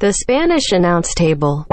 [0.00, 1.66] The Spanish announce table.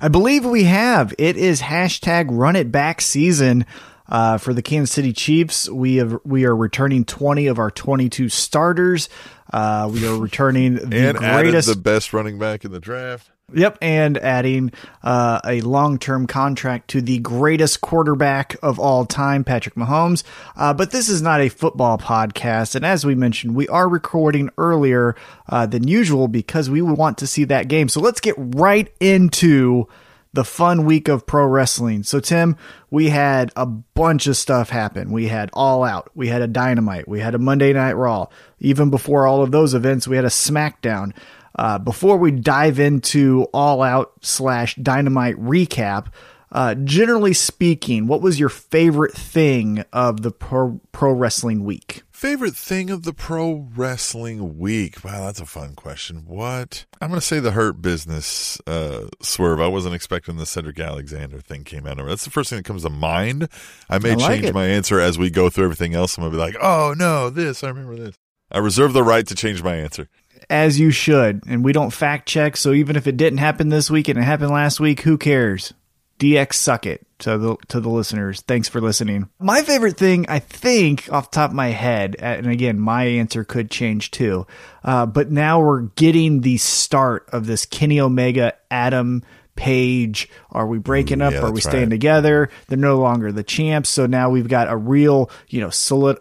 [0.00, 1.14] I believe we have.
[1.18, 3.66] It is hashtag run it back season.
[4.10, 8.30] Uh, for the Kansas City Chiefs, we have we are returning 20 of our 22
[8.30, 9.10] starters.
[9.52, 13.30] Uh, we are returning the and greatest, the best running back in the draft.
[13.54, 19.74] Yep, and adding uh, a long-term contract to the greatest quarterback of all time, Patrick
[19.74, 20.22] Mahomes.
[20.54, 24.50] Uh, but this is not a football podcast, and as we mentioned, we are recording
[24.58, 25.16] earlier
[25.48, 27.88] uh, than usual because we want to see that game.
[27.88, 29.88] So let's get right into
[30.34, 32.02] the fun week of pro wrestling.
[32.02, 32.56] So Tim,
[32.90, 35.10] we had a bunch of stuff happen.
[35.10, 38.26] We had All Out, we had a Dynamite, we had a Monday Night Raw.
[38.60, 41.14] Even before all of those events, we had a SmackDown.
[41.58, 46.06] Uh, before we dive into All Out slash Dynamite recap,
[46.52, 52.02] uh, generally speaking, what was your favorite thing of the pro, pro wrestling week?
[52.10, 55.04] Favorite thing of the pro wrestling week?
[55.04, 56.24] Wow, that's a fun question.
[56.26, 56.86] What?
[57.00, 59.60] I'm going to say the Hurt Business uh, swerve.
[59.60, 61.98] I wasn't expecting the Cedric Alexander thing came out.
[61.98, 63.48] That's the first thing that comes to mind.
[63.90, 64.54] I may I like change it.
[64.54, 66.16] my answer as we go through everything else.
[66.16, 67.62] I'm going to be like, oh, no, this.
[67.62, 68.14] I remember this.
[68.50, 70.08] I reserve the right to change my answer.
[70.50, 71.42] As you should.
[71.46, 74.22] And we don't fact check, so even if it didn't happen this week and it
[74.22, 75.74] happened last week, who cares?
[76.18, 78.40] DX suck it to the to the listeners.
[78.40, 79.28] Thanks for listening.
[79.38, 83.44] My favorite thing, I think, off the top of my head, and again, my answer
[83.44, 84.46] could change too.
[84.82, 89.22] Uh, but now we're getting the start of this Kenny Omega Adam
[89.54, 90.28] Page.
[90.50, 91.34] Are we breaking up?
[91.34, 91.90] Yeah, Are we staying right.
[91.90, 92.50] together?
[92.66, 96.18] They're no longer the champs, so now we've got a real, you know, solid,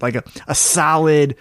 [0.00, 1.36] like a, a solid.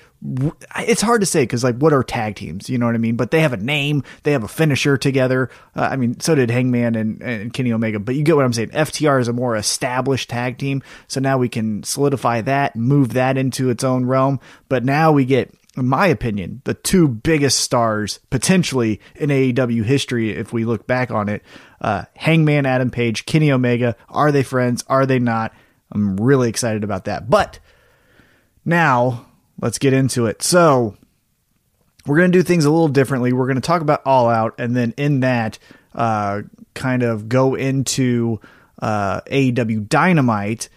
[0.78, 2.70] It's hard to say because like what are tag teams?
[2.70, 3.16] You know what I mean?
[3.16, 5.50] But they have a name, they have a finisher together.
[5.76, 8.00] Uh, I mean, so did Hangman and, and Kenny Omega.
[8.00, 8.70] But you get what I'm saying.
[8.70, 13.38] FTR is a more established tag team, so now we can solidify that, move that
[13.38, 14.40] into its own realm.
[14.70, 20.32] But now we get in my opinion, the two biggest stars potentially in AEW history,
[20.32, 21.44] if we look back on it,
[21.80, 23.96] uh, Hangman Adam Page, Kenny Omega.
[24.10, 24.84] Are they friends?
[24.88, 25.54] Are they not?
[25.92, 27.30] I'm really excited about that.
[27.30, 27.60] But
[28.66, 29.28] now
[29.62, 30.42] let's get into it.
[30.42, 30.98] So
[32.06, 33.32] we're going to do things a little differently.
[33.32, 35.60] We're going to talk about All Out, and then in that,
[35.94, 36.42] uh,
[36.74, 38.40] kind of go into
[38.82, 40.70] uh, AEW Dynamite.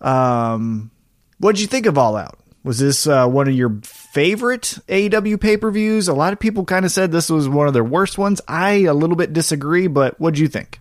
[0.00, 0.90] Um,
[1.38, 2.38] what did you think of All Out?
[2.62, 6.08] Was this uh, one of your favorite AEW pay per views?
[6.08, 8.40] A lot of people kind of said this was one of their worst ones.
[8.48, 10.80] I a little bit disagree, but what do you think?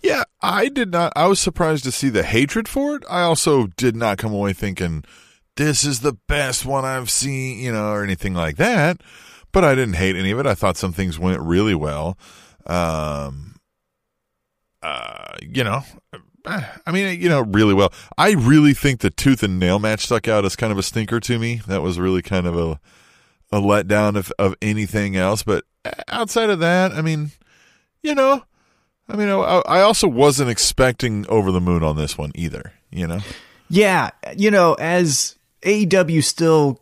[0.00, 1.12] Yeah, I did not.
[1.16, 3.04] I was surprised to see the hatred for it.
[3.10, 5.04] I also did not come away thinking
[5.56, 9.00] this is the best one I've seen, you know, or anything like that.
[9.52, 10.46] But I didn't hate any of it.
[10.46, 12.18] I thought some things went really well.
[12.66, 13.56] Um,
[14.82, 15.82] uh, you know,
[16.46, 17.92] I mean, you know, really well.
[18.18, 21.20] I really think the tooth and nail match stuck out as kind of a stinker
[21.20, 21.62] to me.
[21.66, 22.80] That was really kind of a
[23.52, 25.42] a letdown of of anything else.
[25.42, 25.64] But
[26.08, 27.30] outside of that, I mean,
[28.02, 28.42] you know,
[29.08, 32.72] I mean, I, I also wasn't expecting over the moon on this one either.
[32.90, 33.20] You know,
[33.70, 36.80] Yeah, you know, as AEW still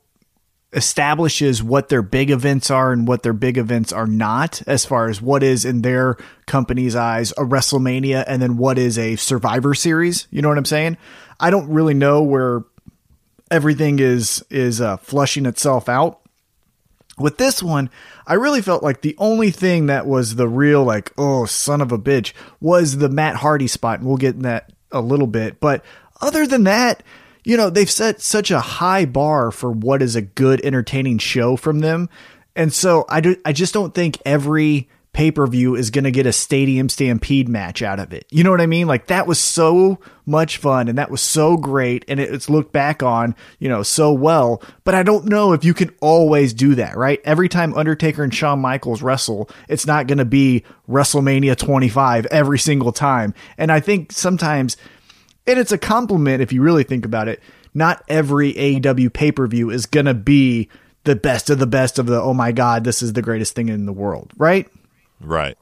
[0.72, 5.08] establishes what their big events are and what their big events are not, as far
[5.08, 6.16] as what is in their
[6.46, 10.26] company's eyes a WrestleMania and then what is a Survivor Series.
[10.30, 10.96] You know what I'm saying?
[11.38, 12.64] I don't really know where
[13.50, 16.20] everything is is uh, flushing itself out.
[17.18, 17.90] With this one,
[18.26, 21.92] I really felt like the only thing that was the real, like, oh, son of
[21.92, 23.98] a bitch, was the Matt Hardy spot.
[23.98, 25.60] And we'll get in that a little bit.
[25.60, 25.84] But
[26.22, 27.02] other than that,
[27.44, 31.56] you know, they've set such a high bar for what is a good, entertaining show
[31.56, 32.08] from them.
[32.54, 36.10] And so I, do, I just don't think every pay per view is going to
[36.10, 38.26] get a stadium stampede match out of it.
[38.30, 38.86] You know what I mean?
[38.86, 42.72] Like that was so much fun and that was so great and it, it's looked
[42.72, 44.62] back on, you know, so well.
[44.84, 47.20] But I don't know if you can always do that, right?
[47.24, 52.58] Every time Undertaker and Shawn Michaels wrestle, it's not going to be WrestleMania 25 every
[52.58, 53.34] single time.
[53.58, 54.76] And I think sometimes,
[55.46, 57.40] and it's a compliment if you really think about it,
[57.74, 60.68] not every AEW pay per view is going to be
[61.04, 63.68] the best of the best of the, oh my God, this is the greatest thing
[63.68, 64.68] in the world, right?
[65.20, 65.58] right?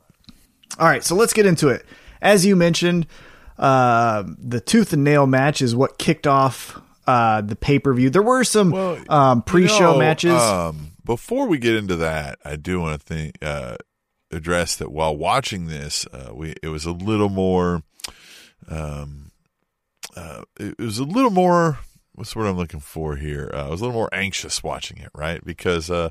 [0.78, 1.84] All right, so let's get into it.
[2.20, 3.06] As you mentioned,
[3.58, 8.10] uh, the tooth and nail match is what kicked off uh, the pay per view.
[8.10, 8.72] There were some
[9.08, 10.40] um, pre show You know, matches.
[10.40, 13.76] Um, before we get into that, I do want to think uh,
[14.30, 17.82] address that while watching this, uh, we it was a little more,
[18.68, 19.19] um,
[20.16, 21.78] uh, it was a little more.
[22.14, 23.50] What's the word I'm looking for here?
[23.54, 25.42] Uh, I was a little more anxious watching it, right?
[25.44, 26.10] Because uh,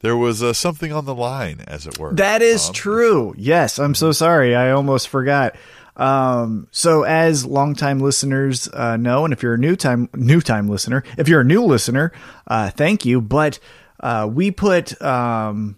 [0.00, 2.12] there was uh, something on the line, as it were.
[2.14, 3.34] That is Um, true.
[3.36, 4.54] Yes, I'm so sorry.
[4.56, 5.54] I almost forgot.
[5.96, 10.66] Um, so as longtime listeners uh, know, and if you're a new time new time
[10.68, 12.10] listener, if you're a new listener,
[12.48, 13.20] uh, thank you.
[13.20, 13.60] But
[14.00, 15.76] uh, we put um,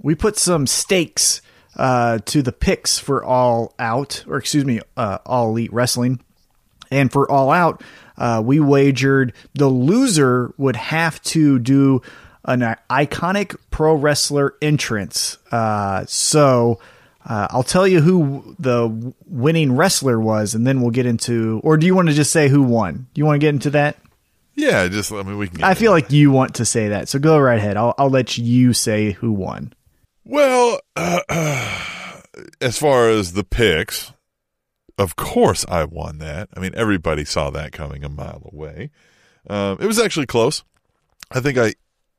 [0.00, 1.42] we put some stakes
[1.76, 6.20] uh, to the picks for all out, or excuse me, uh, all elite wrestling.
[6.90, 7.82] And for All Out,
[8.16, 12.02] uh, we wagered the loser would have to do
[12.44, 15.38] an iconic pro wrestler entrance.
[15.50, 16.78] Uh, so
[17.24, 21.60] uh, I'll tell you who the winning wrestler was, and then we'll get into.
[21.64, 23.08] Or do you want to just say who won?
[23.12, 23.96] Do you want to get into that?
[24.54, 25.58] Yeah, just I mean we can.
[25.58, 27.76] Get I feel like you want to say that, so go right ahead.
[27.76, 29.72] I'll I'll let you say who won.
[30.24, 34.12] Well, as far as the picks,
[34.98, 36.48] of course I won that.
[36.56, 38.90] I mean, everybody saw that coming a mile away.
[39.48, 40.64] Um, it was actually close.
[41.30, 41.74] I think I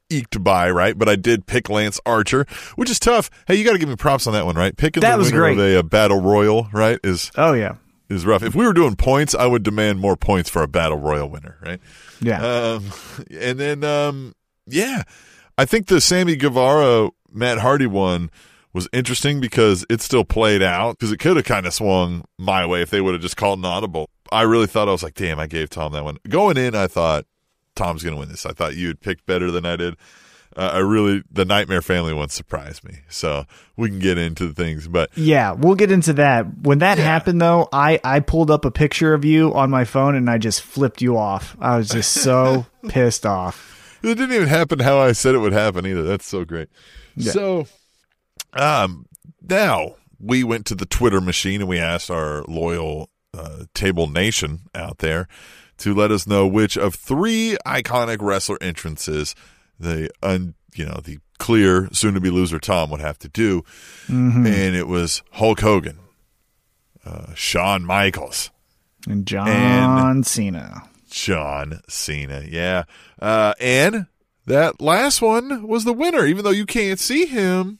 [0.09, 0.97] eked by, right?
[0.97, 2.45] But I did pick Lance Archer,
[2.75, 3.29] which is tough.
[3.47, 4.75] Hey, you got to give me props on that one, right?
[4.75, 5.57] Picking That the was winner great.
[5.57, 7.75] of a, uh battle royal, right, is Oh yeah,
[8.09, 8.43] is rough.
[8.43, 11.57] If we were doing points, I would demand more points for a battle royal winner,
[11.61, 11.79] right?
[12.21, 12.41] yeah.
[12.45, 12.91] Um,
[13.29, 14.33] and then, um,
[14.65, 15.03] yeah,
[15.57, 18.29] I think the Sammy Guevara Matt Hardy one
[18.77, 22.63] was interesting because it still played out because it could have kind of swung my
[22.63, 24.09] way if they would have just called an audible.
[24.31, 26.19] I really thought I was like, damn, I gave Tom that one.
[26.29, 27.25] Going in, I thought
[27.75, 28.45] Tom's going to win this.
[28.45, 29.97] I thought you had picked better than I did.
[30.55, 32.99] Uh, I really, the Nightmare Family one surprised me.
[33.09, 33.45] So
[33.75, 36.45] we can get into the things, but Yeah, we'll get into that.
[36.61, 40.13] When that happened though, I I pulled up a picture of you on my phone
[40.15, 41.57] and I just flipped you off.
[41.59, 43.99] I was just so pissed off.
[44.03, 46.03] It didn't even happen how I said it would happen either.
[46.03, 46.69] That's so great.
[47.19, 47.65] So,
[48.53, 49.05] um,
[49.41, 54.61] now we went to the Twitter machine and we asked our loyal uh, Table Nation
[54.73, 55.27] out there
[55.77, 59.35] to let us know which of three iconic wrestler entrances
[59.79, 63.63] the un, you know the clear soon to be loser Tom would have to do,
[64.07, 65.99] and it was Hulk Hogan,
[67.05, 68.49] uh, Shawn Michaels,
[69.07, 70.81] And John Cena.
[71.09, 72.43] John Cena.
[72.49, 72.83] Yeah.
[73.21, 74.07] Uh, and
[74.47, 77.79] that last one was the winner, even though you can't see him.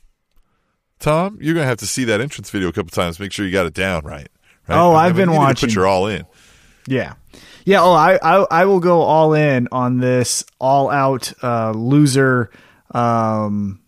[0.99, 3.19] Tom, you're going to have to see that entrance video a couple times.
[3.19, 4.27] Make sure you got it down right.
[4.67, 4.77] right?
[4.77, 5.69] Oh, I I've mean, been you need to watching.
[5.69, 6.25] Put your all in.
[6.87, 7.13] Yeah.
[7.65, 12.49] Yeah, oh I, I I will go all in on this all out uh loser
[12.91, 13.81] um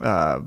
[0.00, 0.40] uh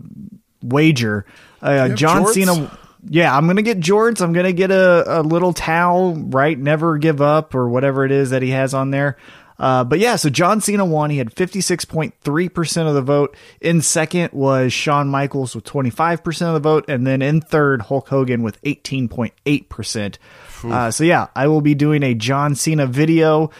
[0.63, 1.27] wager.
[1.61, 2.33] Uh John jorts?
[2.33, 2.79] Cena
[3.09, 4.21] yeah, I'm gonna get jorts.
[4.21, 6.57] I'm gonna get a, a little towel, right?
[6.57, 9.17] Never give up or whatever it is that he has on there.
[9.59, 11.09] Uh, but yeah, so John Cena won.
[11.09, 13.35] He had 56.3% of the vote.
[13.61, 16.85] In second was Shawn Michaels with 25% of the vote.
[16.88, 20.17] And then in third, Hulk Hogan with 18.8%.
[20.63, 23.51] Uh, so yeah, I will be doing a John Cena video.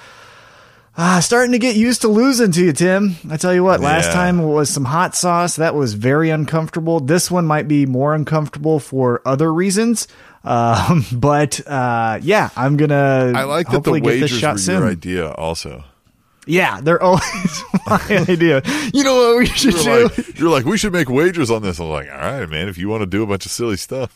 [0.95, 3.16] Ah, starting to get used to losing to you, Tim.
[3.30, 4.13] I tell you what, last Yeah.
[4.13, 5.56] time was some hot sauce.
[5.56, 7.00] That was very uncomfortable.
[7.00, 10.07] This one might be more uncomfortable for other reasons.
[10.44, 13.34] Um, but uh, yeah, I'm gonna.
[13.36, 14.80] I like that the hopefully get wagers shot were soon.
[14.81, 15.84] your idea also.
[16.45, 18.62] Yeah, they're always my idea.
[18.94, 20.04] You know what we should You're do?
[20.16, 21.80] like, you're like, we should make wagers on this.
[21.80, 24.14] I'm like, all right, man, if you want to do a bunch of silly stuff.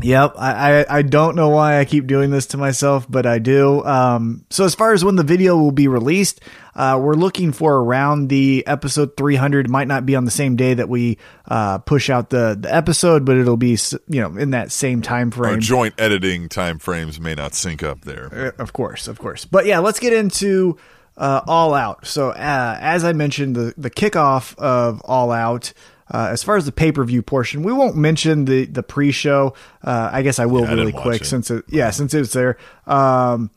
[0.00, 3.38] Yep, I, I I don't know why I keep doing this to myself, but I
[3.38, 3.82] do.
[3.84, 6.40] Um, so as far as when the video will be released,
[6.74, 9.70] uh, we're looking for around the episode 300.
[9.70, 13.24] Might not be on the same day that we uh, push out the the episode,
[13.24, 13.78] but it'll be
[14.08, 18.02] you know in that same time Our joint editing time frames may not sync up
[18.02, 18.52] there.
[18.58, 19.44] Uh, Of course, of course.
[19.44, 20.76] But yeah, let's get into
[21.16, 22.06] uh, All Out.
[22.06, 25.72] So uh, as I mentioned, the the kickoff of All Out.
[26.12, 29.10] Uh, as far as the pay per view portion, we won't mention the the pre
[29.10, 29.54] show.
[29.82, 31.26] Uh, I guess I will Yeah, really didn't quick it.
[31.26, 32.58] since it yeah since it was there.
[32.86, 33.50] Um,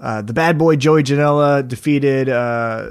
[0.00, 2.88] uh, the bad boy Joey Janela defeated uh,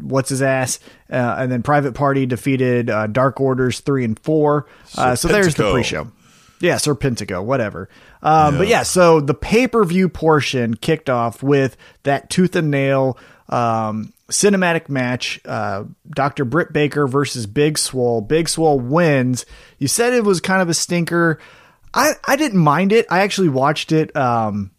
[0.00, 0.80] what's his ass,
[1.12, 4.66] uh, and then Private Party defeated uh, Dark Orders three and four.
[4.96, 6.10] Uh, so there's the pre show.
[6.60, 7.90] Yeah, Serpentico, whatever.
[8.22, 12.70] Um, But yeah, so the pay per view portion kicked off with that tooth and
[12.70, 13.18] nail
[13.50, 15.40] um, cinematic match.
[15.44, 16.44] Uh, Dr.
[16.44, 18.20] Britt Baker versus Big Swole.
[18.20, 19.46] Big Swole wins.
[19.78, 21.38] You said it was kind of a stinker.
[21.92, 23.06] I, I didn't mind it.
[23.10, 24.14] I actually watched it.
[24.16, 24.70] Um,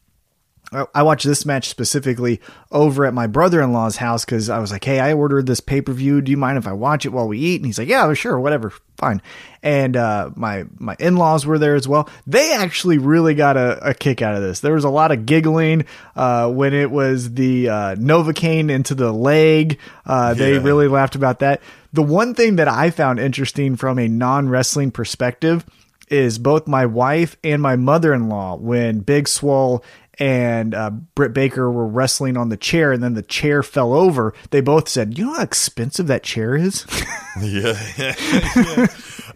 [0.94, 2.42] I- watched this match specifically
[2.72, 5.60] over at my brother in law's house because I was like, "Hey, I ordered this
[5.60, 6.22] pay per view.
[6.22, 8.40] Do you mind if I watch it while we eat?" And he's like, "Yeah, sure,
[8.40, 9.22] whatever, fine."
[9.64, 12.10] And uh, my my in laws were there as well.
[12.28, 14.60] They actually really got a, a kick out of this.
[14.60, 19.12] There was a lot of giggling uh, when it was the uh, Novocaine into the
[19.12, 19.80] leg.
[20.06, 20.62] Uh, They Yeah.
[20.64, 21.62] really laughed about that.
[21.94, 25.66] The one thing that I found interesting from a non wrestling perspective
[26.10, 29.84] is both my wife and my mother in law when Big Swole
[30.20, 34.34] and uh, Britt Baker were wrestling on the chair and then the chair fell over.
[34.52, 36.86] They both said, "You know how expensive that chair is."
[37.42, 37.78] Yeah.
[37.98, 38.88] yeah.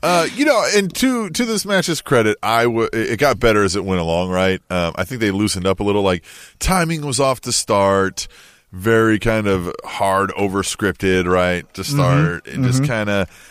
[0.02, 3.76] Uh, you know, and to to this match's credit, I w- it got better as
[3.76, 4.30] it went along.
[4.30, 6.02] Right, um, I think they loosened up a little.
[6.02, 6.24] Like
[6.60, 8.30] timing was off to start,
[8.72, 11.30] very kind of hard over scripted.
[11.30, 13.49] Right to start, it just kind of.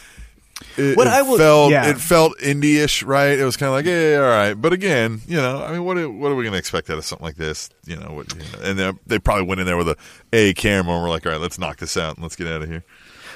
[0.77, 1.89] It, What it I will- felt yeah.
[1.91, 3.39] it felt indie-ish, right?
[3.39, 4.55] It was kind of like, yeah, all right.
[4.55, 6.99] But again, you know, I mean, what are, what are we going to expect out
[6.99, 7.71] of something like this?
[7.87, 9.97] You know, what, you know and they, they probably went in there with a
[10.33, 12.63] a camera and we're like, all right, let's knock this out and let's get out
[12.63, 12.85] of here.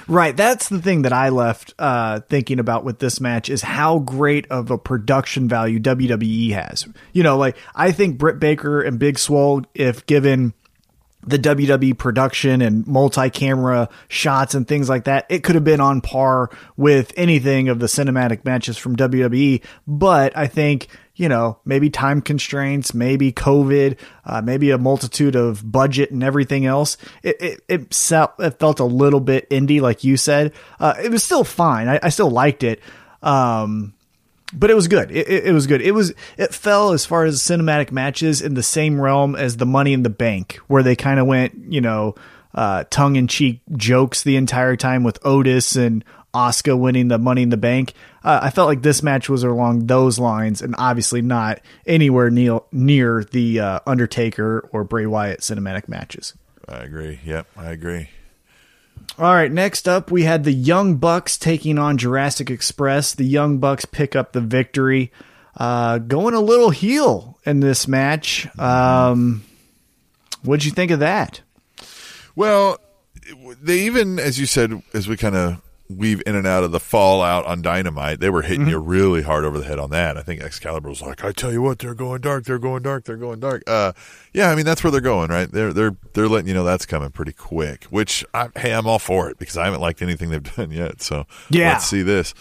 [0.09, 0.37] Right.
[0.37, 4.47] That's the thing that I left uh, thinking about with this match is how great
[4.50, 6.88] of a production value WWE has.
[7.12, 10.55] You know, like I think Britt Baker and Big Swole, if given
[11.25, 16.00] the WWE production and multi-camera shots and things like that, it could have been on
[16.00, 19.62] par with anything of the cinematic matches from WWE.
[19.87, 25.71] But I think you know maybe time constraints, maybe COVID, uh, maybe a multitude of
[25.71, 26.97] budget and everything else.
[27.23, 30.52] It it it, felt, it felt a little bit indie, like you said.
[30.81, 31.88] Uh, it was still fine.
[31.88, 32.81] I, I still liked it.
[33.23, 33.95] Um,
[34.52, 35.11] but it was good.
[35.11, 35.80] It, it, it was good.
[35.80, 39.66] It was it fell as far as cinematic matches in the same realm as the
[39.66, 42.14] Money in the Bank, where they kind of went, you know,
[42.54, 46.04] uh, tongue in cheek jokes the entire time with Otis and
[46.35, 47.92] Oscar winning the Money in the Bank.
[48.25, 52.61] Uh, I felt like this match was along those lines, and obviously not anywhere near
[52.71, 56.35] near the uh, Undertaker or Bray Wyatt cinematic matches.
[56.68, 57.21] I agree.
[57.25, 58.09] Yep, I agree.
[59.19, 63.14] All right, next up we had the Young Bucks taking on Jurassic Express.
[63.14, 65.12] The Young Bucks pick up the victory,
[65.57, 68.49] uh, going a little heel in this match.
[68.59, 69.45] Um,
[70.42, 71.42] what'd you think of that?
[72.35, 72.78] Well,
[73.61, 75.62] they even, as you said, as we kind of
[75.96, 79.44] weave in and out of the fallout on Dynamite, they were hitting you really hard
[79.44, 80.16] over the head on that.
[80.16, 82.44] I think Excalibur was like, "I tell you what, they're going dark.
[82.44, 83.04] They're going dark.
[83.04, 83.92] They're going dark." Uh,
[84.32, 85.50] yeah, I mean that's where they're going, right?
[85.50, 87.84] They're they're they're letting you know that's coming pretty quick.
[87.84, 91.02] Which, I, hey, I'm all for it because I haven't liked anything they've done yet.
[91.02, 91.72] So Yeah.
[91.72, 92.34] let's see this.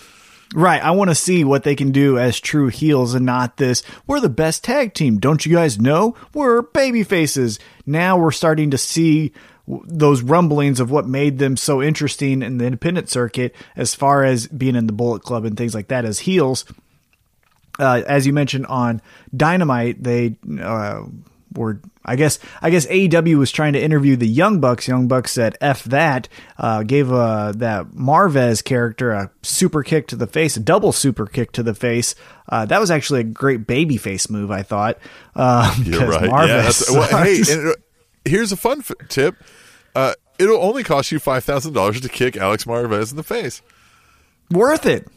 [0.53, 3.83] Right, I want to see what they can do as true heels and not this.
[4.05, 6.13] We're the best tag team, don't you guys know?
[6.33, 7.57] We're baby faces.
[7.85, 9.31] Now we're starting to see
[9.85, 14.47] those rumblings of what made them so interesting in the independent circuit as far as
[14.47, 16.65] being in the Bullet Club and things like that as heels.
[17.79, 19.01] uh, as you mentioned on
[19.35, 21.03] Dynamite, they uh,
[21.55, 21.79] were.
[22.03, 24.87] I guess I guess AEW was trying to interview the Young Bucks.
[24.87, 30.15] Young Bucks said "f that," uh, gave uh, that Marvez character a super kick to
[30.15, 32.15] the face, a double super kick to the face.
[32.49, 34.97] Uh, that was actually a great babyface move, I thought.
[35.35, 36.29] Um, You're right.
[36.29, 37.73] Marvez yeah, well, hey, uh,
[38.25, 39.35] here's a fun f- tip.
[39.95, 43.61] Uh, it'll only cost you five thousand dollars to kick Alex Marvez in the face.
[44.49, 45.07] worth it.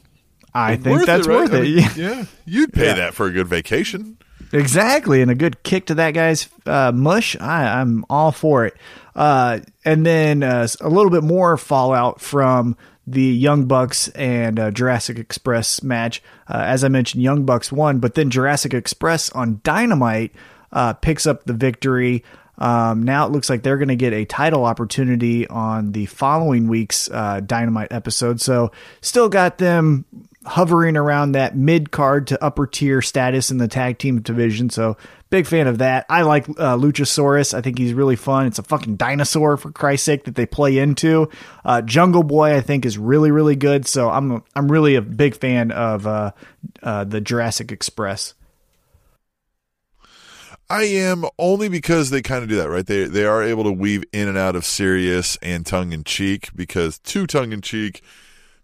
[0.57, 1.51] I think Worth that's it, right?
[1.51, 1.97] worth I it.
[1.97, 2.95] yeah, you'd pay Yeah.
[2.95, 4.19] that for a good vacation.
[4.53, 7.35] Exactly, and a good kick to that guy's uh, mush.
[7.41, 8.77] I, I'm all for it.
[9.17, 14.71] Uh, and then uh, a little bit more fallout from the Young Bucks and uh,
[14.71, 16.23] Jurassic Express match.
[16.49, 20.33] Uh, as I mentioned, Young Bucks won, but then Jurassic Express on Dynamite
[20.73, 22.23] uh, picks up the victory.
[22.59, 26.69] Um, now it looks like they're going to get a title opportunity on the following
[26.69, 28.41] week's uh, Dynamite episode.
[28.41, 28.71] So
[29.01, 30.05] still got them
[30.47, 34.71] hovering around that mid card to upper tier status in the tag team division.
[34.71, 34.97] So
[35.31, 36.07] big fan of that.
[36.09, 37.55] I like uh, Luchasaurus.
[37.55, 38.47] I think he's really fun.
[38.47, 41.31] It's a fucking dinosaur for Christ's sake that they play into.
[41.65, 43.87] Uh, Jungle Boy I think is really really good.
[43.87, 46.33] So I'm I'm really a big fan of uh,
[46.83, 48.35] uh, the Jurassic Express.
[50.75, 52.85] I am only because they kind of do that, right?
[52.85, 56.49] They they are able to weave in and out of serious and tongue in cheek
[56.57, 58.03] because too tongue in cheek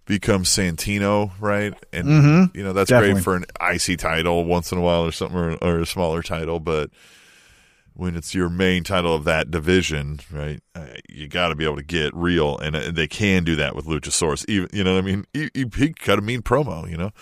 [0.06, 1.72] becomes Santino, right?
[1.92, 2.08] And
[2.52, 3.22] you know that's Definitely.
[3.22, 6.20] great for an IC title once in a while or something, or, or a smaller
[6.20, 6.90] title, but
[7.94, 10.60] when it's your main title of that division, right?
[10.74, 13.76] Uh, you got to be able to get real, and, uh, they can do that
[13.76, 14.44] with Luchasaurus.
[14.48, 15.26] Even you know what I mean?
[15.32, 17.12] He, he, he cut a mean promo, you know.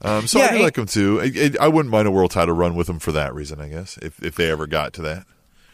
[0.00, 1.20] Um, so Yeah, I do it- like him too.
[1.20, 3.68] I, I, I wouldn't mind a world title run with him for that reason, I
[3.68, 5.26] guess, if if they ever got to that.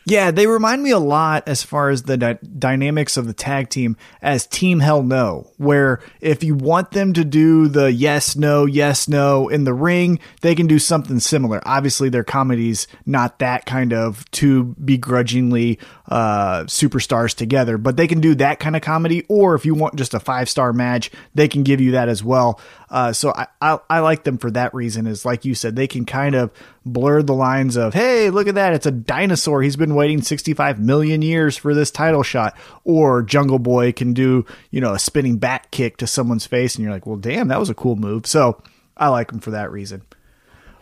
[0.06, 3.70] Yeah, they remind me a lot as far as the dy- dynamics of the tag
[3.70, 8.66] team as Team Hell No, where if you want them to do the yes, no,
[8.66, 11.62] yes, no in the ring, they can do something similar.
[11.64, 15.78] Obviously, their comedy's not that kind of two begrudgingly
[16.10, 19.24] uh, superstars together, but they can do that kind of comedy.
[19.28, 22.22] Or if you want just a five star match, they can give you that as
[22.22, 22.60] well.
[22.90, 25.06] Uh, so I, I, I like them for that reason.
[25.06, 26.52] Is like you said, they can kind of
[26.84, 29.62] blur the lines of, hey, look at that, it's a dinosaur.
[29.62, 32.56] He's been waiting 65 million years for this title shot.
[32.84, 36.84] Or Jungle Boy can do, you know, a spinning back kick to someone's face, and
[36.84, 38.26] you're like, well, damn, that was a cool move.
[38.26, 38.62] So
[38.96, 40.02] I like him for that reason.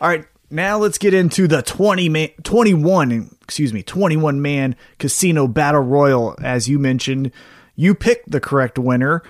[0.01, 5.47] All right, now let's get into the 20 man, 21, excuse me, 21 man casino
[5.47, 6.37] battle royal.
[6.43, 7.31] As you mentioned,
[7.77, 9.23] you picked the correct winner.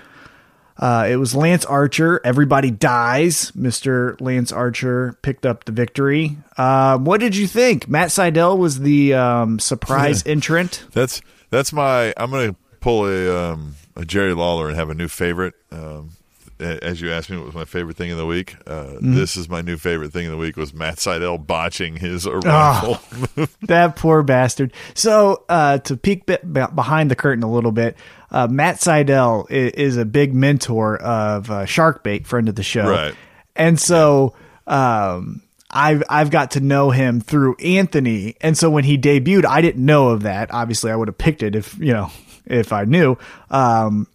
[0.77, 2.19] Uh, it was Lance Archer.
[2.23, 3.51] Everybody dies.
[3.51, 4.19] Mr.
[4.19, 6.37] Lance Archer picked up the victory.
[6.57, 7.87] Uh, what did you think?
[7.87, 10.85] Matt Sydal was the um, surprise entrant.
[10.91, 12.13] That's that's my.
[12.17, 15.53] I'm gonna pull a um, a Jerry Lawler and have a new favorite.
[15.71, 16.11] Um,
[16.59, 18.55] as you asked me, what was my favorite thing of the week?
[18.65, 19.15] Uh, mm-hmm.
[19.15, 22.99] This is my new favorite thing of the week was Matt Sydal botching his arrival.
[23.37, 24.73] Oh, that poor bastard.
[24.93, 27.97] So uh, to peek behind the curtain a little bit,
[28.31, 32.89] uh, Matt Sydal is, is, a big mentor of uh, Sharkbait, friend of the show,
[32.89, 33.15] right?
[33.55, 34.35] And so.
[34.65, 35.41] Um,
[35.75, 39.83] I've I've got to know him through Anthony, and so when he debuted, I didn't
[39.83, 40.53] know of that.
[40.53, 42.11] Obviously, I would have picked it if you know
[42.45, 43.17] if I knew.
[43.49, 44.07] Um,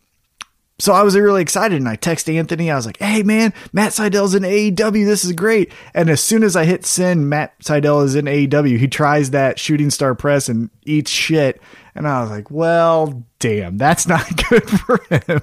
[0.81, 2.71] so I was really excited and I texted Anthony.
[2.71, 5.05] I was like, Hey man, Matt Sydal's in AEW.
[5.05, 5.73] This is great.
[5.93, 8.79] And as soon as I hit send, Matt Sydal is in AEW.
[8.79, 11.61] He tries that shooting star press and eats shit.
[11.95, 15.43] And I was like, well, damn, that's not good for him.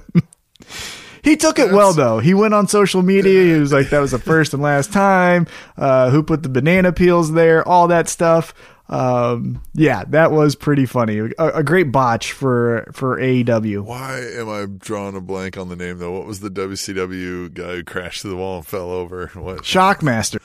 [1.22, 2.18] he took it well though.
[2.18, 3.54] He went on social media.
[3.54, 5.46] He was like, that was the first and last time.
[5.76, 7.66] Uh, who put the banana peels there?
[7.68, 8.54] All that stuff
[8.88, 11.18] um, yeah, that was pretty funny.
[11.18, 13.82] A, a, great botch for for AEW.
[13.82, 16.12] Why am I drawing a blank on the name though?
[16.12, 19.28] What was the WCW guy who crashed through the wall and fell over?
[19.34, 20.40] What Shockmaster.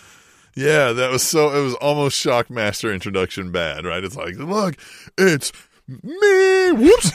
[0.55, 1.55] Yeah, that was so.
[1.55, 4.03] It was almost Shockmaster introduction bad, right?
[4.03, 4.75] It's like, look,
[5.19, 5.51] it's
[5.87, 6.71] me.
[6.71, 7.11] Whoops.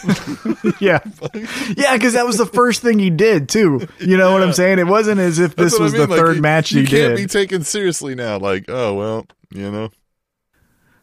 [0.80, 1.00] yeah,
[1.76, 3.86] yeah, because that was the first thing he did too.
[3.98, 4.32] You know yeah.
[4.32, 4.78] what I'm saying?
[4.78, 6.08] It wasn't as if this was I mean.
[6.08, 7.06] the like, third match he, he did.
[7.08, 8.38] can't be taken seriously now.
[8.38, 9.90] Like, oh well, you know.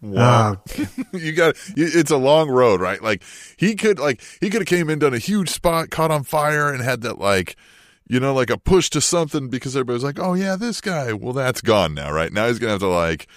[0.04, 0.58] Wow.
[0.78, 0.86] Oh.
[1.14, 3.02] you got it's a long road, right?
[3.02, 3.24] Like
[3.58, 6.72] he could like he could have came in done a huge spot, caught on fire
[6.72, 7.56] and had that like
[8.08, 11.32] you know like a push to something because everybody's like, "Oh yeah, this guy." Well,
[11.32, 12.34] that's gone now, right?
[12.34, 13.28] Now he's going to have to like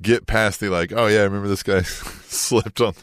[0.00, 2.94] get past the like, "Oh yeah, I remember this guy slipped on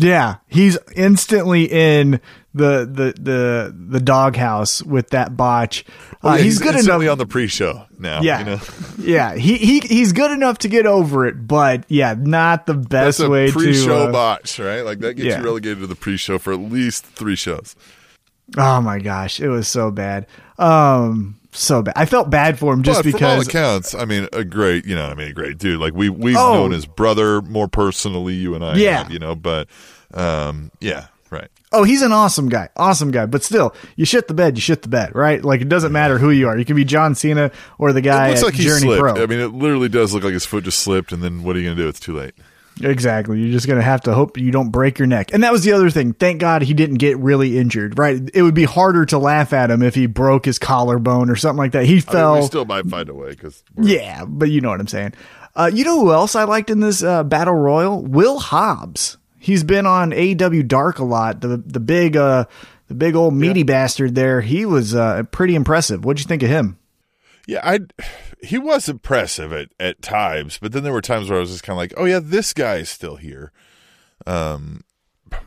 [0.00, 2.20] yeah, he's instantly in
[2.58, 5.84] the the the the doghouse with that botch.
[6.22, 8.20] Uh, yeah, he's, he's, good enough on the pre-show now.
[8.20, 8.60] Yeah, you know?
[8.98, 9.34] yeah.
[9.36, 13.30] He he he's good enough to get over it, but yeah, not the best That's
[13.30, 14.82] way pre-show to uh, botch, right?
[14.82, 15.38] Like that gets yeah.
[15.38, 17.76] you relegated to the pre-show for at least three shows.
[18.56, 20.26] Oh my gosh, it was so bad.
[20.58, 21.94] Um, so bad.
[21.96, 23.20] I felt bad for him just but because.
[23.20, 25.80] From all accounts, I mean, a great, you know, I mean, a great dude.
[25.80, 26.54] Like we we've oh.
[26.54, 29.68] known his brother more personally, you and I, yeah, have, you know, but
[30.14, 31.06] um, yeah.
[31.70, 33.26] Oh, he's an awesome guy, awesome guy.
[33.26, 35.44] But still, you shit the bed, you shit the bed, right?
[35.44, 36.56] Like it doesn't matter who you are.
[36.56, 39.00] You can be John Cena or the guy it looks at like Journey slipped.
[39.00, 39.22] Pro.
[39.22, 41.58] I mean, it literally does look like his foot just slipped, and then what are
[41.58, 41.88] you going to do?
[41.88, 42.34] It's too late.
[42.80, 43.40] Exactly.
[43.40, 45.32] You're just going to have to hope you don't break your neck.
[45.32, 46.12] And that was the other thing.
[46.12, 48.20] Thank God he didn't get really injured, right?
[48.32, 51.58] It would be harder to laugh at him if he broke his collarbone or something
[51.58, 51.86] like that.
[51.86, 52.34] He fell.
[52.34, 53.62] I mean, still might find a way because.
[53.80, 55.14] Yeah, but you know what I'm saying.
[55.56, 58.02] Uh, you know who else I liked in this uh, battle royal?
[58.02, 59.16] Will Hobbs.
[59.38, 61.40] He's been on AW Dark a lot.
[61.40, 62.46] The the big uh
[62.88, 63.66] the big old meaty yeah.
[63.66, 64.40] bastard there.
[64.40, 66.04] He was uh, pretty impressive.
[66.04, 66.78] What'd you think of him?
[67.46, 67.80] Yeah, I
[68.42, 71.62] he was impressive at at times, but then there were times where I was just
[71.62, 73.52] kind of like, oh yeah, this guy is still here.
[74.26, 74.82] Um,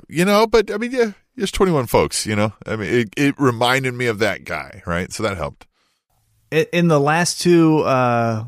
[0.08, 2.26] you know, but I mean, yeah, there's 21 folks.
[2.26, 5.12] You know, I mean, it it reminded me of that guy, right?
[5.12, 5.68] So that helped.
[6.52, 8.46] In the last two uh,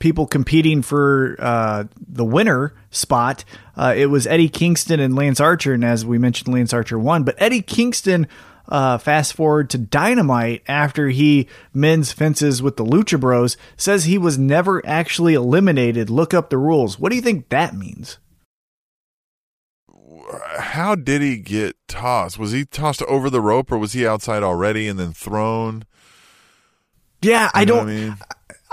[0.00, 3.44] people competing for uh, the winner spot,
[3.76, 7.22] uh, it was Eddie Kingston and Lance Archer, and as we mentioned, Lance Archer won.
[7.22, 8.26] But Eddie Kingston
[8.70, 14.18] uh, fast forward to Dynamite after he mends fences with the Lucha Bros, says he
[14.18, 16.08] was never actually eliminated.
[16.08, 16.98] Look up the rules.
[16.98, 18.18] What do you think that means?
[20.58, 22.38] How did he get tossed?
[22.38, 25.84] Was he tossed over the rope or was he outside already and then thrown?
[27.22, 27.88] Yeah, you I don't.
[27.88, 28.16] I, mean?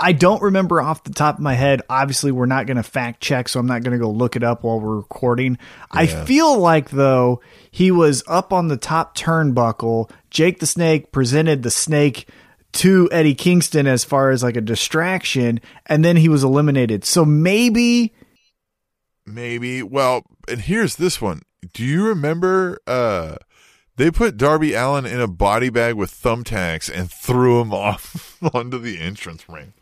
[0.00, 1.82] I don't remember off the top of my head.
[1.90, 4.44] Obviously, we're not going to fact check, so I'm not going to go look it
[4.44, 5.58] up while we're recording.
[5.92, 6.00] Yeah.
[6.00, 10.10] I feel like, though, he was up on the top turnbuckle.
[10.30, 12.28] Jake the Snake presented the snake
[12.72, 17.04] to Eddie Kingston as far as like a distraction, and then he was eliminated.
[17.04, 18.14] So maybe
[19.26, 19.82] maybe.
[19.82, 21.42] Well, and here's this one.
[21.72, 22.78] Do you remember?
[22.86, 23.36] uh
[23.96, 28.78] They put Darby Allin in a body bag with thumbtacks and threw him off onto
[28.78, 29.72] the entrance ring.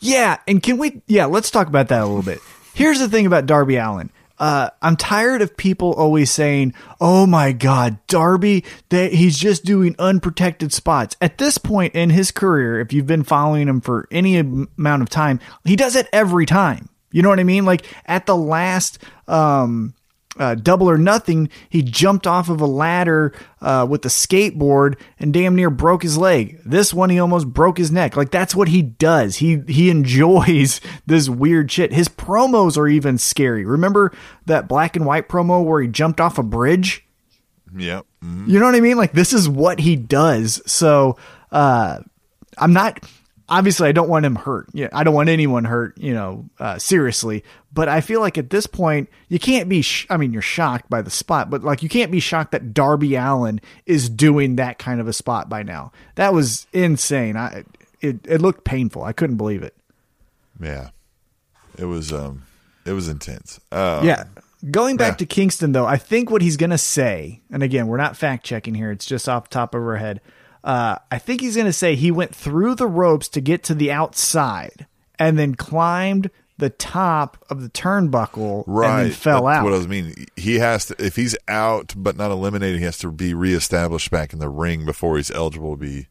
[0.00, 1.02] Yeah, and can we?
[1.06, 2.40] Yeah, let's talk about that a little bit.
[2.74, 4.10] Here's the thing about Darby Allin.
[4.36, 9.94] Uh, I'm tired of people always saying, "Oh my God, Darby, that he's just doing
[9.98, 14.36] unprotected spots." At this point in his career, if you've been following him for any
[14.36, 16.88] amount of time, he does it every time.
[17.12, 17.64] You know what I mean?
[17.64, 19.94] Like at the last um,
[20.38, 25.32] uh, double or nothing, he jumped off of a ladder uh, with a skateboard and
[25.32, 26.60] damn near broke his leg.
[26.64, 28.16] This one, he almost broke his neck.
[28.16, 29.36] Like that's what he does.
[29.36, 31.92] He he enjoys this weird shit.
[31.92, 33.64] His promos are even scary.
[33.64, 34.12] Remember
[34.46, 37.06] that black and white promo where he jumped off a bridge?
[37.76, 38.06] Yep.
[38.24, 38.48] Mhm.
[38.48, 38.96] You know what I mean?
[38.96, 40.62] Like this is what he does.
[40.66, 41.16] So
[41.52, 41.98] uh,
[42.58, 43.04] I'm not.
[43.48, 44.68] Obviously, I don't want him hurt.
[44.72, 45.98] Yeah, I don't want anyone hurt.
[45.98, 47.44] You know, uh, seriously.
[47.72, 49.82] But I feel like at this point, you can't be.
[49.82, 52.72] Sh- I mean, you're shocked by the spot, but like you can't be shocked that
[52.72, 55.92] Darby Allin is doing that kind of a spot by now.
[56.14, 57.36] That was insane.
[57.36, 57.64] I
[58.00, 59.02] it it looked painful.
[59.04, 59.74] I couldn't believe it.
[60.60, 60.90] Yeah.
[61.76, 62.44] It was um
[62.86, 63.60] it was intense.
[63.70, 64.24] Uh Yeah.
[64.70, 65.16] Going back Yeah.
[65.16, 68.46] to Kingston, though, I think what he's going to say, and again, we're not fact
[68.46, 70.22] checking here, it's just off the top of our head.
[70.64, 73.74] Uh, I think he's going to say he went through the ropes to get to
[73.74, 74.86] the outside
[75.18, 78.88] and then climbed the top of the turnbuckle Right.
[79.00, 79.64] and then fell That's out.
[79.64, 80.26] What I was meaning.
[80.36, 84.32] He has to if he's out but not eliminated, he has to be reestablished back
[84.32, 86.06] in the ring before he's eligible to be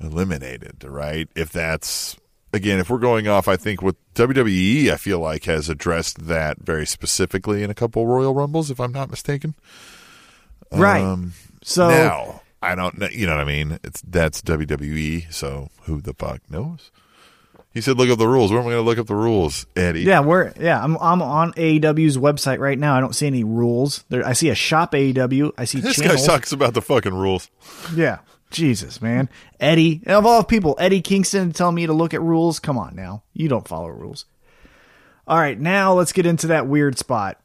[0.00, 1.28] eliminated, right?
[1.34, 2.16] If that's
[2.52, 6.58] again, if we're going off, I think with WWE, I feel like has addressed that
[6.60, 9.54] very specifically in a couple Royal Rumbles, if I'm not mistaken.
[10.70, 11.02] right.
[11.02, 13.08] Um, so, now I don't know.
[13.10, 13.78] You know what I mean?
[13.84, 15.32] It's that's WWE.
[15.32, 16.90] So who the fuck knows?
[17.72, 19.66] He said, "Look up the rules." Where am I going to look up the rules,
[19.76, 20.00] Eddie?
[20.02, 20.82] yeah, we're yeah.
[20.82, 22.96] I'm I'm on AEW's website right now.
[22.96, 24.04] I don't see any rules.
[24.08, 25.52] There, I see a shop AEW.
[25.58, 26.26] I see This channels.
[26.26, 27.50] guy talks about the fucking rules.
[27.94, 28.18] Yeah.
[28.50, 29.28] Jesus, man.
[29.58, 32.60] Eddie, of all people, Eddie Kingston telling me to look at rules.
[32.60, 33.24] Come on now.
[33.34, 34.24] You don't follow rules.
[35.26, 37.40] All right, now let's get into that weird spot.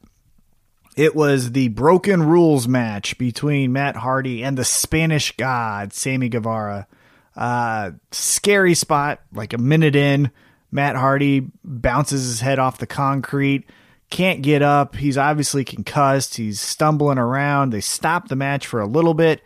[0.96, 6.86] It was the broken rules match between Matt Hardy and the Spanish god, Sammy Guevara.
[7.34, 10.30] Uh, scary spot, like a minute in.
[10.70, 13.64] Matt Hardy bounces his head off the concrete,
[14.12, 14.94] can't get up.
[14.96, 16.36] He's obviously concussed.
[16.36, 17.70] He's stumbling around.
[17.70, 19.40] They stop the match for a little bit.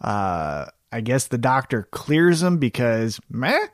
[0.00, 3.66] Uh, I guess the doctor clears him because meh.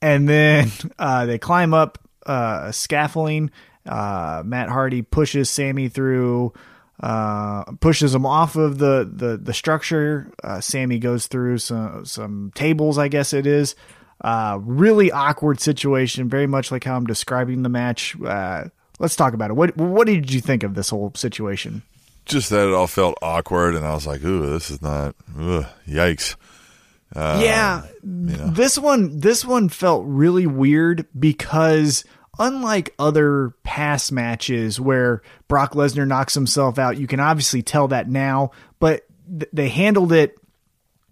[0.00, 3.50] And then uh, they climb up uh, a scaffolding.
[3.86, 6.52] Uh, Matt Hardy pushes Sammy through,
[7.00, 10.30] uh, pushes him off of the the the structure.
[10.42, 13.74] Uh, Sammy goes through some some tables, I guess it is.
[14.20, 18.16] Uh, really awkward situation, very much like how I'm describing the match.
[18.24, 18.64] Uh,
[18.98, 19.54] let's talk about it.
[19.54, 21.82] What what did you think of this whole situation?
[22.24, 25.14] Just that it all felt awkward, and I was like, "Ooh, this is not.
[25.38, 26.36] Ugh, yikes!"
[27.14, 32.04] Uh, yeah, this one this one felt really weird because
[32.38, 38.08] unlike other past matches where Brock Lesnar knocks himself out, you can obviously tell that
[38.08, 40.36] now, but th- they handled it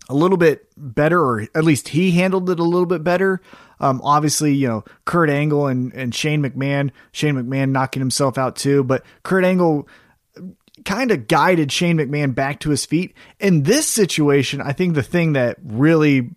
[0.09, 3.41] a little bit better, or at least he handled it a little bit better.
[3.81, 8.57] Um, obviously, you know, Kurt Angle and, and Shane McMahon, Shane McMahon knocking himself out
[8.57, 9.89] too, but Kurt Angle
[10.85, 13.15] kind of guided Shane McMahon back to his feet.
[13.41, 16.31] In this situation, I think the thing that really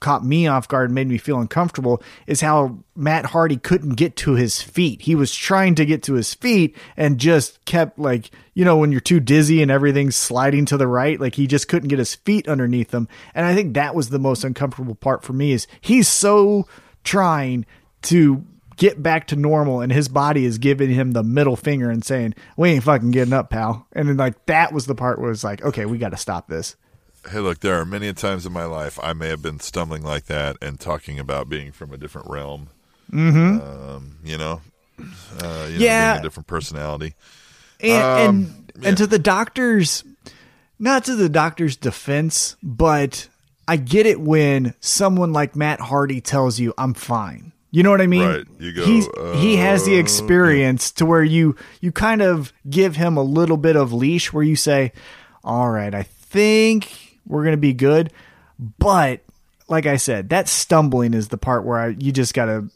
[0.00, 4.16] caught me off guard and made me feel uncomfortable is how Matt Hardy couldn't get
[4.16, 5.02] to his feet.
[5.02, 8.92] He was trying to get to his feet and just kept like, you know, when
[8.92, 12.14] you're too dizzy and everything's sliding to the right, like he just couldn't get his
[12.14, 13.08] feet underneath him.
[13.34, 16.66] And I think that was the most uncomfortable part for me is he's so
[17.04, 17.66] trying
[18.02, 18.44] to
[18.76, 22.34] get back to normal and his body is giving him the middle finger and saying,
[22.56, 23.86] We ain't fucking getting up, pal.
[23.92, 26.76] And then like that was the part where it's like, okay, we gotta stop this.
[27.28, 30.26] Hey, look, there are many times in my life I may have been stumbling like
[30.26, 32.68] that and talking about being from a different realm.
[33.12, 33.60] Mm-hmm.
[33.60, 34.60] Um, you know,
[35.42, 36.08] uh, you Yeah.
[36.08, 37.14] know, being a different personality.
[37.80, 40.02] And Um, and, and to the doctor's
[40.78, 43.28] not to the doctor's defense, but
[43.68, 47.52] I get it when someone like Matt Hardy tells you I'm fine.
[47.70, 48.26] You know what I mean?
[48.28, 48.44] Right.
[48.58, 49.06] You go, He's,
[49.40, 53.56] he has the "Uh, experience to where you you kind of give him a little
[53.56, 54.92] bit of leash where you say,
[55.44, 58.12] "All right, I think we're going to be good."
[58.78, 59.20] But
[59.68, 62.70] like I said, that stumbling is the part where I, you just got to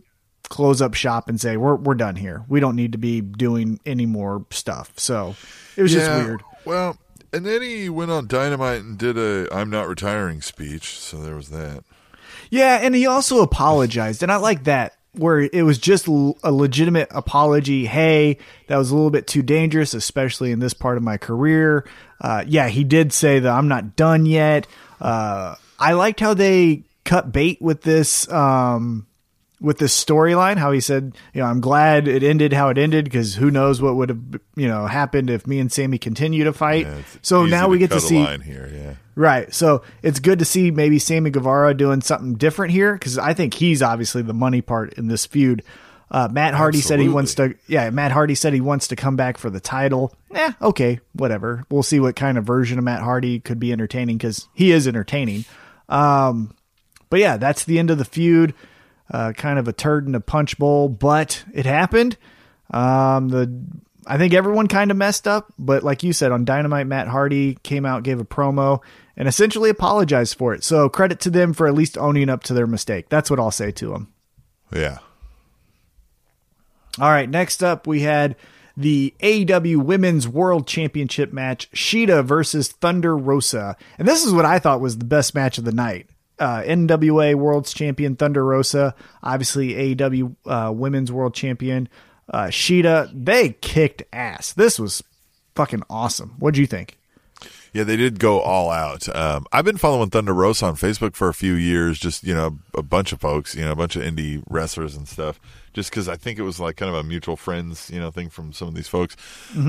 [0.49, 2.45] close up shop and say, "We're we're done here.
[2.49, 5.37] We don't need to be doing any more stuff." So,
[5.77, 6.43] it was just weird.
[6.65, 6.99] Well,
[7.33, 10.99] and then he went on Dynamite and did a "I'm not retiring" speech.
[10.99, 11.85] So there was that.
[12.51, 14.95] Yeah, and he also apologized, and I like that.
[15.13, 17.87] where it was just a legitimate apology.
[17.87, 21.85] Hey, that was a little bit too dangerous, especially in this part of my career.
[22.21, 24.67] Uh, yeah, he did say that I'm not done yet.
[25.01, 28.31] Uh, I liked how they cut bait with this.
[28.31, 29.07] Um,
[29.61, 33.05] with this storyline, how he said, you know, I'm glad it ended how it ended
[33.05, 34.19] because who knows what would have,
[34.57, 36.87] you know, happened if me and Sammy continue to fight.
[36.87, 38.71] Yeah, so now we get to see, here.
[38.73, 38.95] Yeah.
[39.15, 39.53] right.
[39.53, 43.53] So it's good to see maybe Sammy Guevara doing something different here because I think
[43.53, 45.63] he's obviously the money part in this feud.
[46.11, 49.15] Uh, Matt Hardy said he wants to, yeah, Matt Hardy said he wants to come
[49.15, 50.13] back for the title.
[50.33, 51.65] Yeah, okay, whatever.
[51.71, 54.89] We'll see what kind of version of Matt Hardy could be entertaining because he is
[54.89, 55.45] entertaining.
[55.89, 56.55] Um,
[57.11, 58.55] but yeah, that's the end of the feud
[59.11, 62.17] uh, kind of a turd in a punch bowl, but it happened.
[62.71, 63.67] Um, the
[64.07, 67.57] I think everyone kind of messed up, but like you said on Dynamite, Matt Hardy
[67.63, 68.81] came out, gave a promo,
[69.17, 70.65] and essentially apologized for it.
[70.65, 73.09] So credit to them for at least owning up to their mistake.
[73.09, 74.13] That's what I'll say to them.
[74.73, 74.99] Yeah.
[76.99, 78.37] All right, next up we had
[78.77, 83.77] the AEW Women's World Championship match, Shida versus Thunder Rosa.
[83.99, 86.09] And this is what I thought was the best match of the night.
[86.39, 91.89] Uh, NWA World's Champion Thunder Rosa, obviously AEW uh, Women's World Champion
[92.31, 93.11] uh, Shida.
[93.13, 94.55] They kicked ass.
[94.55, 95.03] This was
[95.55, 96.37] fucking awesome.
[96.39, 97.00] What'd you think?
[97.73, 99.15] Yeah, they did go all out.
[99.15, 101.99] Um, I've been following Thunder Rosa on Facebook for a few years.
[101.99, 105.07] Just you know, a bunch of folks, you know, a bunch of indie wrestlers and
[105.07, 105.41] stuff.
[105.73, 108.29] Just because I think it was like kind of a mutual friends, you know, thing
[108.29, 109.17] from some of these folks.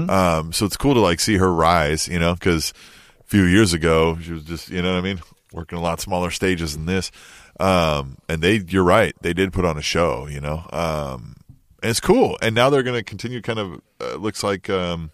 [0.09, 2.73] Um, so it's cool to like see her rise, you know, because
[3.19, 5.21] a few years ago she was just, you know what I mean,
[5.53, 7.11] working a lot smaller stages than this.
[7.59, 10.67] Um, and they, you're right, they did put on a show, you know.
[10.73, 11.35] Um,
[11.83, 12.37] and it's cool.
[12.41, 13.41] And now they're going to continue.
[13.41, 14.69] Kind of uh, looks like.
[14.71, 15.11] Um,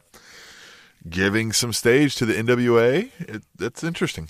[1.10, 3.10] giving some stage to the NWA.
[3.20, 4.30] It, that's interesting.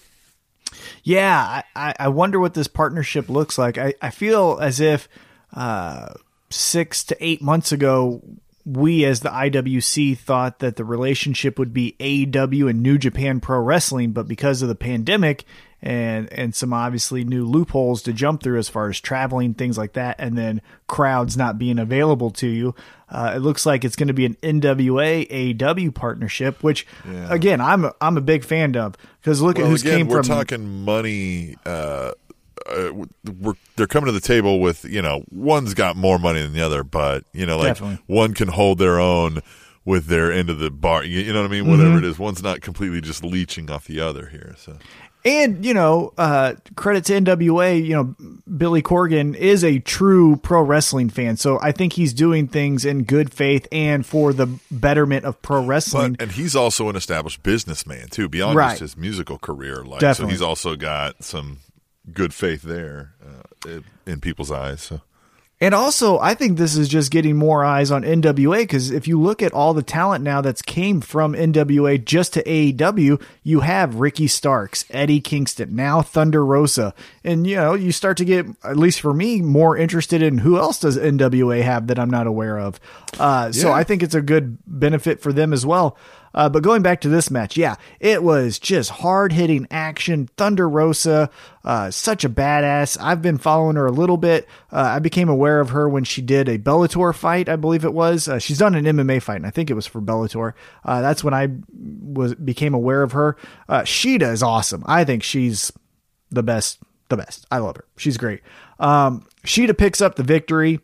[1.04, 3.78] Yeah, I, I wonder what this partnership looks like.
[3.78, 5.08] I, I feel as if
[5.54, 6.10] uh,
[6.50, 8.22] six to eight months ago,
[8.66, 13.60] we as the IWC thought that the relationship would be AEW and New Japan Pro
[13.60, 15.46] Wrestling, but because of the pandemic
[15.82, 19.94] and and some obviously new loopholes to jump through as far as traveling things like
[19.94, 22.74] that, and then crowds not being available to you,
[23.10, 27.32] uh, it looks like it's going to be an NWA AEW partnership, which Yeah.
[27.32, 30.08] again I'm a, I'm a big fan of because look at Well, who's again, came
[30.08, 31.56] we're from talking money.
[31.66, 32.12] Uh,
[32.66, 32.92] uh,
[33.40, 36.62] we're they're coming to the table with you know one's got more money than the
[36.62, 38.00] other, but you know like Definitely.
[38.08, 39.42] one can hold their own
[39.86, 41.02] with their end of the bar.
[41.06, 41.63] You, know what I mean?
[41.63, 41.72] Mm-hmm.
[41.72, 44.54] Whatever it is, one's not completely just leeching off the other here.
[44.58, 44.78] So
[45.28, 47.84] And you know, uh, credit to NWA.
[47.86, 48.16] You know,
[48.58, 53.04] Billy Corgan is a true pro wrestling fan, so I think he's doing things in
[53.04, 56.13] good faith and for the betterment of pro wrestling.
[56.13, 58.70] But and he's also an established businessman too, beyond Right.
[58.70, 59.84] just his musical career.
[59.84, 60.32] Like, Definitely.
[60.32, 61.58] so he's also got some
[62.13, 64.82] good faith there uh, in- in people's eyes.
[64.82, 65.02] So
[65.60, 69.20] And also, I think this is just getting more eyes on NWA because if you
[69.20, 73.96] look at all the talent now that's came from NWA just to AEW, you have
[73.96, 76.93] Ricky Starks, Eddie Kingston, now Thunder Rosa,
[77.24, 80.60] and you know you start to get, at least for me, more interested in who
[80.60, 82.80] else does NWA have that I'm not aware of.
[83.17, 85.98] Uh, So I think it's a good benefit for them as well.
[86.34, 90.30] Uh, but going back to this match, yeah, it was just hard hitting action.
[90.38, 91.30] Thunder Rosa,
[91.63, 92.98] uh, such a badass.
[93.02, 94.48] I've been following her a little bit.
[94.72, 97.94] Uh, I became aware of her when she did a Bellator fight, I believe it
[97.94, 98.28] was.
[98.28, 100.54] Uh, she's done an MMA fight, and I think it was for Bellator.
[100.84, 103.38] Uh, that's when I was became aware of her.
[103.68, 104.84] Uh, Shida is awesome.
[104.86, 105.72] I think she's
[106.30, 106.80] the best.
[107.10, 107.46] The best.
[107.50, 107.86] I love her.
[107.96, 108.42] She's great.
[108.80, 110.82] Um, Shida picks up the victory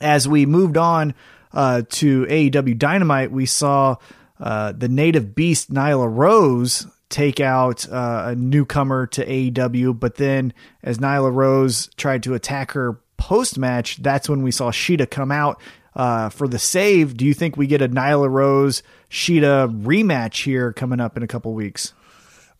[0.00, 1.14] as we moved on
[1.52, 3.96] uh, to AEW Dynamite, we saw
[4.40, 9.98] uh, the native beast Nyla Rose take out uh, a newcomer to AEW.
[9.98, 14.70] But then, as Nyla Rose tried to attack her post match, that's when we saw
[14.70, 15.60] Shida come out
[15.94, 17.16] uh, for the save.
[17.16, 21.28] Do you think we get a Nyla Rose Shida rematch here coming up in a
[21.28, 21.92] couple weeks?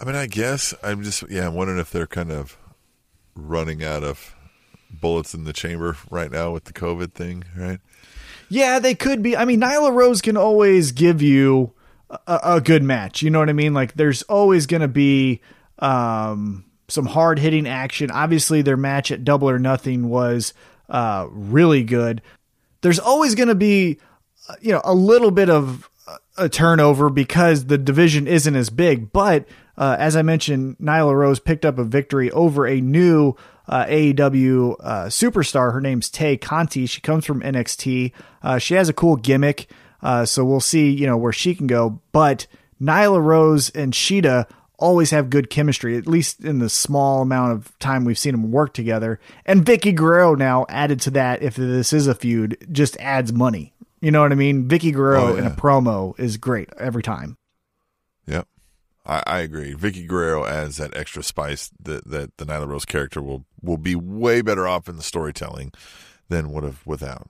[0.00, 1.46] I mean, I guess I'm just yeah.
[1.46, 2.58] I'm wondering if they're kind of
[3.34, 4.34] running out of
[4.90, 7.80] bullets in the chamber right now with the COVID thing, right?
[8.54, 9.36] Yeah, they could be.
[9.36, 11.72] I mean, Nyla Rose can always give you
[12.08, 13.20] a, a good match.
[13.20, 13.74] You know what I mean?
[13.74, 15.40] Like, there's always going to be
[15.80, 18.12] um, some hard hitting action.
[18.12, 20.54] Obviously, their match at Double or Nothing was
[20.88, 22.22] uh, really good.
[22.82, 23.98] There's always going to be,
[24.48, 25.90] uh, you know, a little bit of
[26.36, 29.12] a turnover because the division isn't as big.
[29.12, 33.34] But uh, as I mentioned, Nyla Rose picked up a victory over a new
[33.68, 35.72] uh, AEW uh, superstar.
[35.72, 36.86] Her name's Tay Conti.
[36.86, 38.12] She comes from NXT.
[38.42, 39.70] Uh, she has a cool gimmick,
[40.02, 42.00] uh, so we'll see, you know, where she can go.
[42.12, 42.46] But
[42.80, 44.46] Nyla Rose and Shida
[44.78, 48.50] always have good chemistry, at least in the small amount of time we've seen them
[48.50, 49.20] work together.
[49.46, 53.72] And Vickie Guerrero now added to that, if this is a feud, just adds money.
[54.00, 54.68] You know what I mean?
[54.68, 57.38] Vickie Guerrero Oh, in a promo is great every time.
[58.26, 58.46] Yep.
[59.06, 59.74] I, I agree.
[59.74, 63.94] Vickie Guerrero adds that extra spice that, that the Nyla Rose character will, will be
[63.94, 65.72] way better off in the storytelling
[66.28, 67.28] than would have without.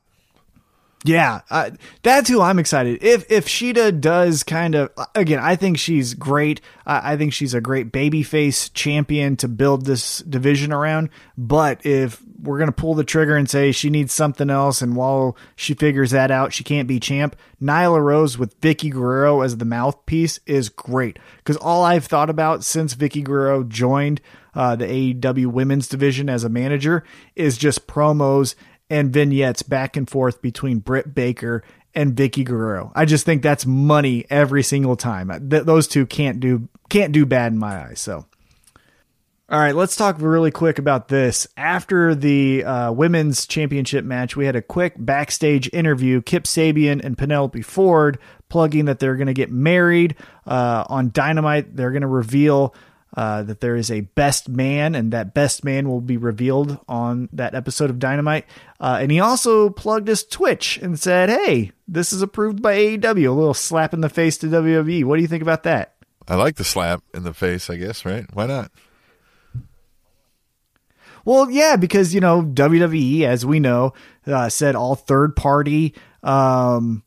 [1.07, 1.71] Yeah, uh,
[2.03, 3.05] that's who I'm excited.
[3.05, 6.62] If if Shida does kind of again, I think she's great.
[6.87, 11.11] Uh, I think she's a great babyface champion to build this division around.
[11.37, 15.37] But if we're gonna pull the trigger and say she needs something else, and while
[15.57, 17.37] she figures that out, she can't be champ.
[17.61, 22.64] Nyla Rose with Vickie Guerrero as the mouthpiece is great because all I've thought about
[22.64, 24.23] since Vickie Guerrero joined
[24.55, 27.05] uh, the AEW Women's Division as a manager
[27.37, 28.55] is just promos
[28.90, 31.62] and vignettes back and forth between Britt Baker
[31.94, 32.92] and Vickie Guerrero.
[32.94, 35.29] I just think that's money every single time.
[35.49, 38.01] Th- those two can't do can't do bad in my eyes.
[38.01, 38.27] So,
[39.49, 41.47] all right, let's talk really quick about this.
[41.57, 46.20] After the uh, women's championship match, we had a quick backstage interview.
[46.23, 48.18] Kip Sabian and Penelope Ford
[48.49, 50.16] plugging that they're going to get married
[50.47, 51.77] uh, on Dynamite.
[51.77, 52.75] They're going to reveal
[53.14, 57.29] uh, that there is a best man, and that best man will be revealed on
[57.33, 58.44] that episode of Dynamite.
[58.81, 63.29] Uh, and he also plugged his Twitch and said, "Hey, this is approved by AEW."
[63.29, 65.05] A little slap in the face to WWE.
[65.05, 65.94] What do you think about that?
[66.27, 68.27] I like the slap in the face, I guess, right?
[68.33, 68.70] Why not?
[71.24, 73.94] Well, yeah, because you know WWE, as we know,
[74.27, 77.03] uh, said all third party, um,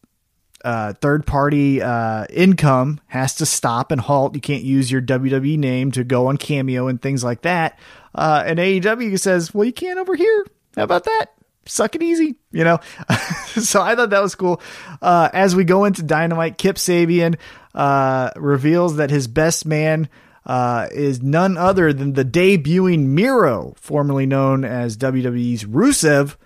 [0.63, 4.35] uh, third party uh, income has to stop and halt.
[4.35, 7.77] You can't use your WWE name to go on Cameo and things like that.
[8.13, 10.45] Uh, and AEW says, well, you can't over here.
[10.75, 11.27] How about that?
[11.65, 12.79] Suck it easy, you know.
[13.47, 14.61] so I thought that was cool.
[15.01, 17.37] Uh, as we go into Dynamite, Kip Sabian
[17.75, 20.07] uh, reveals that his best man
[20.45, 26.37] uh, is none other than the debuting Miro, formerly known as WWE's Rusev.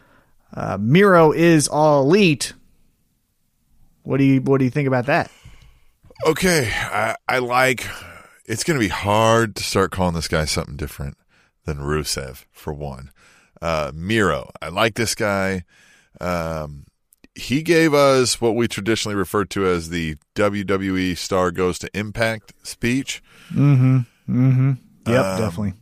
[0.80, 2.54] Miro is all elite.
[4.04, 5.30] What do you What do you think about that?
[6.26, 7.88] Okay, I, I like.
[8.46, 11.18] It's going to be hard to start calling this guy something different
[11.66, 13.12] than Rusev for one.
[13.62, 15.64] Uh, Miro, I like this guy.
[16.20, 16.86] Um,
[17.34, 22.54] he gave us what we traditionally refer to as the WWE star goes to impact
[22.64, 23.24] speech.
[23.52, 23.98] Mm-hmm.
[24.30, 24.72] Mm-hmm.
[25.12, 25.74] Yep, Um, definitely.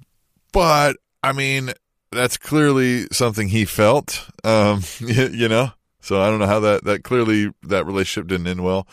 [0.53, 1.71] but I mean,
[2.11, 5.71] that's clearly something he felt, um, you, you know.
[6.09, 8.87] So I don't know how that that clearly that relationship didn't end well,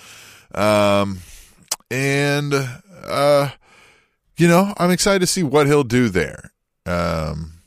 [0.55, 1.21] um,
[1.91, 3.49] and uh,
[4.37, 6.53] you know, I'm excited to see what he'll do there.
[6.85, 7.63] Um,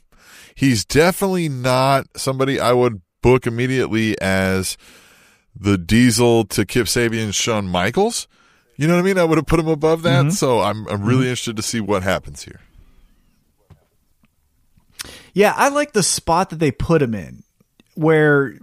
[0.54, 4.76] he's definitely not somebody I would book immediately as
[5.56, 8.28] the Diesel to Kip Sabian, Shawn Michaels.
[8.76, 9.18] You know what I mean?
[9.18, 10.32] I would have put him above that.
[10.32, 12.60] So I'm I'm really interested to see what happens here.
[15.34, 17.42] Yeah, I like the spot that they put him in,
[17.96, 18.54] where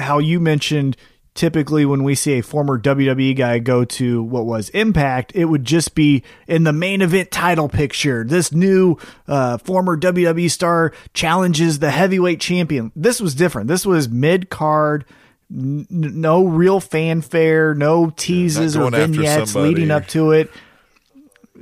[0.00, 0.96] how you mentioned
[1.34, 5.64] typically when we see a former WWE guy go to what was Impact, it would
[5.64, 8.24] just be in the main event title picture.
[8.24, 8.96] This new
[9.28, 12.92] uh, former WWE star challenges the heavyweight champion.
[12.96, 13.68] This was different.
[13.68, 15.04] This was mid card.
[15.52, 20.50] N- no real fanfare, no teases or vignettes leading up to it.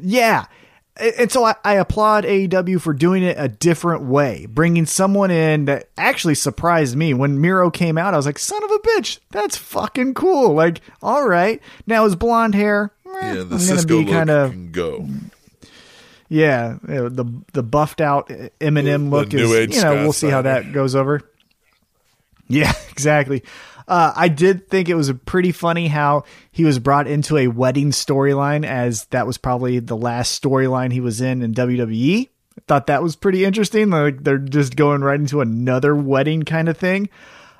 [0.00, 0.46] Yeah.
[1.00, 5.66] And so I, I applaud AEW for doing it a different way, bringing someone in
[5.66, 7.14] that actually surprised me.
[7.14, 10.54] When Miro came out, I was like, son of a bitch, that's fucking cool.
[10.54, 11.60] Like, all right.
[11.86, 15.06] Now his blonde hair, eh, Yeah, the I'm Cisco look kind of, can go.
[16.28, 18.28] yeah, the the buffed out
[18.60, 21.20] Eminem The look New is, you know, we'll see how that goes over.
[22.48, 23.44] Yeah, exactly.
[23.88, 27.90] Uh, I did think it was pretty funny how he was brought into a wedding
[27.90, 32.28] storyline, as that was probably the last storyline he was in in WWE.
[32.28, 33.88] I thought that was pretty interesting.
[33.88, 37.08] Like they're just going right into another wedding kind of thing.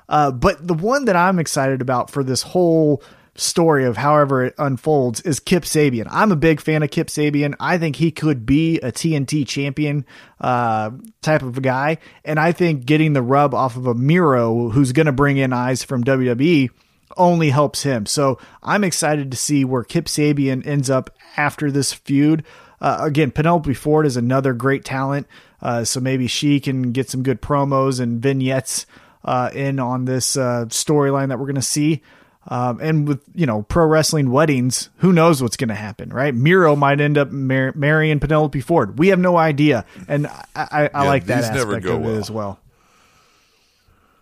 [0.07, 3.01] Uh, but the one that I'm excited about for this whole
[3.39, 6.07] story of however it unfolds is Kip Sabian.
[6.09, 7.55] I'm a big fan of Kip Sabian.
[7.59, 10.05] I think he could be a TNT champion
[10.39, 11.97] uh, type of guy.
[12.23, 15.53] And I think getting the rub off of a Miro who's going to bring in
[15.53, 16.69] eyes from WWE
[17.17, 18.05] only helps him.
[18.05, 22.43] So I'm excited to see where Kip Sabian ends up after this feud.
[22.81, 25.27] Uh, again, Penelope Ford is another great talent.
[25.61, 28.85] Uh, so maybe she can get some good promos and vignettes
[29.25, 32.01] uh, in on this uh, storyline that we're going to see.
[32.47, 36.33] Um, and with you know pro wrestling weddings, who knows what's going to happen, right?
[36.33, 38.97] Miro might end up mar- marrying Penelope Ford.
[38.97, 42.17] We have no idea, and I, I, I Yeah, like that aspect go of it
[42.17, 42.59] as well.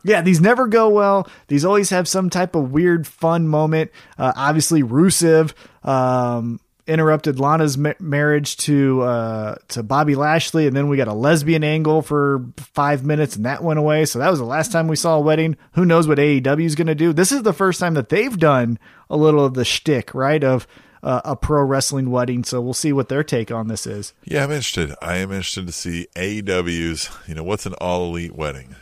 [0.03, 1.27] Yeah, these never go well.
[1.47, 3.91] These always have some type of weird, fun moment.
[4.17, 5.53] Uh, obviously, Rusev
[5.83, 11.13] um, interrupted Lana's ma- marriage to uh, to Bobby Lashley, and then we got a
[11.13, 14.05] lesbian angle for five minutes, and that went away.
[14.05, 15.57] So that was the last time we saw a wedding.
[15.73, 17.13] Who knows what AEW is going to do?
[17.13, 18.79] This is the first time that they've done
[19.09, 20.43] a little of the shtick, right?
[20.43, 20.67] Of
[21.03, 22.43] uh, a pro wrestling wedding.
[22.43, 24.13] So we'll see what their take on this is.
[24.23, 24.95] Yeah, I'm interested.
[25.01, 27.09] I am interested to see AEW's.
[27.27, 28.75] You know, what's an all elite wedding?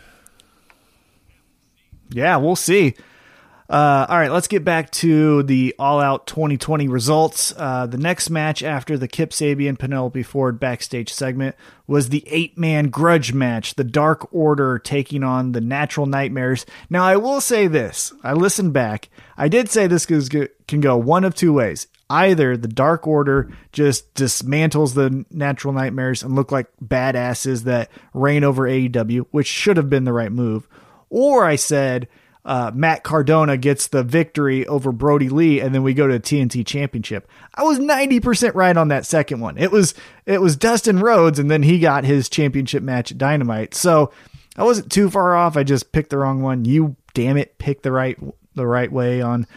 [2.10, 2.95] Yeah, we'll see.
[3.68, 7.51] Uh, all right, let's get back to the All Out 2020 results.
[7.57, 11.55] Uh, the next match after the Kip Sabian Penelope Ford backstage segment
[11.88, 16.68] was the eight man grudge match, the Dark Order taking on the Natural Nightmares.
[16.91, 19.09] Now, I will say this I listened back.
[19.36, 21.88] I did say this can go one of two ways.
[22.07, 28.43] Either the Dark Order just dismantles the Natural Nightmares and look like badasses that reign
[28.43, 30.68] over AEW, which should have been the right move.
[31.09, 32.07] Or I said,
[32.45, 36.65] uh, Matt Cardona gets the victory over Brodie Lee, and then we go to TNT
[36.65, 37.27] Championship.
[37.55, 39.57] I was ninety percent right on that second one.
[39.57, 39.95] It was
[40.27, 43.73] it was Dustin Rhodes, and then he got his championship match at Dynamite.
[43.73, 44.11] So
[44.55, 45.57] I wasn't too far off.
[45.57, 46.65] I just picked the wrong one.
[46.65, 48.17] You damn it, picked the right
[48.53, 49.47] the right way on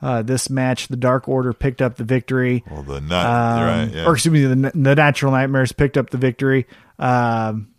[0.00, 0.86] uh, this match.
[0.86, 2.62] The Dark Order picked up the victory.
[2.70, 4.06] Well, the not, um, right, yeah.
[4.06, 6.68] or excuse me, the, the Natural Nightmares picked up the victory.
[6.98, 7.72] Um,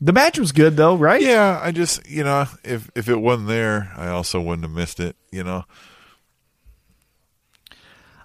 [0.00, 1.20] the match was good though, right?
[1.20, 5.00] Yeah, I just you know if if it wasn't there, I also wouldn't have missed
[5.00, 5.16] it.
[5.32, 5.64] You know.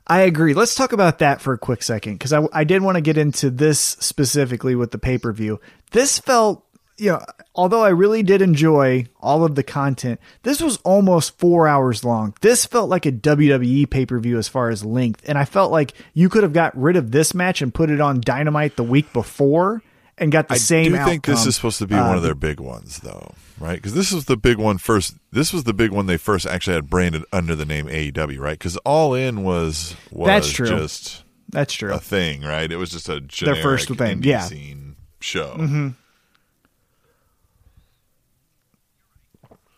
[0.06, 0.54] I agree.
[0.54, 3.18] Let's talk about that for a quick second because I, I did want to get
[3.18, 5.62] into this specifically with the pay per view.
[5.92, 6.66] This felt,
[6.98, 7.22] you know,
[7.56, 12.36] although I really did enjoy all of the content, this was almost four hours long.
[12.42, 15.24] This felt like a WWE pay per view as far as length.
[15.26, 18.02] And I felt like you could have got rid of this match and put it
[18.02, 19.82] on Dynamite the week before
[20.18, 20.86] and got the I same.
[20.86, 21.09] I do outcome.
[21.09, 23.76] think this is supposed to be uh, one of their big ones, though, right?
[23.76, 25.16] Because this was the big one first.
[25.32, 28.57] This was the big one they first actually had branded under the name AEW, right?
[28.57, 30.68] Because All In was was that's true.
[30.68, 32.72] just that's true a thing, right?
[32.72, 34.41] It was just a their first thing, yeah.
[34.41, 35.55] Scene show.
[35.57, 35.89] Mm-hmm.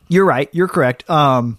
[0.07, 0.49] You're right.
[0.51, 1.09] You're correct.
[1.09, 1.57] Um,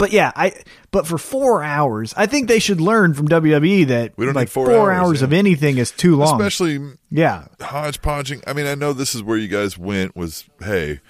[0.00, 0.54] but yeah, I
[0.90, 4.48] but for four hours, I think they should learn from WWE that we don't like
[4.48, 5.24] four, four, hours, hours yeah.
[5.26, 6.40] of anything is too long.
[6.40, 8.42] Especially yeah, hodgepodging.
[8.46, 11.00] I mean, I know this is where you guys went was hey,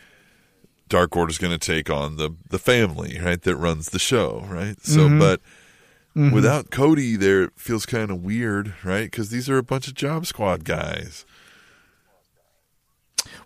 [0.89, 3.41] Dark Order's going to take on the the family, right?
[3.41, 4.77] That runs the show, right?
[4.85, 5.21] So, Mhm.
[5.21, 5.41] but
[6.17, 6.33] Mhm.
[6.33, 9.05] without Cody, there it feels kind of weird, right?
[9.05, 11.25] Because these are a bunch of Job Squad guys.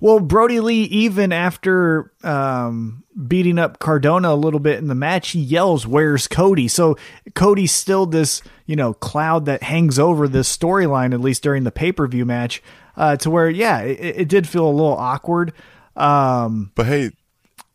[0.00, 5.30] Well, Brodie Lee, even after um, beating up Cardona a little bit in the match,
[5.30, 6.96] he yells, "Where's Cody?" So
[7.34, 11.70] Cody's still this, you know, cloud that hangs over this storyline, at least during the
[11.70, 12.62] pay per view match,
[12.96, 15.52] uh, to where, yeah, it, it, did feel a little awkward.
[15.96, 17.10] Um, but hey,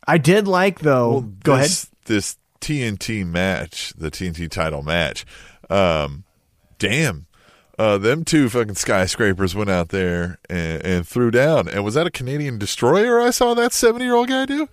[0.08, 1.12] I did like though.
[1.12, 1.96] Well, go this, ahead.
[2.06, 5.26] This TNT match, the TNT title match.
[5.70, 6.24] Um,
[6.78, 7.28] damn,
[7.80, 11.70] uh, them two fucking skyscrapers went out there and, and, threw down.
[11.70, 13.22] And was that a Canadian destroyer?
[13.22, 14.68] I saw that seventy-year-old guy do.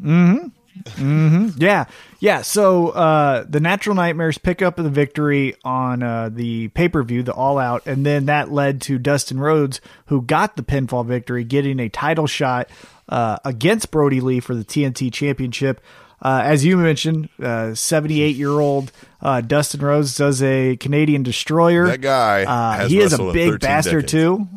[0.00, 0.46] Mm-hmm.
[0.84, 1.48] mm-hmm.
[1.56, 1.86] Yeah.
[2.20, 2.42] Yeah.
[2.42, 7.24] So uh, the Natural Nightmares pick up the victory on uh, the pay per view,
[7.24, 11.42] the All Out, and then that led to Dustin Rhodes, who got the pinfall victory,
[11.42, 12.70] getting a title shot
[13.08, 15.80] uh, against Brodie Lee for the TNT Championship.
[16.24, 21.86] Uh, as you mentioned, 78 year old uh, Dustin Rhodes does a Canadian destroyer.
[21.86, 24.12] That guy, uh, he is a big bastard decades.
[24.12, 24.48] too.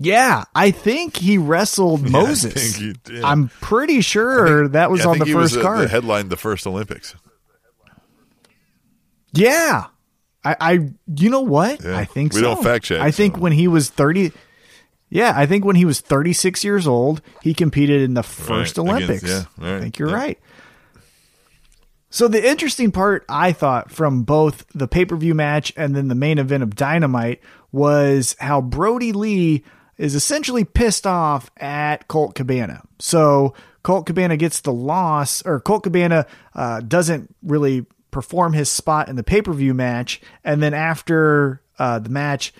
[0.00, 2.56] Yeah, I think he wrestled Yeah, Moses.
[2.56, 2.74] I think
[3.06, 3.22] he did.
[3.24, 5.78] I'm pretty sure think- that was I on the he first was, uh, card.
[5.84, 7.14] the headline the first Olympics.
[9.32, 9.86] yeah,
[10.44, 10.72] I, I,
[11.14, 11.82] you know what?
[11.84, 11.96] Yeah.
[11.96, 12.54] I think We so.
[12.54, 13.40] don't fact check, I think so.
[13.40, 14.32] when he was 30,
[15.14, 18.88] yeah, I think when he was 36 years old, he competed in the first Right,
[18.88, 19.22] Olympics.
[19.22, 20.14] against- yeah, I think you're yeah.
[20.14, 20.38] right.
[22.10, 26.38] So the interesting part I thought from both the pay-per-view match and then the main
[26.38, 27.40] event of Dynamite
[27.70, 29.64] was how Brodie Lee
[29.96, 32.82] is essentially pissed off at Colt Cabana.
[32.98, 39.08] So Colt Cabana gets the loss, or Colt Cabana uh, doesn't really perform his spot
[39.08, 42.52] in the pay-per-view match, and then after uh, the match,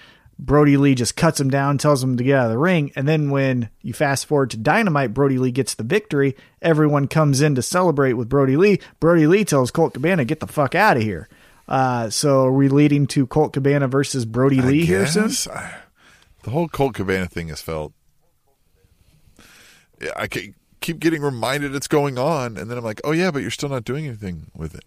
[0.45, 2.91] Brodie Lee just cuts him down, tells him to get out of the ring.
[2.97, 6.37] And then when you fast forward to Dynamite, Brodie Lee gets the victory.
[6.61, 8.81] Everyone comes in to celebrate with Brodie Lee.
[8.99, 11.29] Brodie Lee tells Colt Cabana, get the fuck out of here.
[11.69, 15.31] Uh, so are we leading to Colt Cabana versus Brody I Lee here soon?
[15.55, 15.75] I-
[16.43, 17.93] the whole Colt Cabana thing has felt.
[20.01, 23.43] Yeah, I keep getting reminded it's going on, and then I'm like, oh yeah, but
[23.43, 24.83] you're still not doing anything with it.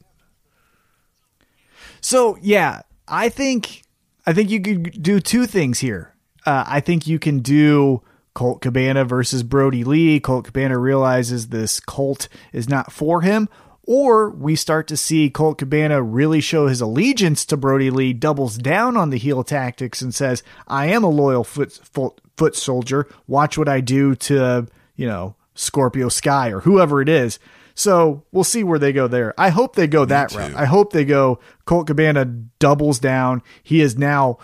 [2.02, 3.84] So yeah, I think
[4.26, 6.14] I think you could do two things here.
[6.46, 8.02] Uh, I think you can do
[8.34, 10.20] Colt Cabana versus Brodie Lee.
[10.20, 13.48] Colt Cabana realizes this Colt is not for him,
[13.88, 18.58] Or we start to see Colt Cabana really show his allegiance to Brodie Lee, doubles
[18.58, 23.08] down on the heel tactics, and says, I am a loyal foot, foot, foot soldier.
[23.28, 27.38] Watch what I do to, you know, Scorpio Sky or whoever it is.
[27.76, 29.34] So we'll see where they go there.
[29.38, 30.40] I hope they go that too.
[30.40, 30.56] route.
[30.56, 33.44] I hope they go Colt Cabana doubles down.
[33.62, 34.40] He is now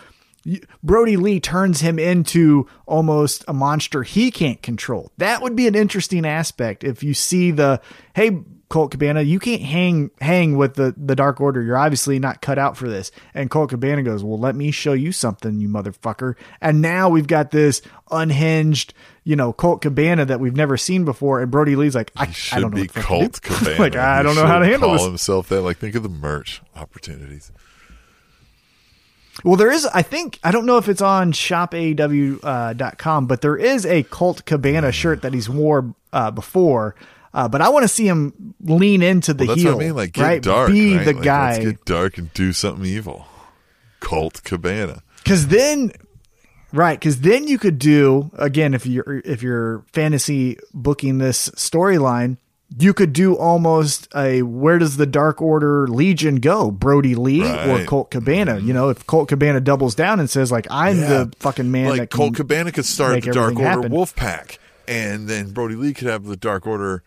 [0.84, 5.12] Brodie Lee turns him into almost a monster he can't control.
[5.18, 7.80] That would be an interesting aspect if you see the
[8.16, 11.62] hey Colt Cabana, you can't hang hang with the the Dark Order.
[11.62, 13.12] You're obviously not cut out for this.
[13.34, 17.28] And Colt Cabana goes, "Well, let me show you something, you motherfucker." And now we've
[17.28, 21.42] got this unhinged, you know, Colt Cabana that we've never seen before.
[21.42, 23.80] And Brodie Lee's like, "I, He I should don't know be Colt do." Cabana.
[23.80, 25.06] like I He don't know how to handle call this.
[25.06, 25.62] himself that.
[25.62, 27.52] Like think of the merch opportunities.
[29.44, 33.56] Well, there is, I think, I don't know if it's on shopaew.com, uh, but there
[33.56, 36.96] is a Colt Cabana shirt that he's wore uh, before.
[37.34, 39.76] Uh, but I want to see him lean into the Well, that's heel.
[39.78, 39.96] what I mean.
[39.96, 40.44] Like get right?
[40.44, 40.70] dark.
[40.70, 41.06] Be right?
[41.06, 41.52] the Like, guy.
[41.54, 43.26] Let's get dark and do something evil.
[44.02, 45.02] Colt Cabana.
[45.24, 45.94] Because then,
[46.74, 47.00] right?
[47.00, 52.38] Because then you could do again if you're if you're fantasy booking this storyline,
[52.80, 56.72] you could do almost a where does the Dark Order Legion go?
[56.72, 57.68] Brodie Lee or Right.
[57.68, 57.86] Mm-hmm.
[57.86, 58.60] Colt Cabana?
[58.60, 61.08] You know, if Colt Cabana doubles down and says like I'm Yeah.
[61.08, 63.92] the fucking man like Colt Cabana could start the Dark Order happen.
[63.92, 67.04] Wolf Pack, and then Brodie Lee could have the Dark Order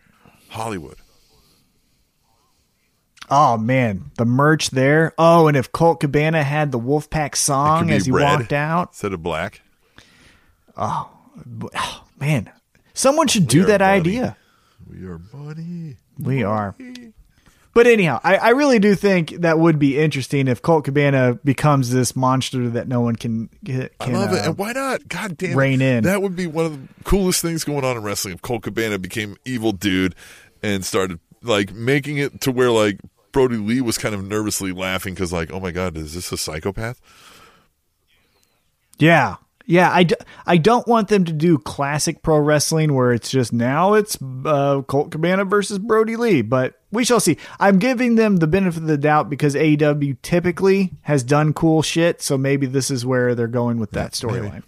[0.49, 0.97] Hollywood.
[3.29, 5.13] Oh man, the merch there.
[5.17, 9.13] Oh, and if Colt Cabana had the Wolfpack song as he red walked out, instead
[9.13, 9.61] of black.
[10.77, 11.09] oh,
[12.19, 12.51] man,
[12.93, 14.37] someone should do that idea.
[14.89, 15.97] We are buddy.
[16.19, 16.75] We are.
[17.73, 21.91] But anyhow, I, I really do think that would be interesting if Colt Cabana becomes
[21.91, 23.89] this monster that no one can can.
[23.99, 24.39] I love it.
[24.39, 25.07] uh, And why not?
[25.09, 25.55] God damn it.
[25.55, 26.03] rein in.
[26.05, 28.97] That would be one of the coolest things going on in wrestling if Colt Cabana
[28.97, 30.15] became evil dude
[30.63, 32.97] and started like making it to where like
[33.35, 36.37] Brodie Lee was kind of nervously laughing because like, oh my god, is this a
[36.37, 37.01] psychopath?
[38.97, 39.35] Yeah.
[39.65, 40.15] Yeah, I, d-
[40.45, 44.83] I don't want them to do classic pro wrestling where it's just now it's uh,
[44.83, 47.35] Colt Cabana versus Brodie Lee, but we shall see.
[47.59, 52.21] I'm giving them the benefit of the doubt because AEW typically has done cool shit,
[52.21, 54.63] so maybe this is where they're going with that storyline.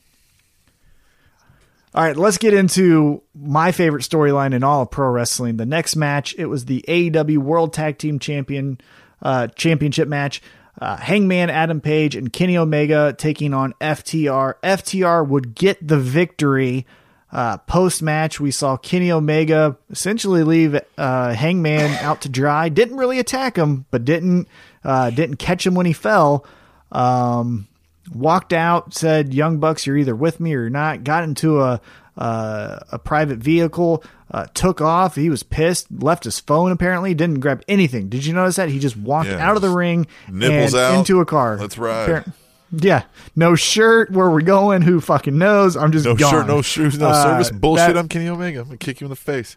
[1.97, 5.57] All right, let's get into my favorite storyline in all of pro wrestling.
[5.57, 8.79] The next match, it was the AEW World Tag Team Champion
[9.19, 10.43] uh, Championship match.
[10.79, 14.53] Uh, Hangman Adam Page and Kenny Omega taking on FTR.
[14.61, 16.85] FTR would get the victory.
[17.31, 22.69] Uh, Post match, we saw Kenny Omega essentially leave uh, Hangman out to dry.
[22.69, 24.47] Didn't really attack him, but didn't
[24.83, 26.45] uh, didn't catch him when he fell.
[26.91, 27.67] Um,
[28.14, 31.82] walked out, said, "Young Bucks, you're either with me or you're not." Got into a
[32.18, 35.16] uh, a private vehicle, uh, took off.
[35.16, 35.88] He was pissed.
[35.91, 36.72] Left his phone.
[36.72, 38.10] Apparently, didn't grab anything.
[38.10, 40.99] Did you notice that he just walked Yeah, out of the ring nipples and out.
[40.99, 41.58] into a car?
[41.58, 42.10] Let's ride.
[42.10, 42.34] Appar-
[42.72, 43.03] yeah,
[43.36, 44.12] no shirt.
[44.12, 44.82] Where we're going?
[44.82, 45.78] Who fucking knows?
[45.78, 46.32] I'm just No gone.
[46.32, 47.49] shirt, no shoes, no Uh, service.
[47.51, 47.88] Bullshit.
[47.93, 48.60] that- I'm Kenny Omega.
[48.60, 49.55] I'm gonna kick you in the face.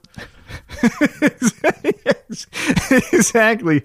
[3.13, 3.83] exactly.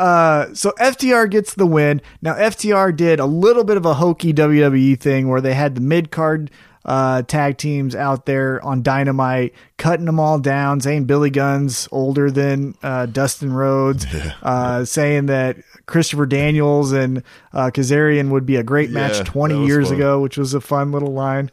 [0.00, 2.00] Uh, so FTR gets the win.
[2.22, 5.82] Now FTR did a little bit of a hokey WWE thing where they had the
[5.82, 6.50] mid card
[6.86, 12.30] uh, tag teams out there on Dynamite, cutting them all down, saying Billy Gunn's older
[12.30, 14.06] than uh, Dustin Rhodes,
[14.42, 17.22] uh, saying that Christopher Daniels and
[17.52, 19.96] uh, Kazarian would be a great match Yeah, 20 years fun.
[19.96, 21.50] ago, which was a fun little line.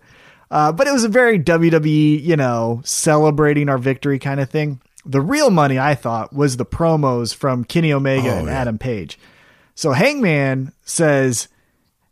[0.49, 4.79] Uh, but it was a very WWE, you know, celebrating our victory kind of thing.
[5.07, 8.53] The real money, I thought, was the promos from Kenny Omega Oh, and yeah.
[8.61, 9.17] Adam Page.
[9.75, 11.47] So Hangman says,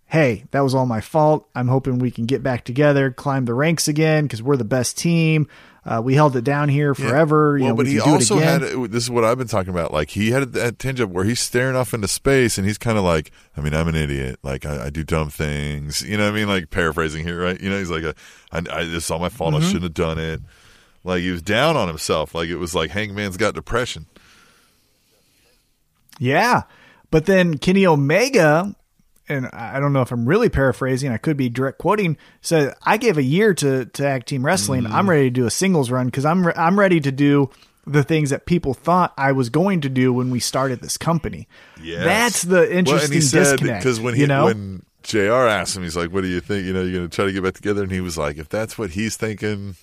[0.07, 1.49] Hey, that was all my fault.
[1.55, 4.97] I'm hoping we can get back together, climb the ranks again, because we're the best
[4.97, 5.47] team.
[5.83, 7.53] Uh, we held it down here forever.
[7.53, 8.61] Well, you know, but we he also it again.
[8.61, 9.91] had this is what I've been talking about.
[9.93, 12.97] Like he had that tinge of where he's staring off into space, and he's kind
[12.97, 14.39] of like, I mean, I'm an idiot.
[14.41, 16.01] Like I, I do dumb things.
[16.01, 16.47] You know what I mean?
[16.47, 17.59] Like paraphrasing here, right?
[17.61, 18.15] You know, he's like, a,
[18.51, 19.53] I, I, this is all my fault.
[19.53, 19.63] Mm-hmm.
[19.63, 20.41] I shouldn't have done it.
[21.05, 22.35] Like he was down on himself.
[22.35, 24.07] Like it was like Hangman's got depression.
[26.19, 26.63] Yeah.
[27.11, 28.75] But then Kenny Omega,
[29.29, 32.97] and I don't know if I'm really paraphrasing, I could be direct quoting, said, I
[32.97, 34.83] gave a year to, to Act Team Wrestling.
[34.83, 34.93] Mm-hmm.
[34.95, 37.49] I'm ready to do a singles run because I'm, re- I'm ready to do
[37.87, 41.47] the things that people thought I was going to do when we started this company.
[41.81, 43.83] Yeah, That's the Well, interesting he said disconnect.
[43.83, 44.45] because when he you know?
[44.45, 45.19] when Jr.
[45.33, 46.65] asked him, he's like, "What do you think?
[46.65, 48.49] You know, you're going to try to get back together?" And he was like, "If
[48.49, 49.75] that's what he's thinking,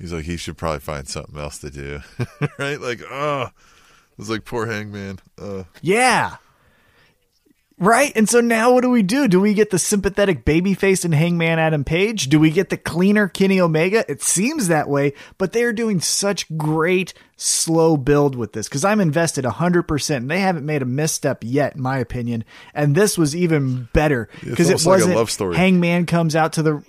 [0.00, 2.00] he's like, he should probably find something else to do."
[2.58, 2.80] right?
[2.80, 5.18] Like, oh, it was like poor Hangman.
[5.40, 6.36] Uh, Yeah.
[7.80, 8.12] Right.
[8.14, 9.26] And so now what do we do?
[9.26, 12.28] Do we get the sympathetic babyface and Hangman Adam Page?
[12.28, 14.04] Do we get the cleaner Kenny Omega?
[14.06, 19.00] It seems that way, but they're doing such great slow build with this because I'm
[19.00, 22.44] invested 100% and they haven't made a misstep yet, in my opinion.
[22.74, 25.56] And this was even better because it like wasn't love story.
[25.56, 26.84] Hangman comes out to the.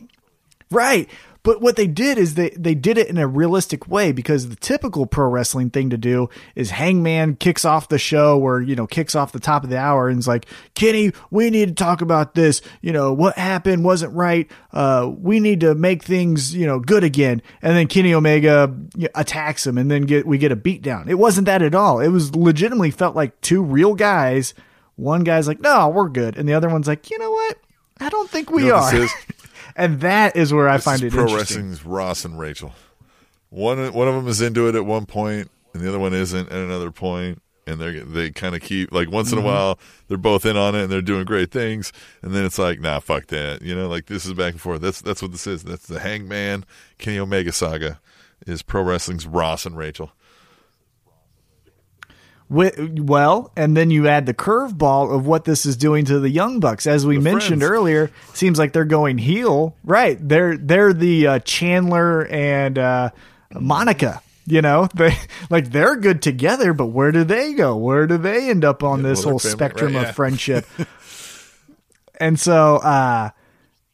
[0.72, 1.10] Right.
[1.44, 4.56] But what they did is they, they did it in a realistic way because the
[4.56, 8.86] typical pro wrestling thing to do is Hangman kicks off the show or, you know,
[8.86, 12.02] kicks off the top of the hour and is like, Kenny, we need to talk
[12.02, 12.62] about this.
[12.82, 14.52] You know, what happened wasn't right.
[14.72, 17.42] Uh, we need to make things, you know, good again.
[17.64, 18.76] And then Kenny Omega
[19.16, 21.10] attacks him and then get, we get a beatdown.
[21.10, 22.00] It wasn't that at all.
[22.00, 24.54] It was legitimately felt like two real guys.
[24.96, 26.38] One guy's like, no, we're good.
[26.38, 27.58] And the other one's like, you know what?
[28.00, 29.08] I don't think we You know are.
[29.76, 32.74] and that is where I This find is it pro wrestling's Ross and Rachel.
[33.50, 36.48] One one of them is into it at one point, and the other one isn't
[36.48, 39.48] at another point, and they they kind of keep like once in Mm-hmm.
[39.48, 41.92] a while they're both in on it and they're doing great things,
[42.22, 44.82] and then it's like nah, fuck that, you know, like this is back and forth.
[44.82, 45.64] That's that's what this is.
[45.64, 46.66] That's the Hangman
[46.98, 48.00] Kenny Omega saga.
[48.48, 50.12] Is pro wrestling's Ross and Rachel.
[52.52, 56.60] Well, and then you add the curveball of what this is doing to the Young
[56.60, 56.86] Bucks.
[56.86, 57.72] As we The mentioned friends.
[57.72, 59.74] earlier, seems like they're going heel.
[59.86, 60.18] Right?
[60.20, 63.10] They're they're the uh, Chandler and uh,
[63.58, 64.22] Monica.
[64.48, 65.16] You know, they
[65.50, 67.78] like they're good together, but where do they go?
[67.78, 70.66] Where do they end up on Yeah, this well, whole family, spectrum right, of friendship?
[72.20, 73.30] and so, uh,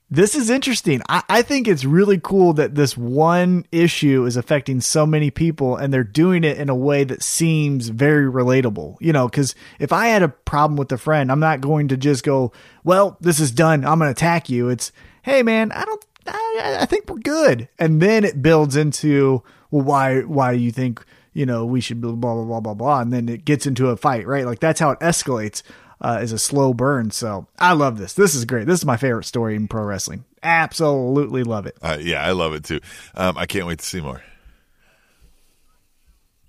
[0.10, 1.02] this is interesting.
[1.10, 5.76] I, I think it's really cool that this one issue is affecting so many people
[5.76, 8.96] and they're doing it in a way that seems very relatable.
[9.02, 11.98] You know, because if I had a problem with a friend, I'm not going to
[11.98, 12.54] just go,
[12.84, 13.84] well, this is done.
[13.84, 14.70] I'm going to attack you.
[14.70, 14.94] It's,
[15.24, 17.68] hey, man, I don't, I, think we're good.
[17.78, 21.04] And then it builds into, well, why, why do you think,
[21.34, 23.02] you know, we should blah, blah, blah, blah, blah.
[23.02, 24.46] And then it gets into a fight, right?
[24.46, 25.64] Like that's how it escalates
[26.02, 27.12] uh, is a slow burn.
[27.12, 28.14] So I love this.
[28.14, 28.68] This is great.
[28.68, 30.26] This is my favorite story in pro wrestling.
[30.44, 31.78] Absolutely love it.
[31.82, 32.80] Uh, yeah, I love it too.
[33.16, 34.22] Um, I can't wait to see more.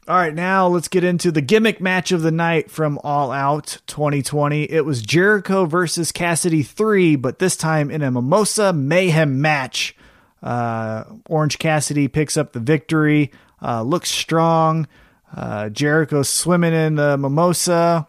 [0.07, 3.77] All right, now let's get into the gimmick match of the night from All Out
[3.89, 4.63] 2020.
[4.63, 9.95] It was Jericho versus Cassidy 3, but this time in a Mimosa Mayhem match.
[10.43, 14.89] Uh, Orange Cassidy picks up the victory, uh, looks strong.
[15.37, 18.07] Uh, Jericho swimming in the Mimosa.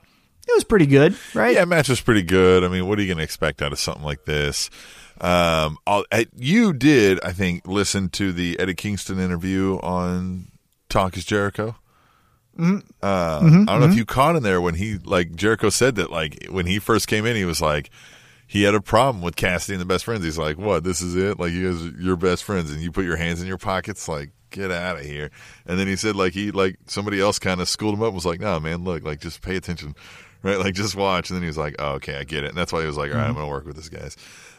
[0.49, 1.53] It was pretty good, right?
[1.53, 2.63] Yeah, match was pretty good.
[2.63, 4.69] I mean, what are you going to expect out of something like this?
[5.21, 10.47] Um, I, you did, I think, listen to the Eddie Kingston interview on
[10.89, 11.75] Talk is Jericho.
[12.59, 16.11] Uh, I don't know if you caught in there when he like Jericho said that
[16.11, 17.89] like when he first came in, he was like
[18.47, 20.25] he had a problem with Cassidy and the best friends.
[20.25, 20.83] He's like, "What?
[20.83, 21.39] This is it?
[21.39, 24.09] Like you guys, are your best friends, and you put your hands in your pockets?
[24.09, 25.31] Like get out of here!"
[25.67, 28.07] And then he said like he like somebody else kind of schooled him up.
[28.07, 29.95] and Was like, "No, man, look, like just pay attention,
[30.43, 30.57] right?
[30.57, 32.71] Like just watch." And then he was like, "Oh, okay, I get it." And that's
[32.73, 34.15] why he was like, "All right, I'm gonna work with this guys."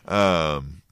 [0.06, 0.82] Um,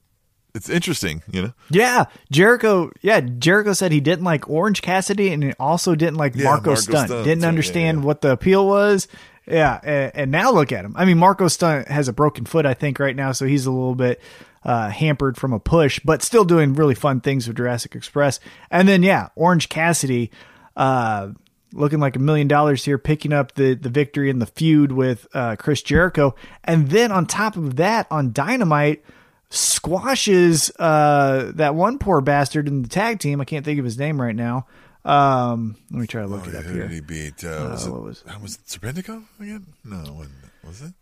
[0.55, 1.53] it's interesting, you know.
[1.69, 2.91] Yeah, Jericho.
[3.01, 6.71] Yeah, Jericho said he didn't like Orange Cassidy, and he also didn't like Yeah, Marco,
[6.71, 7.07] Marco Stunt.
[7.09, 8.05] Stunt, Didn't yeah, understand yeah.
[8.05, 9.07] what the appeal was.
[9.45, 10.93] Yeah, and, and now look at him.
[10.95, 13.71] I mean, Marco Stunt has a broken foot, I think, right now, so he's a
[13.71, 14.21] little bit
[14.63, 18.39] uh, hampered from a push, but still doing really fun things with Jurassic Express.
[18.69, 20.31] And then, yeah, Orange Cassidy.
[20.75, 21.29] Uh,
[21.73, 25.27] looking like a million dollars here, picking up the the victory in the feud with
[25.33, 29.03] uh, Chris Jericho, and then on top of that, on Dynamite,
[29.49, 33.39] squashes uh, that one poor bastard in the tag team.
[33.41, 34.67] I can't think of his name right now.
[35.05, 36.81] Um, let me try to look it up Who here.
[36.83, 37.43] did he beat?
[37.43, 39.65] Uh, was, it, what was- was it Serpentico again?
[39.83, 40.67] No, wasn't it?
[40.67, 40.93] was it?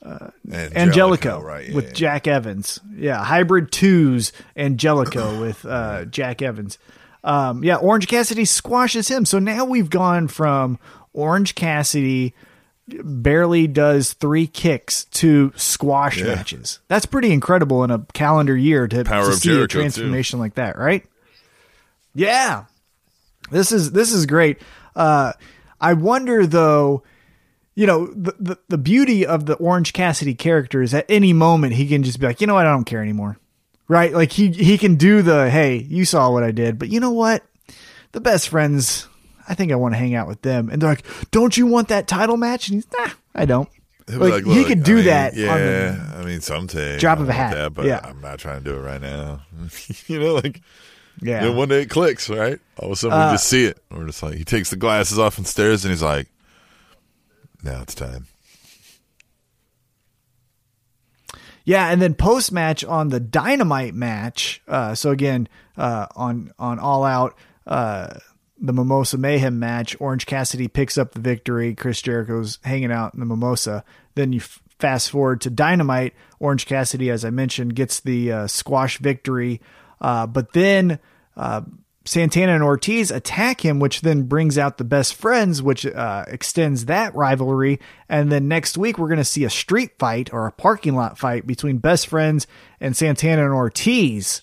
[0.00, 0.30] Uh,
[0.76, 1.68] Angelico, right?
[1.68, 1.92] yeah, with yeah.
[1.92, 2.78] Jack Evans.
[2.94, 6.78] Yeah, hybrid twos Angelico with uh, Jack Evans.
[7.28, 9.24] Um, yeah, Orange Cassidy squashes him.
[9.24, 10.78] So now we've gone from
[11.12, 12.34] Orange Cassidy
[13.04, 16.34] barely does three kicks to squash Yeah.
[16.36, 16.78] matches.
[16.88, 19.78] That's pretty incredible in a calendar year to, to see Jericho, a too.
[19.80, 21.04] transformation like that, right?
[22.14, 22.64] Yeah.
[23.50, 24.58] This is this is great.
[24.96, 25.32] Uh,
[25.80, 27.02] I wonder though,
[27.74, 31.74] you know, the, the the beauty of the Orange Cassidy character is at any moment
[31.74, 33.38] he can just be like, you know what, I don't care anymore,
[33.88, 34.12] right?
[34.12, 37.10] Like he he can do the hey, you saw what I did, but you know
[37.10, 37.42] what,
[38.12, 39.08] the best friends,
[39.48, 41.88] I think I want to hang out with them, and they're like, don't you want
[41.88, 42.68] that title match?
[42.68, 43.68] And he's nah, I don't.
[44.06, 46.98] Be Like, he "Look, could I do mean, that on Yeah, the I mean, someday
[46.98, 48.00] drop of a hat, that, but yeah.
[48.02, 49.42] I'm not trying to do it right now.
[50.06, 50.62] you know, like
[51.20, 51.40] Yeah.
[51.42, 52.58] then one day it clicks, right?
[52.78, 53.78] All of a sudden Uh, we just see it.
[53.90, 56.26] We're just like he takes the glasses off and stares, and he's like,
[57.62, 58.28] "Now it's time."
[61.68, 64.62] Yeah, and then post match on the Dynamite match.
[64.66, 68.14] Uh, so again, uh, on on All Out, uh,
[68.58, 71.74] the Mimosa Mayhem match, Orange Cassidy picks up the victory.
[71.74, 73.84] Chris Jericho's hanging out in the Mimosa.
[74.14, 76.14] Then you f- fast forward to Dynamite.
[76.40, 79.60] Orange Cassidy, as I mentioned, gets the uh, squash victory.
[80.00, 80.98] Uh, but then
[81.36, 81.60] uh,
[82.08, 86.86] Santana and Ortiz attack him, which then brings out the best friends, which uh, extends
[86.86, 87.78] that rivalry.
[88.08, 91.18] And then next week, we're going to see a street fight or a parking lot
[91.18, 92.46] fight between best friends
[92.80, 94.42] and Santana and Ortiz.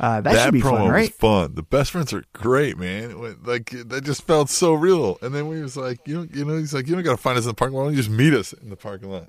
[0.00, 1.14] Uh, that, that should be fun, right?
[1.14, 1.54] fun.
[1.54, 3.16] The best friends are great, man.
[3.20, 5.16] Went- Like that just felt so real.
[5.22, 7.16] And then we was like, you know, you know, he's like, you don't got to
[7.16, 7.90] find us in the parking lot.
[7.90, 9.28] You just meet us in the parking lot?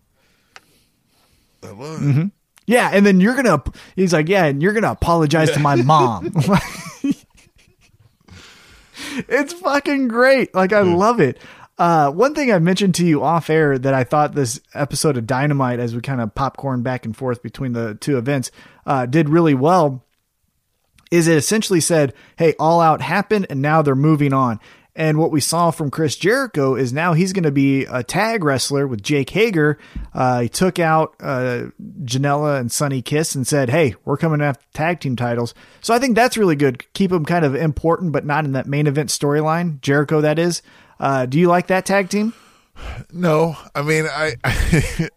[1.63, 2.05] I love it.
[2.05, 2.25] Mm-hmm.
[2.67, 3.61] Yeah, and then you're gonna.
[3.95, 6.33] He's like, yeah, and you're gonna apologize to my mom.
[9.27, 10.53] it's fucking great.
[10.53, 11.37] Like I love it.
[11.77, 15.27] Uh, one thing I mentioned to you off air that I thought this episode of
[15.27, 18.49] Dynamite, as we kind of popcorn back and forth between the two events,
[18.85, 20.03] uh, did really well.
[21.11, 24.59] Is it essentially said, "Hey, All Out happened, and now they're moving on."
[24.95, 28.45] And what we saw from Chris Jericho is now he's going to be a tag
[28.45, 29.77] wrestler with Jake Hager.
[30.13, 31.65] Uh, he took out uh,
[32.03, 35.99] Janela and Sonny Kiss and said, "Hey, we're coming after tag team titles." So I
[35.99, 36.91] think that's really good.
[36.93, 39.81] Keep them kind of important, but not in that main event storyline.
[39.81, 40.61] Jericho, that is.
[40.97, 42.33] Uh, do you like that tag team?
[43.11, 44.35] No, I mean, I,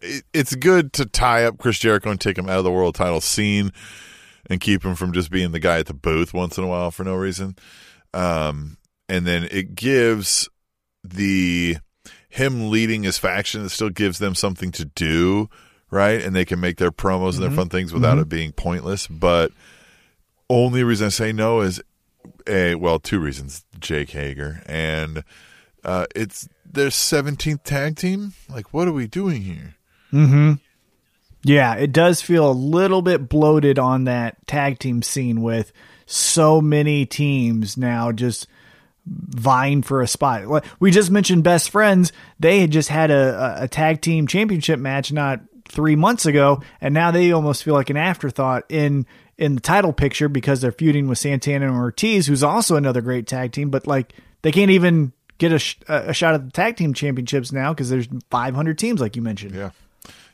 [0.01, 2.95] it, it's good to tie up Chris Jericho and take him out of the world
[2.95, 3.71] title scene
[4.49, 6.91] and keep him from just being the guy at the booth once in a while
[6.91, 7.55] for no reason.
[8.13, 8.77] Um,
[9.09, 10.47] and then it gives
[11.03, 11.77] the
[12.29, 13.65] him leading his faction.
[13.65, 15.49] It still gives them something to do,
[15.89, 16.21] right?
[16.21, 19.07] And they can make their promos and their fun things without it being pointless.
[19.07, 19.51] But
[20.49, 21.81] only reason I say no is
[22.47, 23.65] a well, two reasons.
[23.79, 25.23] Jake Hager and
[25.83, 28.33] uh, it's their seventeenth tag team.
[28.47, 29.75] Like, what are we doing here?
[30.13, 30.53] Mm-hmm.
[31.43, 35.71] Yeah, it does feel a little bit bloated on that tag team scene with
[36.05, 38.47] so many teams now just
[39.09, 40.47] vying for a spot.
[40.47, 42.11] Like, We just mentioned best friends.
[42.39, 46.93] They had just had a, a, tag team championship match not three months ago, and
[46.93, 49.05] now they almost feel like an afterthought in
[49.37, 53.25] in the title picture because they're feuding with Santana and Ortiz, who's also another great
[53.25, 53.69] tag team.
[53.69, 57.51] But like they can't even get a, sh- a shot at the tag team championships
[57.51, 59.55] now because there's 500 teams, like you mentioned.
[59.55, 59.71] Yeah,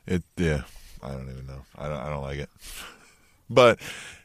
[0.06, 0.24] it.
[0.38, 0.64] Yeah,
[1.02, 1.62] I don't even know.
[1.78, 2.00] I don't.
[2.00, 2.50] I don't like it.
[3.48, 3.80] But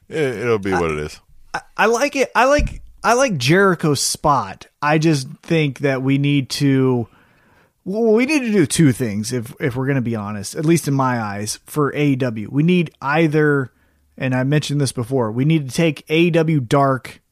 [0.09, 1.21] it, it'll be what it is.
[1.77, 2.31] I like it.
[2.35, 4.67] I like I like Jericho's spot.
[4.83, 7.09] I just think that we need to
[7.85, 10.87] we need to do two things if if we're going to be honest, at least
[10.87, 12.49] in my eyes for AEW.
[12.49, 13.73] We need either
[14.19, 17.23] and I mentioned this before, we need to take AEW Dark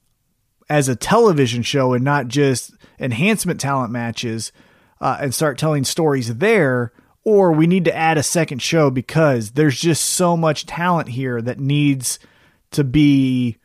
[0.70, 4.52] as a television show and not just enhancement talent matches
[5.00, 6.92] uh, and start telling stories there
[7.24, 11.42] or we need to add a second show because there's just so much talent here
[11.42, 12.18] that needs
[12.70, 13.58] to be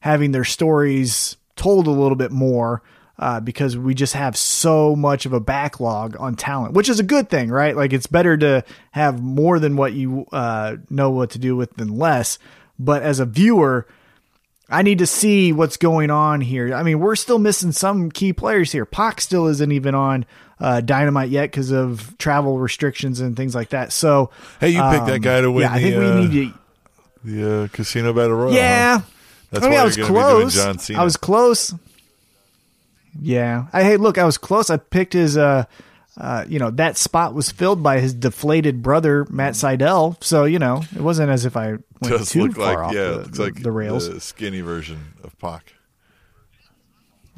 [0.00, 2.82] having their stories told a little bit more
[3.18, 7.04] uh, because we just have so much of a backlog on talent, which is a
[7.04, 7.76] good thing, right?
[7.76, 11.74] Like it's better to have more than what you uh, know what to do with
[11.76, 12.38] than less.
[12.78, 13.86] But as a viewer,
[14.68, 16.74] I need to see what's going on here.
[16.74, 18.84] I mean, we're still missing some key players here.
[18.84, 20.26] Pac still isn't even on
[20.58, 23.92] uh, Dynamite yet because of travel restrictions and things like that.
[23.92, 26.26] So, Hey, you picked that um, guy to win Yeah, I the, think uh, we
[26.26, 26.58] need to.
[27.24, 28.52] The uh, Casino Battle Royal.
[28.54, 28.98] Yeah.
[28.98, 29.06] huh?
[29.54, 30.54] That's I mean, why I was gonna be doing close.
[30.54, 31.00] John Cena.
[31.00, 31.74] I was close.
[33.20, 33.66] Yeah.
[33.72, 34.68] I hey, look, I was close.
[34.68, 35.64] I picked his uh
[36.16, 40.22] uh, you know, that spot was filled by his deflated brother, Matt Sydal.
[40.22, 42.92] So, you know, it wasn't as if I went Does too look far like off
[42.92, 44.08] yeah, the, looks like the rails.
[44.08, 45.74] the skinny version of Pac.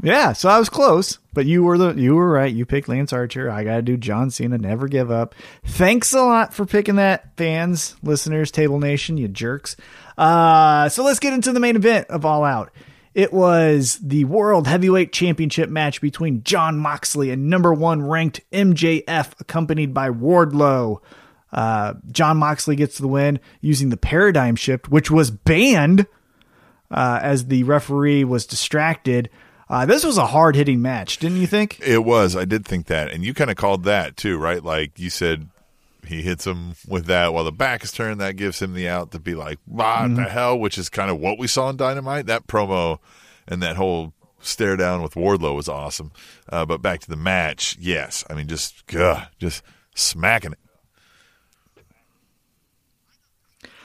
[0.03, 2.53] Yeah, so I was close, but you were the you were right.
[2.53, 3.51] You picked Lance Archer.
[3.51, 4.59] I got to do John Cena.
[4.59, 5.35] Never give up.
[5.64, 9.75] Thanks a lot for picking that, fans, listeners, Table Nation, you jerks.
[10.17, 12.73] Uh, so let's get into the main event of All Out.
[13.14, 19.41] It was the World Heavyweight Championship match between Jon Moxley and number one ranked MJF,
[19.41, 21.01] accompanied by Wardlow.
[21.51, 26.07] Uh, Jon Moxley gets the win using the Paradigm Shift, which was banned
[26.91, 29.31] uh, as the referee was distracted.
[29.69, 31.81] Uh, this was a hard hitting match, didn't you think?
[31.81, 32.37] It was.
[32.37, 34.62] I did think that, and you kind of called that too, right?
[34.62, 35.49] Like you said,
[36.07, 38.20] he hits him with that while the back is turned.
[38.20, 40.14] That gives him the out to be like, "What Mm-hmm.
[40.16, 42.26] the hell?" Which is kind of what we saw in Dynamite.
[42.26, 42.98] That promo
[43.48, 46.12] and that whole stare down with Wardlow was awesome.
[46.50, 48.24] Uh, but back to the match, yes.
[48.30, 49.62] I mean, just, ugh, just
[49.94, 50.59] smacking it.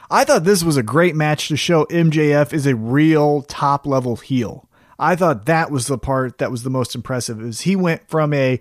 [0.10, 4.18] I thought this was a great match to show MJF is a real top level
[4.18, 4.68] heel.
[5.00, 8.34] I thought that was the part that was the most impressive is he went from
[8.34, 8.60] a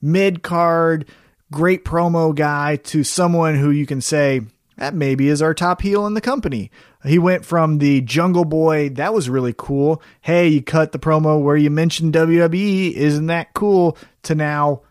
[0.00, 1.06] mid card
[1.52, 4.40] great promo guy to someone who you can say
[4.78, 6.70] that maybe is our top heel in the company.
[7.04, 10.00] He went from the Jungle Boy, that was really cool.
[10.20, 13.96] Hey, you cut the promo where you mentioned WWE, isn't that cool?
[14.24, 14.82] To now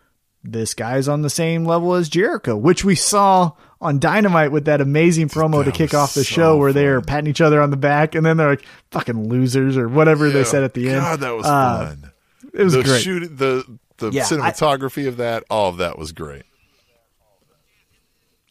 [0.44, 4.80] this guy's on the same level as Jericho, which we saw on Dynamite with that
[4.80, 7.76] amazing promo to kick off the so show where they're patting each other on the
[7.76, 11.00] back and then they're like fucking losers or whatever they said at the end.
[11.00, 12.12] God, that was Uh, fun.
[12.54, 13.02] It was the great.
[13.02, 13.64] shoot, the
[13.98, 16.42] the Yeah, I- cinematography of that, all of that was great.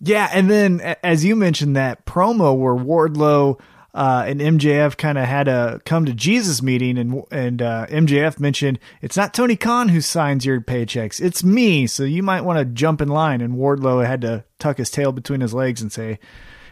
[0.01, 3.59] Yeah, and then as you mentioned that promo where Wardlow
[3.93, 8.39] uh, and MJF kind of had a come to Jesus meeting, and and uh, MJF
[8.39, 11.85] mentioned it's not Tony Khan who signs your paychecks, it's me.
[11.87, 13.41] So you might want to jump in line.
[13.41, 16.19] And Wardlow had to tuck his tail between his legs and say,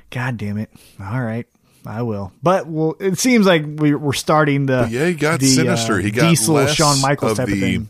[0.09, 0.71] "God damn it!
[0.99, 1.47] All right."
[1.85, 5.47] I will, but well, it seems like we, we're starting the yeah, he got the,
[5.47, 5.93] sinister.
[5.93, 7.89] uh, he got Diesel Shawn Michaels of type the, of thing.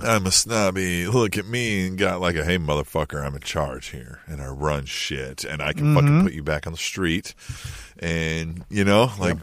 [0.00, 1.06] I'm a snobby.
[1.06, 4.46] Look at me, and got like a hey motherfucker, I'm in charge here, and I
[4.48, 5.94] run shit, and I can Mm-hmm.
[5.94, 7.34] fucking put you back on the street,
[7.98, 9.36] and you know, like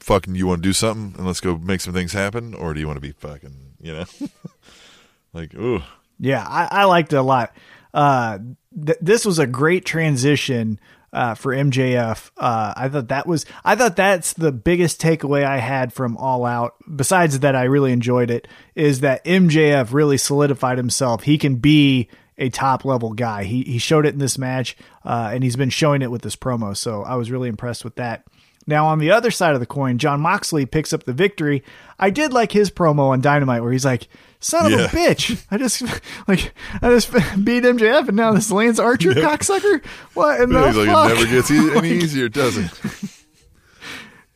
[0.00, 2.80] fucking, you want to do something, and let's go make some things happen, or do
[2.80, 4.04] you want to be fucking, you know,
[5.32, 5.80] like ooh,
[6.18, 7.54] Yeah, I, I liked it a lot.
[7.94, 8.38] Uh,
[8.84, 10.78] th- this was a great transition
[11.14, 12.30] uh, for MJF.
[12.36, 16.44] Uh, I thought that was, I thought that's the biggest takeaway I had from All
[16.44, 16.74] Out.
[16.94, 18.48] Besides that, I really enjoyed it.
[18.74, 21.22] Is that MJF really solidified himself?
[21.22, 23.44] He can be a top level guy.
[23.44, 26.34] He he showed it in this match, uh, and he's been showing it with this
[26.34, 26.76] promo.
[26.76, 28.24] So I was really impressed with that.
[28.66, 31.62] Now, on the other side of the coin, Jon Moxley picks up the victory.
[31.98, 34.08] I did like his promo on Dynamite where he's like,
[34.44, 35.44] son of a bitch.
[35.50, 35.82] I just,
[36.28, 37.12] like, I just
[37.44, 39.84] beat MJF and now this Lance Archer cocksucker?
[40.14, 41.10] What in the he's like fuck?
[41.10, 42.70] it never gets e- any easier, does it?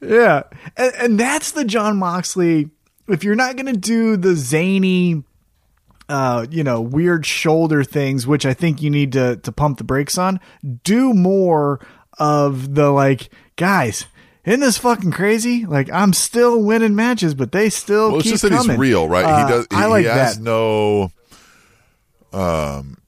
[0.00, 0.42] Yeah.
[0.76, 2.70] And, and that's the Jon Moxley.
[3.09, 5.22] If you're not going to do the zany,
[6.09, 9.84] uh, you know, weird shoulder things, which I think you need to, to pump the
[9.84, 10.40] brakes on,
[10.84, 11.80] do more
[12.18, 14.06] of the like, guys,
[14.49, 15.66] isn't this fucking crazy?
[15.66, 18.70] Like, I'm still winning matches, but they still Well, it's keep just that coming.
[18.72, 19.24] he's real, right?
[19.24, 19.66] Uh, he does.
[19.70, 20.42] He, I like he has that.
[20.42, 21.12] no.
[22.32, 22.99] Um,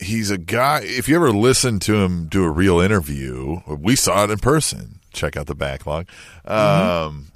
[0.00, 0.80] he's a guy.
[0.82, 5.00] If you ever listen to him do a real interview, we saw it in person.
[5.12, 6.06] Check out the backlog.
[6.46, 7.06] Mm-hmm.
[7.08, 7.26] Um,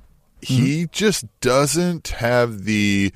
[0.43, 3.13] he just doesn't have the.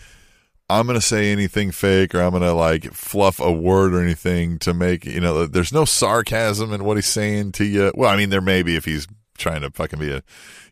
[0.71, 4.03] I'm going to say anything fake, or I'm going to like fluff a word or
[4.03, 5.47] anything to make you know.
[5.47, 7.93] There's no sarcasm in what he's saying to you.
[7.95, 9.07] Well, I mean, there may be if he's
[9.37, 10.23] trying to fucking be a,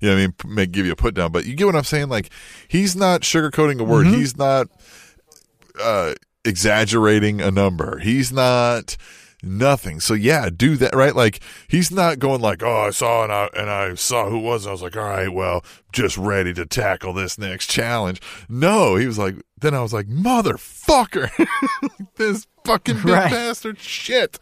[0.00, 1.32] you know, what I mean, make, give you a put down.
[1.32, 2.08] But you get what I'm saying?
[2.08, 2.30] Like
[2.68, 4.06] he's not sugarcoating a word.
[4.06, 4.68] He's not
[5.80, 7.98] uh, exaggerating a number.
[7.98, 8.96] He's not
[9.42, 9.98] nothing.
[10.00, 11.14] So yeah, do that right.
[11.16, 14.42] Like he's not going like, oh, I saw and I and I saw who it
[14.42, 14.66] was.
[14.66, 18.20] I was like, all right, well, just ready to tackle this next challenge.
[18.48, 19.36] No, he was like.
[19.60, 21.30] Then I was like, motherfucker,
[22.16, 23.30] this fucking big Right.
[23.30, 24.40] bastard shit.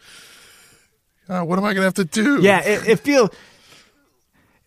[1.28, 2.40] Uh, what am I gonna have to do?
[2.40, 3.28] Yeah, it, it feels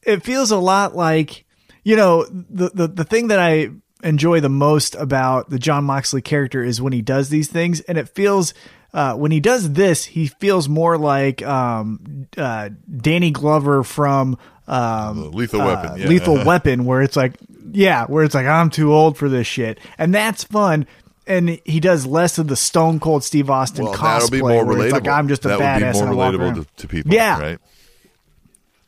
[0.06, 1.46] it feels a lot like
[1.84, 3.70] you know the, the the thing that I
[4.04, 7.98] enjoy the most about the Jon Moxley character is when he does these things, and
[7.98, 8.54] it feels
[8.94, 14.38] uh, when he does this, he feels more like um, uh, Danny Glover from
[14.68, 16.08] um, Lethal uh, Weapon, yeah.
[16.08, 17.34] Lethal Weapon, where it's like,
[17.72, 20.86] yeah, where it's like I'm too old for this shit, and that's fun.
[21.26, 24.66] And he does less of the Stone Cold Steve Austin well, cosplay, that'll be more
[24.66, 24.92] relatable.
[24.92, 27.14] like I'm just a that badass would be more relatable to, to people.
[27.14, 27.40] Yeah.
[27.40, 27.60] right.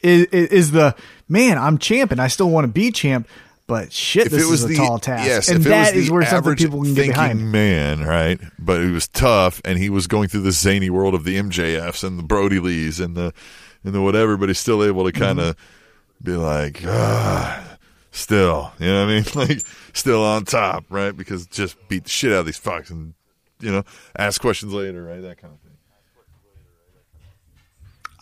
[0.05, 0.95] Is, is the
[1.27, 1.57] man.
[1.57, 3.27] I'm champ, and I still want to be champ.
[3.67, 6.11] But shit, if this it was is a the tall task, yes, and was is
[6.11, 7.51] where something people can get behind.
[7.51, 8.39] man, right?
[8.59, 12.03] But it was tough, and he was going through the zany world of the MJFs
[12.03, 13.33] and the Brodie Lees and the
[13.83, 14.37] and the whatever.
[14.37, 16.31] But he's still able to kind of Mm-hmm.
[16.31, 17.77] be like, ah,
[18.11, 19.25] still, you know what I mean?
[19.35, 19.59] Like,
[19.93, 21.15] still on top, right?
[21.15, 23.13] Because just beat the shit out of these fucks and
[23.59, 23.83] you know
[24.17, 25.21] ask questions later, right?
[25.21, 25.64] That kind of thing.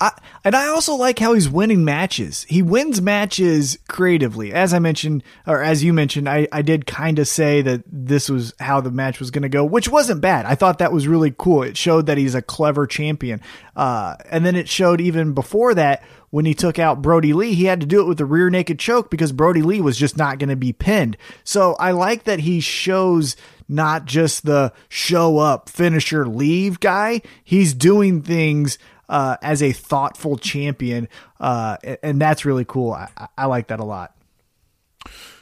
[0.03, 0.11] I,
[0.43, 2.45] and I also like how he's winning matches.
[2.49, 4.51] He wins matches creatively.
[4.51, 8.27] As I mentioned, or as you mentioned, I, I did kind of say that this
[8.27, 10.45] was how the match was going to go, which wasn't bad.
[10.45, 11.63] I thought that was really cool.
[11.63, 13.39] It showed that he's a clever champion.
[13.77, 17.65] Uh, and then it showed even before that when he took out Brodie Lee, he
[17.65, 20.37] had to do it with the rear naked choke because Brodie Lee was just not
[20.37, 21.15] going to be pinned.
[21.45, 23.37] So I like that he shows
[23.69, 27.21] not just the show up, finisher, leave guy.
[27.43, 28.77] He's doing things
[29.09, 31.07] uh, as a thoughtful champion,
[31.39, 32.91] uh, and that's really cool.
[32.93, 34.15] I, I- like that a lot.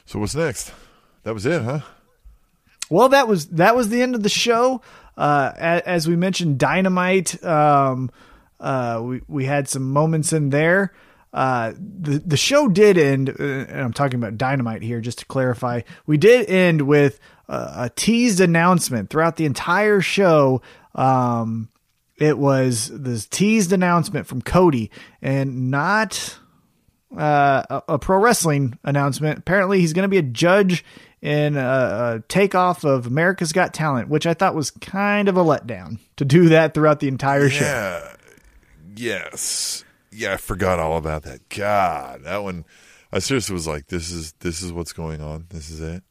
[0.04, 0.72] So what's next?
[1.22, 1.80] That was it, huh?
[2.90, 4.82] Well, that was that was the end of the show.
[5.16, 7.42] Uh, as, as we mentioned, Dynamite.
[7.44, 8.10] Um,
[8.60, 10.92] uh, we we had some moments in there.
[11.32, 15.24] Uh, the the show did end, uh, and I'm talking about Dynamite here, just to
[15.26, 15.80] clarify.
[16.06, 20.60] We did end with uh, a teased announcement throughout the entire show.
[20.94, 21.70] Um,
[22.22, 26.38] it was this teased announcement from Cody, and not
[27.16, 29.40] uh, a, a pro wrestling announcement.
[29.40, 30.84] Apparently, he's going to be a judge
[31.20, 35.42] in a, a takeoff of America's Got Talent, which I thought was kind of a
[35.42, 37.64] letdown to do that throughout the entire show.
[37.64, 38.16] Yeah.
[38.94, 39.84] Yes.
[40.12, 41.48] Yeah, I forgot all about that.
[41.48, 42.64] God, that one.
[43.12, 45.46] I seriously was like, "This is this is what's going on.
[45.50, 46.04] This is it."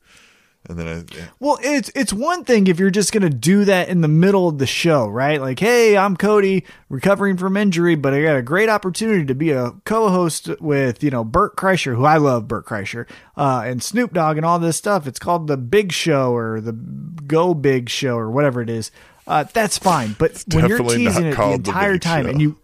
[0.69, 1.25] And then I, yeah.
[1.39, 4.59] Well, it's it's one thing if you're just gonna do that in the middle of
[4.59, 5.41] the show, right?
[5.41, 9.49] Like, hey, I'm Cody, recovering from injury, but I got a great opportunity to be
[9.49, 14.13] a co-host with you know Bert Kreischer, who I love, Bert Kreischer, uh, and Snoop
[14.13, 15.07] Dogg, and all this stuff.
[15.07, 18.91] It's called the Big Show or the Go Big Show or whatever it is.
[19.25, 22.29] Uh, that's fine, but when you're teasing it the called the entire time, Show.
[22.29, 22.57] and you,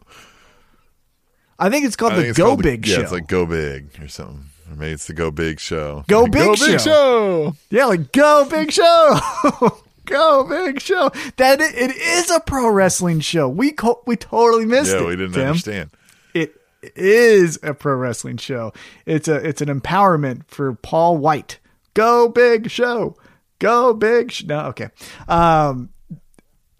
[1.57, 3.01] I think it's called the it's Go called the- Big yeah, Show.
[3.01, 4.45] it's like Go Big or something.
[4.69, 6.03] Or maybe it's the Go Big Show.
[6.07, 6.67] Go Like, Big Go Show.
[6.67, 7.55] Big Show.
[7.69, 9.19] Yeah, like go big show,
[10.05, 11.09] go big show.
[11.37, 13.47] That it, it is a pro wrestling show.
[13.47, 15.05] We co- we totally missed Yeah, it.
[15.07, 15.47] we didn't Tim.
[15.47, 15.89] understand.
[16.33, 16.55] It
[16.95, 18.71] is a pro wrestling show.
[19.05, 21.59] It's a it's an empowerment for Paul White.
[21.93, 23.15] Go big show,
[23.59, 24.31] go big.
[24.31, 24.89] Sh- no, okay.
[25.27, 25.89] Um,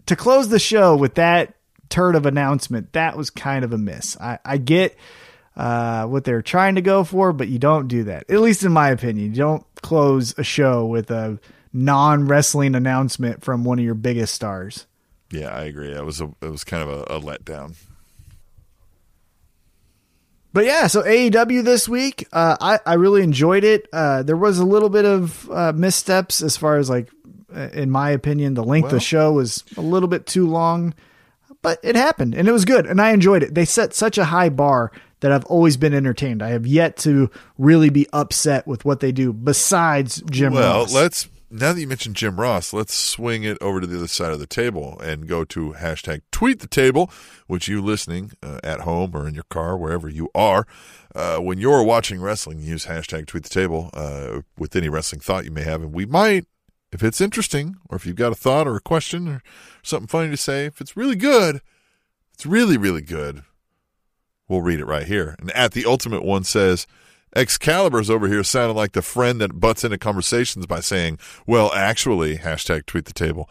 [0.06, 1.54] to close the show with that
[1.90, 4.16] turd of announcement, that was kind of a miss.
[4.20, 4.96] I, I get
[5.58, 8.30] uh, what they're trying to go for, but you don't do that.
[8.30, 11.40] At least in my opinion, you don't close a show with a
[11.72, 14.86] non wrestling announcement from one of your biggest stars.
[15.32, 15.92] Yeah, I agree.
[15.92, 17.74] That was a it was kind of a, a letdown.
[20.52, 23.88] But yeah, so AEW this week, uh, I I really enjoyed it.
[23.92, 27.10] Uh, there was a little bit of uh, missteps as far as like,
[27.54, 30.94] uh, in my opinion, the length of the show was a little bit too long,
[31.62, 33.54] but it happened and it was good and I enjoyed it.
[33.54, 36.42] They set such a high bar that I've always been entertained.
[36.42, 39.32] I have yet to really be upset with what they do.
[39.32, 40.94] Besides Jim well, Ross.
[40.94, 44.32] let's now that you mentioned Jim Ross, let's swing it over to the other side
[44.32, 47.10] of the table and go to hashtag tweet the table,
[47.46, 50.66] which you listening uh, at home or in your car, wherever you are,
[51.14, 55.44] uh, when you're watching wrestling, use hashtag tweet the table uh, with any wrestling thought
[55.44, 56.46] you may have, and we might.
[56.90, 59.42] If it's interesting, or if you've got a thought or a question or
[59.82, 61.60] something funny to say, if it's really good,
[62.32, 63.42] it's really, really good,
[64.48, 65.36] we'll read it right here.
[65.38, 66.86] And at the ultimate one says,
[67.36, 72.38] Excalibur's over here sounding like the friend that butts into conversations by saying, well, actually,
[72.38, 73.48] hashtag tweet the table.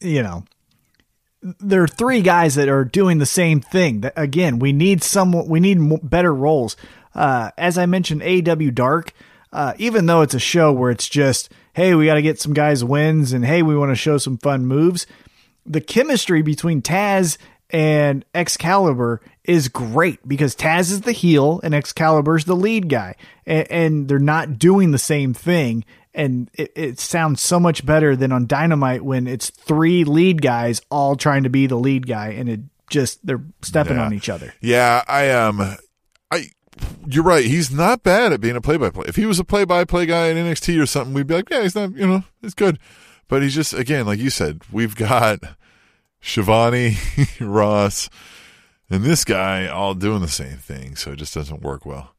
[0.00, 0.44] you know,
[1.42, 4.04] there are three guys that are doing the same thing.
[4.16, 5.78] Again, we need some, we need
[6.08, 6.76] better roles.
[7.14, 9.12] Uh, as I mentioned, AEW Dark,
[9.52, 12.54] uh, even though it's a show where it's just, hey, we got to get some
[12.54, 15.06] guys wins, and hey, we want to show some fun moves.
[15.66, 17.36] The chemistry between Taz
[17.72, 23.16] and Excalibur is great because Taz is the heel and Excalibur's the lead guy,
[23.46, 25.84] and, and they're not doing the same thing.
[26.14, 30.82] And it, it sounds so much better than on Dynamite when it's three lead guys
[30.90, 32.60] all trying to be the lead guy, and it
[32.90, 34.04] just they're stepping Yeah.
[34.04, 34.52] on each other.
[34.60, 35.60] Yeah, I am.
[35.60, 35.76] Um,
[36.30, 36.50] I.
[37.06, 37.44] You're right.
[37.44, 39.04] He's not bad at being a play-by-play.
[39.06, 41.74] If he was a play-by-play guy in NXT or something, we'd be like, yeah, he's
[41.74, 41.94] not.
[41.94, 42.78] You know, it's good.
[43.28, 45.40] But he's just again, like you said, we've got
[46.22, 46.96] Schiavone,
[47.40, 48.08] Ross,
[48.88, 52.14] and this guy all doing the same thing, so it just doesn't work well.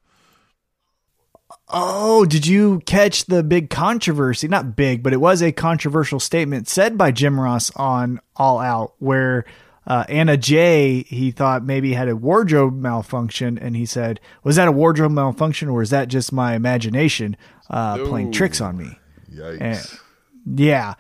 [1.70, 4.48] Oh, did you catch the big controversy?
[4.48, 8.94] Not big, but it was a controversial statement said by Jim Ross on All Out,
[9.00, 9.46] where
[9.88, 14.68] uh, Anna Jay he thought maybe had a wardrobe malfunction, and he said, "Was that
[14.68, 17.38] a wardrobe malfunction, or is that just my imagination
[17.70, 19.00] uh, playing tricks on me?"
[19.34, 20.00] Yikes!
[20.46, 20.96] Yeah.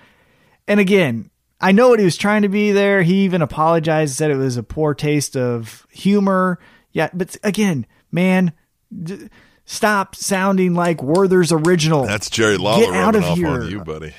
[0.68, 1.30] And again,
[1.64, 3.02] I know what he was trying to be there.
[3.04, 6.60] He even apologized, said it was a poor taste of humor.
[6.92, 8.52] Yeah, but again, man,
[8.92, 9.30] d-
[9.66, 12.06] stop sounding like Werther's original.
[12.06, 13.48] That's Jerry Lawler Get out of off here.
[13.48, 14.14] on you, buddy.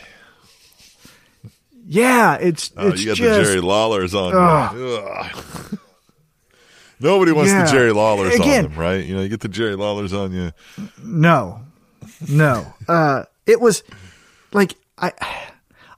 [1.87, 5.79] yeah, it's Oh, it's you got just the Jerry Lawlers on Ugh.
[7.01, 7.65] Nobody wants Yeah.
[7.67, 9.05] the Jerry Lawlers Again- on them, right?
[9.05, 10.53] You know, you get the Jerry Lawlers on you.
[11.03, 11.61] no,
[12.29, 12.73] no.
[12.89, 13.83] Uh, it was
[14.53, 15.13] like I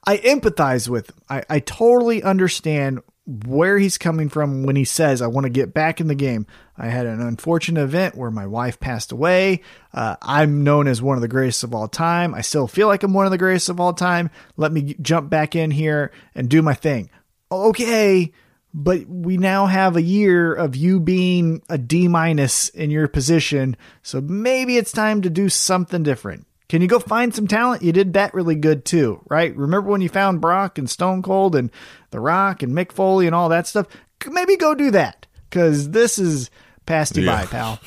[0.07, 1.17] I empathize with him.
[1.29, 5.75] I I totally understand where he's coming from when he says I want to get
[5.75, 6.47] back in the game.
[6.79, 9.63] I had an unfortunate event where my wife passed away.
[9.93, 12.35] Uh, I'm known as one of the greatest of all time.
[12.35, 14.31] I still feel like I'm one of the greatest of all time.
[14.57, 17.11] Let me jump back in here and do my thing.
[17.51, 18.33] Okay,
[18.73, 23.77] but we now have a year of you being a D minus in your position,
[24.03, 26.47] so maybe it's time to do something different.
[26.69, 27.83] Can you go find some talent?
[27.83, 29.55] You did that really good too, right?
[29.57, 31.71] Remember when you found Brock and Stone Cold and
[32.11, 33.87] The Rock and Mick Foley and all that stuff?
[34.29, 36.51] Maybe go do that because this is
[36.87, 37.41] past you Yeah.
[37.43, 37.81] by, pal.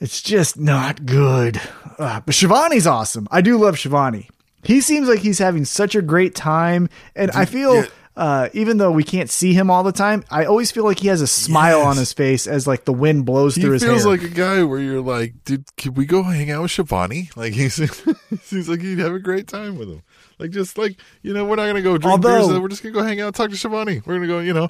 [0.00, 1.60] It's just not good.
[1.98, 3.26] Uh, but Schiavone's awesome.
[3.30, 4.28] I do love Schiavone.
[4.62, 7.86] He seems like he's having such a great time, and I feel yeah.
[8.16, 11.08] Uh, even though we can't see him all the time, I always feel like he
[11.08, 11.86] has a smile Yes.
[11.86, 13.92] on his face as like the wind blows He through his hair.
[13.92, 16.70] He feels like a guy where you're like, dude, can we go hang out with
[16.70, 17.28] Schiavone?
[17.36, 18.06] Like he seems
[18.68, 20.02] like he'd have a great time with him.
[20.38, 22.48] Like just like you know, we're not gonna go drink beers.
[22.48, 24.00] We're just gonna go hang out, and talk to Schiavone.
[24.06, 24.68] We're gonna go, you know,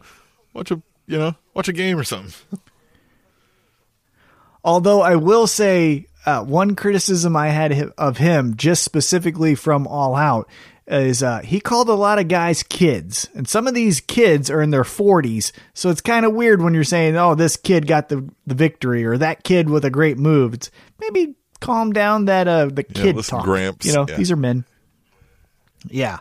[0.52, 2.34] watch a you know watch a game or something.
[4.64, 10.16] Although I will say, uh, one criticism I had of him, just specifically from All
[10.16, 10.48] Out,
[10.88, 14.62] is uh, he called a lot of guys kids, and some of these kids are
[14.62, 15.52] in their forties.
[15.74, 19.04] So it's kind of weird when you're saying, "Oh, this kid got the the victory,"
[19.04, 20.70] or "That kid with a great move." It's
[21.00, 23.44] maybe calm down that uh the kid listen, talk.
[23.44, 23.84] Gramps.
[23.86, 24.16] You know, Yeah.
[24.16, 24.64] these are men.
[25.88, 26.18] Yeah.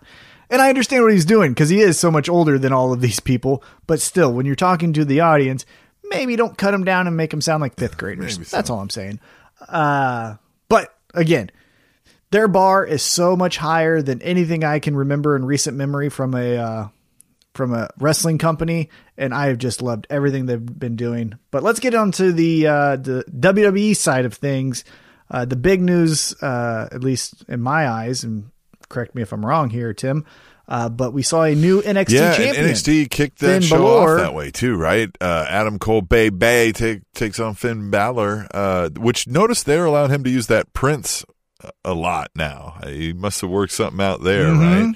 [0.50, 3.02] And I understand what he's doing because he is so much older than all of
[3.02, 3.64] these people.
[3.88, 5.66] But still, when you're talking to the audience,
[6.04, 8.36] maybe don't cut him down and make him sound like fifth graders.
[8.36, 8.56] So.
[8.56, 9.20] That's all I'm saying.
[9.68, 10.36] Uh,
[10.70, 11.50] but again,
[12.36, 16.36] their bar is so much higher than anything I can remember in recent memory from
[16.36, 16.88] a uh,
[17.54, 21.40] from a wrestling company, and I have just loved everything they've been doing.
[21.50, 24.84] But let's get on to the uh, the WWE side of things.
[25.32, 28.52] Uh, the big news, uh, at least in my eyes, and
[28.90, 30.26] correct me if I'm wrong here, Tim.
[30.68, 32.66] Uh, but we saw a new NXT yeah, champion.
[32.66, 34.16] NXT kicked that Finn show Balor.
[34.16, 35.10] off that way too, right?
[35.22, 40.12] Uh, Adam Cole Bay Bay take, takes on Finn Balor, uh, which notice they're allowing
[40.12, 41.24] him to use that Prince
[41.84, 42.78] a- lot now.
[42.86, 44.92] He must have worked something out there, Mm-hmm.
[44.92, 44.96] right?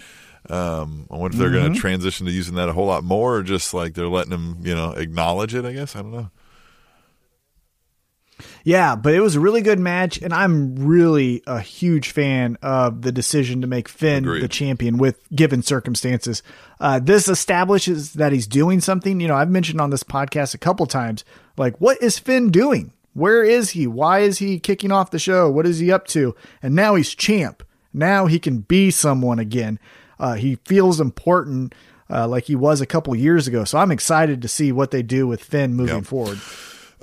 [0.50, 3.36] Um, I wonder if they're going to transition to using that a whole lot more,
[3.36, 5.64] or just like they're letting him, you know, acknowledge it.
[5.66, 6.32] I guess I don't know.
[8.64, 13.02] Yeah, but it was a really good match, and I'm really a huge fan of
[13.02, 14.42] the decision to make Finn Agreed.
[14.42, 16.42] the champion with given circumstances.
[16.80, 19.20] Uh, this establishes that he's doing something.
[19.20, 21.26] You know, I've mentioned on this podcast a couple times,
[21.58, 22.94] like, what is Finn doing?
[23.14, 23.88] Where is he?
[23.88, 25.50] Why is he kicking off the show?
[25.50, 26.36] What is he up to?
[26.62, 27.64] And now he's champ.
[27.94, 29.80] Now he can be someone again.
[30.20, 31.74] Uh, he feels important.
[32.12, 33.64] Uh, like he was a couple years ago.
[33.64, 36.06] So I'm excited to see what they do with Finn moving Yep.
[36.06, 36.40] forward.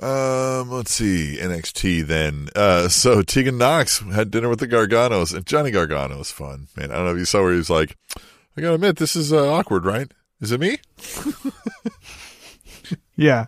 [0.01, 2.49] Um, let's see NXT then.
[2.55, 6.91] Uh, so Tegan Nox had dinner with the Garganos, and Johnny Gargano was fun, man.
[6.91, 7.95] I don't know if you saw where he was like,
[8.57, 10.11] "I gotta admit, this is uh, awkward, right?
[10.41, 10.77] Is it me?"
[13.15, 13.47] Yeah.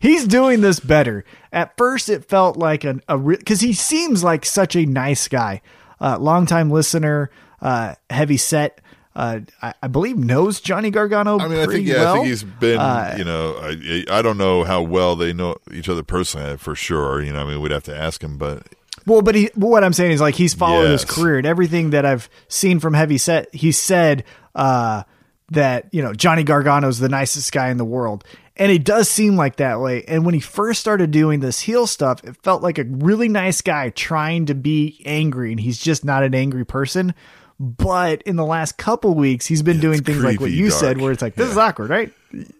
[0.00, 1.24] He's doing this better.
[1.54, 5.62] At first, it felt like an, a because he seems like such a nice guy.
[6.00, 7.30] Uh, longtime listener,
[7.62, 8.80] uh, heavy set.
[9.14, 11.38] Uh, I, I believe knows Johnny Gargano.
[11.38, 12.14] I mean, I think yeah, well.
[12.14, 15.54] I think he's been, Uh, you know, I, I don't know how well they know
[15.72, 17.22] each other personally for sure.
[17.22, 18.66] You know, I mean, we'd have to ask him, but
[19.06, 21.90] Well, but he, but what I'm saying is like he's followed his career and everything
[21.90, 23.54] that I've seen from Heavy Set.
[23.54, 24.24] He said
[24.56, 25.04] uh,
[25.50, 28.24] that you know Johnny Gargano's the nicest guy in the world,
[28.56, 30.04] and it does seem like that way.
[30.06, 33.60] And when he first started doing this heel stuff, it felt like a really nice
[33.60, 37.14] guy trying to be angry, and he's just not an angry person.
[37.60, 40.80] But in the last couple weeks, he's been doing it's things like what you dark.
[40.80, 41.52] said, where it's like this Yeah.
[41.52, 42.12] is awkward, right?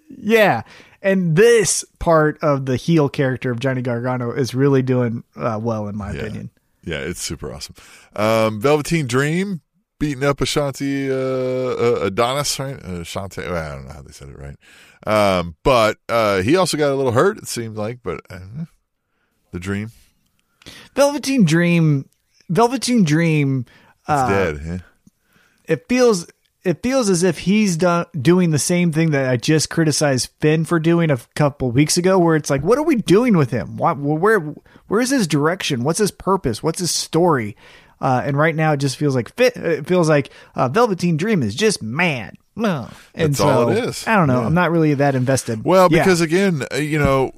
[0.09, 0.62] Yeah.
[1.03, 5.88] And this part of the heel character of Johnny Gargano is really doing uh, well,
[5.88, 6.51] in my yeah, opinion.
[6.84, 7.74] yeah, it's super awesome.
[8.16, 9.61] Um, Velveteen Dream
[9.99, 12.76] beating up Ashante uh, uh, Adonis, right?
[12.76, 14.57] Uh, Ashante, well, I don't know how they said it right.
[15.07, 17.38] Um, but uh, he also got a little hurt.
[17.38, 18.64] It seemed like, but uh,
[19.52, 19.90] the Dream
[20.94, 22.09] Velveteen Dream,
[22.48, 23.66] Velveteen Dream.
[24.07, 24.61] Uh, dead.
[24.64, 24.78] Yeah.
[25.66, 26.26] it feels
[26.62, 30.64] it feels as if he's done doing the same thing that I just criticized Finn
[30.64, 33.76] for doing a couple weeks ago, where it's like, what are we doing with him?
[33.76, 34.40] Why, where
[34.88, 35.84] where is his direction?
[35.84, 36.62] What's his purpose?
[36.62, 37.57] What's his story?
[38.00, 39.57] Uh, and right now, it just feels like fit.
[39.57, 42.36] It feels like uh, Velveteen Dream is just mad.
[42.57, 44.07] And That's so, all it is.
[44.07, 44.40] I don't know.
[44.40, 44.46] Yeah.
[44.46, 45.64] I'm not really that invested.
[45.64, 46.02] Well, Yeah.
[46.05, 47.32] because again, uh, you know,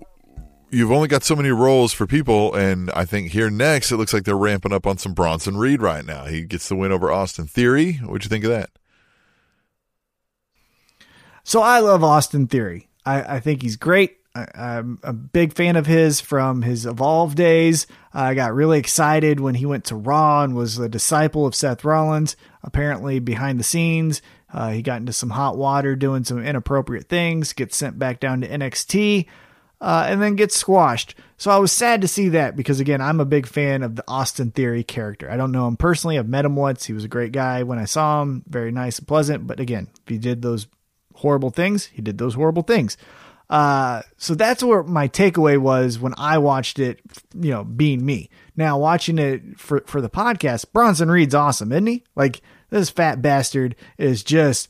[0.70, 4.12] you've only got so many roles for people, and I think here next it looks
[4.12, 6.24] like they're ramping up on some Bronson Reed right now.
[6.26, 7.94] He gets the win over Austin Theory.
[7.94, 8.70] What'd you think of that?
[11.44, 12.88] So I love Austin Theory.
[13.04, 14.16] I, I think he's great.
[14.34, 17.86] I, I'm a big fan of his from his Evolve days.
[18.12, 21.84] I got really excited when he went to Raw and was a disciple of Seth
[21.84, 22.36] Rollins.
[22.62, 24.20] Apparently, behind the scenes,
[24.52, 28.40] uh, he got into some hot water doing some inappropriate things, gets sent back down
[28.40, 29.26] to NXT,
[29.80, 31.14] uh, and then gets squashed.
[31.36, 34.04] So I was sad to see that because, again, I'm a big fan of the
[34.08, 35.30] Austin Theory character.
[35.30, 36.18] I don't know him personally.
[36.18, 36.86] I've met him once.
[36.86, 39.46] He was a great guy when I saw him, very nice and pleasant.
[39.46, 40.66] But again, if he did those
[41.14, 42.96] horrible things, he did those horrible things.
[43.48, 47.00] Uh, so that's where my takeaway was when I watched it,
[47.34, 48.30] you know, being me.
[48.56, 52.04] Now watching it for, for the podcast, Bronson Reed's awesome, isn't he?
[52.16, 52.40] Like
[52.70, 54.68] this fat bastard is just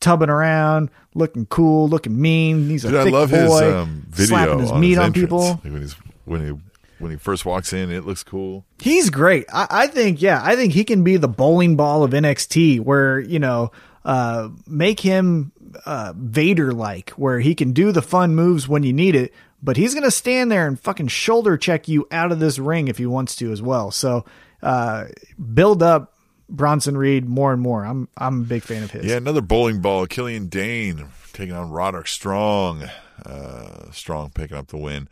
[0.00, 2.68] tubbing around, looking cool, looking mean.
[2.68, 4.98] He's a Dude, I thick love boy, his um, video slapping his on meat his
[4.98, 5.48] on people.
[5.48, 6.60] Like when he's when he
[6.98, 8.64] when he first walks in, it looks cool.
[8.78, 9.46] He's great.
[9.52, 13.20] I, I think, yeah, I think he can be the bowling ball of NXT where,
[13.20, 13.70] you know,
[14.04, 15.52] uh, make him
[15.84, 19.76] uh, Vader like, where he can do the fun moves when you need it, but
[19.76, 23.06] he's gonna stand there and fucking shoulder check you out of this ring if he
[23.06, 23.90] wants to as well.
[23.90, 24.24] So
[24.62, 25.06] uh,
[25.54, 26.15] build up
[26.48, 27.84] Bronson Reed more and more.
[27.84, 29.04] I'm I'm a big fan of his.
[29.04, 30.06] Yeah, another bowling ball.
[30.06, 32.84] Killian Dain taking on Roderick Strong.
[33.24, 35.08] Uh, Strong picking up the win.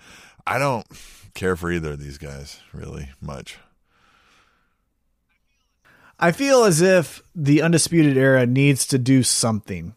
[0.47, 0.87] I don't
[1.35, 3.59] care for either of these guys really much.
[6.19, 9.95] I feel as if the Undisputed Era needs to do something.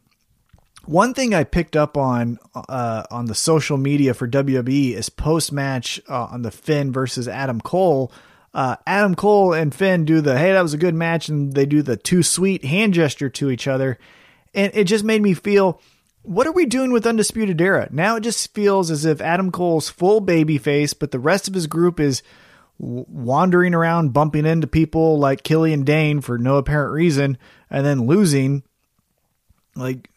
[0.86, 5.52] One thing I picked up on uh, on the social media for WWE is post
[5.52, 8.12] match uh, on the Finn versus Adam Cole.
[8.58, 11.68] Uh, Adam Cole and Finn do the hey that was a good match, and they
[11.68, 14.00] do the too sweet hand gesture to each other,
[14.56, 15.80] and it just made me feel
[16.24, 17.88] what are we doing with Undisputed Era?
[17.92, 21.54] Now it just feels as if Adam Cole's full baby face, but the rest of
[21.54, 22.24] his group is
[22.80, 27.38] wandering around bumping into people like Killian Dain for no apparent reason
[27.70, 28.64] and then losing
[29.76, 30.10] like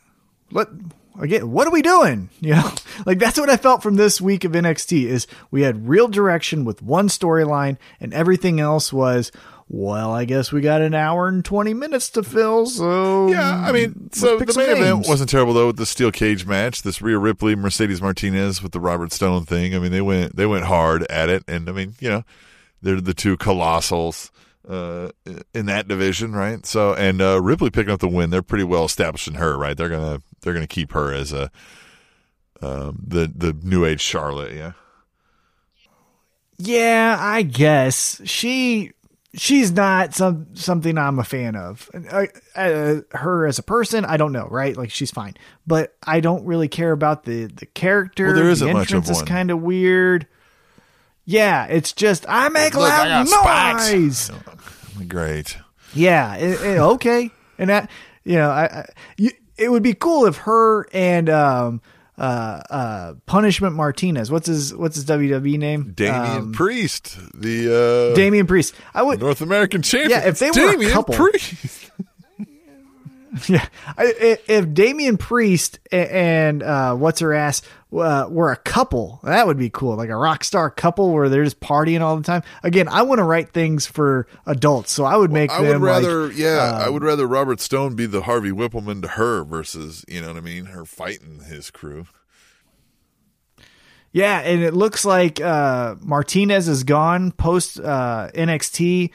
[0.49, 0.71] what
[1.21, 2.71] again what are we doing you know
[3.07, 6.65] like that's what i felt from this week of nxt is we had real direction
[6.65, 9.31] with one storyline and everything else was
[9.69, 13.71] well i guess we got an hour and 20 minutes to fill so Yeah, I
[13.71, 16.83] mean, so the main event wasn't terrible though with the steel cage match.
[16.83, 19.75] This Rhea Ripley, Mercedes Martinez with the Robert Stone thing.
[19.75, 22.25] I mean, they went they went hard at it, and I mean, you know,
[22.83, 24.31] they're the two colossals
[24.71, 25.11] uh,
[25.53, 26.65] in that division, right?
[26.65, 28.31] So, and uh, Ripley picking up the win.
[28.31, 29.77] They're pretty well established in her, right?
[29.77, 31.51] They're gonna they're gonna keep her as a
[32.63, 34.73] um, the the new age Charlotte, yeah.
[36.59, 38.93] Yeah, I guess she
[39.35, 41.91] she's not some something I'm a fan of.
[41.95, 44.77] Uh, uh, her as a person, I don't know, right?
[44.77, 45.35] Like she's fine,
[45.67, 48.27] but I don't really care about the the character.
[48.27, 49.27] Well, there the isn't much of entrance is one.
[49.27, 50.27] kind of weird.
[51.31, 54.19] Yeah, it's just I make Look, loud got noise.
[54.19, 54.39] spots.
[55.09, 55.57] Great.
[55.95, 57.89] Yeah, it, it- okay, and that
[58.25, 58.87] you know, I, I
[59.17, 61.83] you, it would be cool if her and um
[62.19, 65.93] uh uh Punishment Martinez, what's his what's his WWE name?
[65.95, 68.75] Damian Um, Priest, the uh, Damian Priest.
[68.93, 70.11] I would North American champion.
[70.21, 71.15] Yeah, if they were a Damian couple.
[71.15, 71.91] Priest.
[73.49, 73.65] Yeah,
[73.97, 77.63] I, i- if Damian Priest a- and uh, what's her ass
[77.93, 79.97] uh, were a couple, that would be cool.
[79.97, 82.43] Like a rock star couple where they're just partying all the time.
[82.63, 85.87] Again, I want to write things for adults, so I would make I them would
[85.87, 89.45] rather, like, yeah, I um, would rather Robert Stone be the Harvey Wippleman to her
[89.45, 92.07] versus, you know what I mean, her fighting his crew.
[94.13, 99.11] Yeah, and it looks like uh, Martinez is gone post uh, NXT.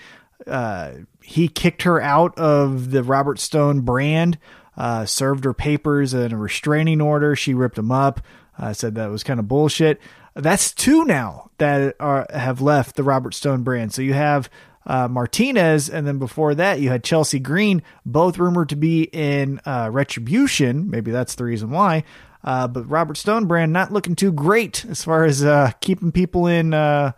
[0.47, 0.91] Uh,
[1.21, 4.37] he kicked her out of the Robert Stone brand,
[4.77, 7.35] uh, served her papers and a restraining order.
[7.35, 8.21] She ripped them up,
[8.57, 9.99] uh, said that was kind of bullshit.
[10.33, 13.93] That's two now that are have left the Robert Stone brand.
[13.93, 14.49] So you have
[14.85, 19.59] uh, Martinez, and then before that you had Chelsea Green, both rumored to be in
[19.65, 20.89] uh, Retribution.
[20.89, 22.03] Maybe that's the reason why.
[22.43, 26.45] Uh, but Robert Stone brand not looking too great as far as uh, keeping people
[26.45, 27.13] in uh,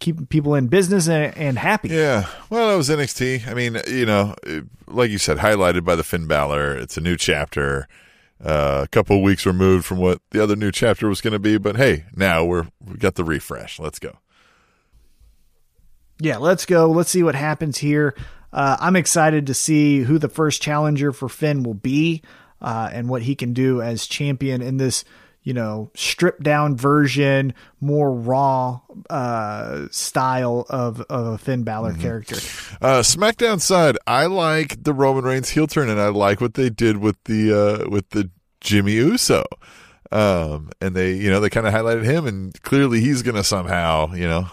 [0.00, 1.88] keeping people in business and, and happy.
[1.88, 3.46] Yeah, well, it was NXT.
[3.46, 4.34] I mean, you know,
[4.88, 6.76] like you said, highlighted by the Finn Balor.
[6.76, 7.86] It's a new chapter,
[8.44, 11.58] uh, a couple weeks removed from what the other new chapter was going to be.
[11.58, 13.78] But hey, now we're we got the refresh.
[13.78, 14.18] Let's go.
[16.20, 16.90] Yeah, let's go.
[16.90, 18.14] Let's see what happens here.
[18.52, 22.22] Uh, I'm excited to see who the first challenger for Finn will be
[22.60, 25.04] uh, and what he can do as champion in this,
[25.42, 32.36] you know, stripped down version, more raw uh, style of, of a Finn Balor character.
[32.80, 36.68] Uh, SmackDown side, I like the Roman Reigns heel turn, and I like what they
[36.68, 38.30] did with the uh, with the
[38.60, 39.44] Jimmy Uso.
[40.12, 43.44] Um, and they, you know, they kind of highlighted him, and clearly he's going to
[43.44, 44.48] somehow, you know,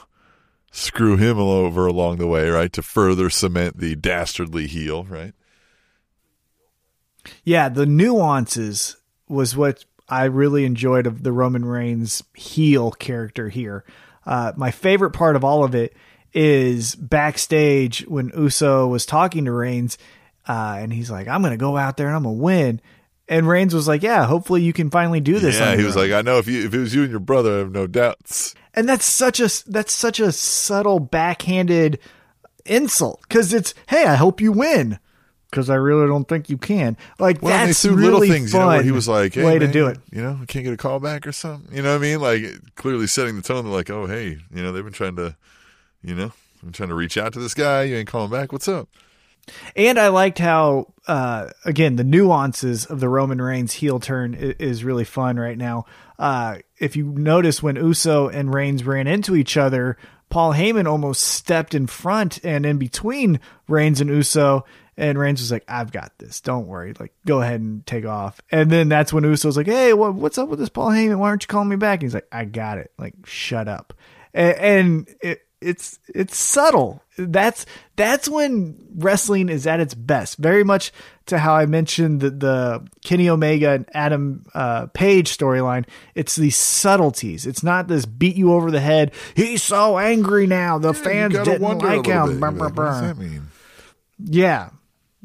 [0.71, 5.33] screw him over along the way, right, to further cement the dastardly heel, right?
[7.43, 8.97] Yeah, the nuances
[9.27, 13.83] was what I really enjoyed of the Roman Reigns heel character here.
[14.25, 15.93] Uh, my favorite part of all of it
[16.33, 19.97] is backstage when Uso was talking to Reigns,
[20.47, 22.81] uh, and he's like, "I'm going to go out there and I'm going to win."
[23.29, 26.03] And Reigns was like, "Yeah, hopefully you can finally do this." yeah, he was own."
[26.03, 27.87] like, I know if you if it was you and your brother, I have no
[27.87, 28.55] doubts.
[28.73, 31.99] and that's such a that's such a subtle backhanded
[32.65, 34.99] insult because it's, "Hey, I hope you win."
[35.49, 36.97] Because I really don't think you can.
[37.19, 39.33] Like Well, they that's threw really little things, fun you know, where he was like,
[39.33, 39.97] hey, way to do it.
[40.11, 41.73] You know, we can't get a call back or something.
[41.75, 42.19] You know what I mean?
[42.19, 43.63] Like clearly setting the tone.
[43.63, 45.35] They're like, oh, hey, you know, they've been trying to,
[46.03, 46.31] you know,
[46.63, 47.83] I'm trying to reach out to this guy.
[47.83, 48.51] You ain't calling back.
[48.51, 48.89] What's up?
[49.75, 54.55] And I liked how, uh, again, the nuances of the Roman Reigns heel turn is,
[54.59, 55.85] is really fun right now.
[56.19, 59.97] Uh, if you notice when Uso and Reigns ran into each other,
[60.29, 64.65] Paul Heyman almost stepped in front and in between Reigns and Uso
[64.97, 66.41] And Reigns was like, I've got this.
[66.41, 66.93] Don't worry.
[66.99, 68.41] Like, go ahead and take off.
[68.51, 71.19] And then that's when Uso's like, Hey, what, what's up with this Paul Heyman?
[71.19, 71.99] Why aren't you calling me back?
[71.99, 72.91] And he's like, I got it.
[72.97, 73.93] Like, shut up.
[74.33, 77.01] And, and it, it's it's subtle.
[77.17, 77.65] That's
[77.95, 80.37] that's when wrestling is at its best.
[80.37, 80.91] Very much
[81.25, 85.85] to how I mentioned the, the Kenny Omega and Adam uh, Page storyline.
[86.13, 87.47] It's these subtleties.
[87.47, 89.13] It's not this beat you over the head.
[89.35, 90.77] He's so angry now.
[90.77, 92.39] The Yeah, fans didn't like him.
[92.39, 92.53] bit.
[92.53, 93.47] What does that mean?
[94.19, 94.69] Yeah.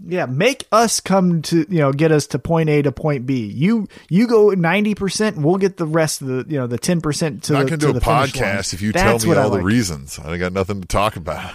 [0.05, 3.47] Yeah, make us come to you know get us to point A to point B.
[3.47, 7.01] You you go ninety percent, we'll get the rest of the you know the ten
[7.01, 8.45] percent to I the can to do a the finish line.
[8.45, 10.19] podcast if you That's tell me all the reasons.
[10.19, 11.55] I got nothing to talk about.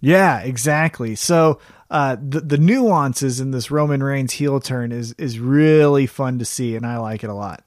[0.00, 1.14] Yeah, exactly.
[1.14, 1.58] So
[1.90, 6.44] uh, the the nuances in this Roman Reigns heel turn is is really fun to
[6.44, 7.64] see, and I like it a lot.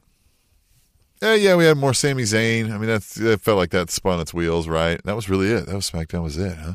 [1.22, 2.72] Yeah, yeah, we had more Sami Zayn.
[2.72, 5.02] I mean, that's that felt like that spun its wheels, right?
[5.04, 5.66] That was really it.
[5.66, 6.24] That was SmackDown.
[6.24, 6.58] Was it?
[6.58, 6.74] Huh?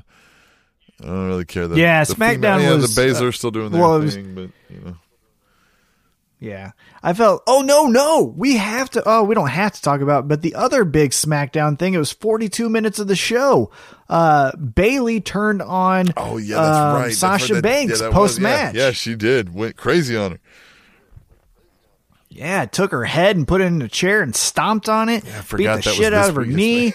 [1.02, 1.68] I don't really care.
[1.68, 1.76] that.
[1.76, 4.50] Yeah, the SmackDown yeah, was, the Baszler uh, still doing their well, was- thing, but
[4.70, 4.96] you know,
[6.40, 7.42] Yeah, I felt.
[7.46, 9.02] Oh no, no, we have to.
[9.04, 10.26] Oh, we don't have to talk about.
[10.26, 11.94] But the other big SmackDown thing.
[11.94, 13.70] It was forty two minutes of the show.
[14.08, 16.06] Uh, Bayley turned on.
[16.16, 17.04] oh yeah, that's um, right.
[17.04, 17.62] That's Sasha right.
[17.62, 18.74] Banks yeah, post match.
[18.74, 19.54] Yeah, yeah, she did.
[19.54, 20.40] Went crazy on her.
[22.28, 25.24] Yeah, took her head and put it in a chair and stomped on it.
[25.24, 26.92] I beat forgot the that shit out of her knee.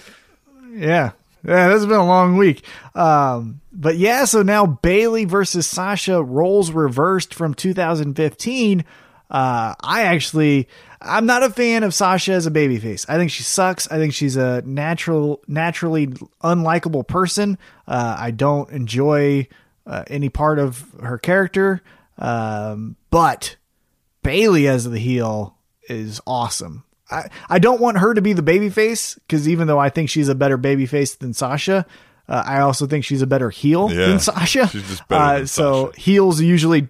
[0.72, 1.12] yeah.
[1.44, 2.64] Yeah, this has been a long week.
[2.94, 8.84] Um, but yeah, so now Bayley versus Sasha roles reversed from 2015.
[9.30, 10.68] Uh, I actually,
[11.00, 13.06] I'm not a fan of Sasha as a babyface.
[13.08, 13.90] I think she sucks.
[13.90, 16.08] I think she's a natural, naturally
[16.42, 17.58] unlikable person.
[17.86, 19.48] Uh, I don't enjoy
[19.86, 21.80] uh, any part of her character.
[22.18, 23.56] Um, but
[24.22, 25.56] Bayley as the heel
[25.88, 26.84] is awesome.
[27.10, 30.28] I, I don't want her to be the babyface because even though I think she's
[30.28, 31.84] a better babyface than Sasha,
[32.28, 34.68] uh, I also think she's a better heel Yeah, than Sasha.
[34.68, 36.00] she's just better Uh, than so Sasha.
[36.00, 36.88] heels usually,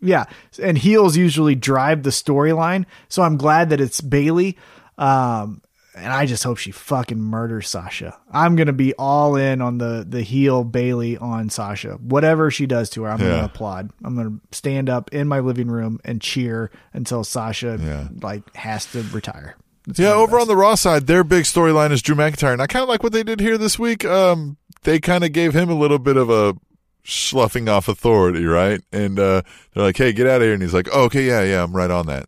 [0.00, 0.24] yeah,
[0.60, 2.86] and heels usually drive the storyline.
[3.08, 4.56] So I'm glad that it's Bayley.
[4.98, 5.62] Um,
[5.94, 8.16] and I just hope she fucking murders Sasha.
[8.30, 11.94] I'm gonna be all in on the the heel Bayley on Sasha.
[12.00, 13.28] Whatever she does to her, I'm Yeah.
[13.30, 13.90] gonna applaud.
[14.04, 18.08] I'm gonna stand up in my living room and cheer until Sasha Yeah.
[18.22, 19.56] like has to retire.
[19.88, 22.14] It's Yeah, one of the over on the Raw side, their big storyline is Drew
[22.14, 24.04] McIntyre, and I kind of like what they did here this week.
[24.04, 26.54] Um, they kind of gave him a little bit of a
[27.04, 28.80] sloughing off authority, right?
[28.92, 29.42] And uh,
[29.74, 31.74] they're like, "Hey, get out of here!" And he's like, oh, "Okay, yeah, yeah, I'm
[31.74, 32.26] right on that."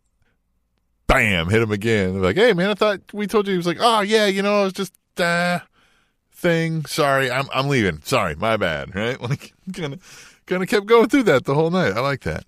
[1.07, 2.13] Bam, hit him again.
[2.13, 4.41] They're like, "Hey, man, I thought we told you." He was like, "Oh, yeah, you
[4.41, 5.59] know, it was just uh,
[6.31, 6.85] thing.
[6.85, 8.01] Sorry, I'm I'm leaving.
[8.03, 9.19] Sorry, my bad." Right?
[9.21, 11.93] Like, kind of kind of kept going through that the whole night.
[11.93, 12.45] I like that.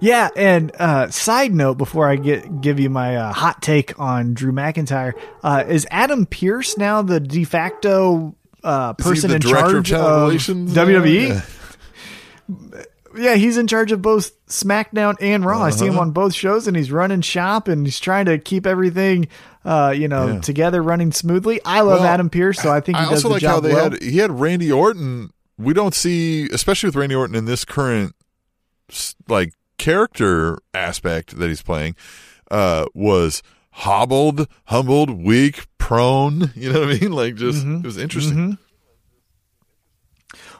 [0.00, 4.34] Yeah, and uh, side note before I get give you my uh, hot take on
[4.34, 10.00] Drew McIntyre, uh, is Adam Pearce now the de facto uh, person in charge of
[10.00, 10.32] of?
[10.32, 11.28] WWE?
[11.28, 12.82] Yeah.
[13.16, 15.62] Yeah, he's in charge of both SmackDown and Raw.
[15.62, 15.92] I see Uh-huh.
[15.94, 19.28] him on both shows, and he's running shop and he's trying to keep everything,
[19.64, 20.40] uh, you know, Yeah.
[20.40, 21.60] together, running smoothly.
[21.64, 23.50] I love Well, Adam Pearce, so I think he I does also the like job
[23.50, 23.90] how they well.
[23.90, 25.30] had he had Randy Orton.
[25.58, 28.14] We don't see, especially with Randy Orton in this current
[29.28, 31.96] like character aspect that he's playing,
[32.50, 36.52] uh, was hobbled, humbled, weak, prone.
[36.56, 37.12] You know what I mean?
[37.12, 37.76] Like just Mm-hmm.
[37.78, 38.58] it was interesting.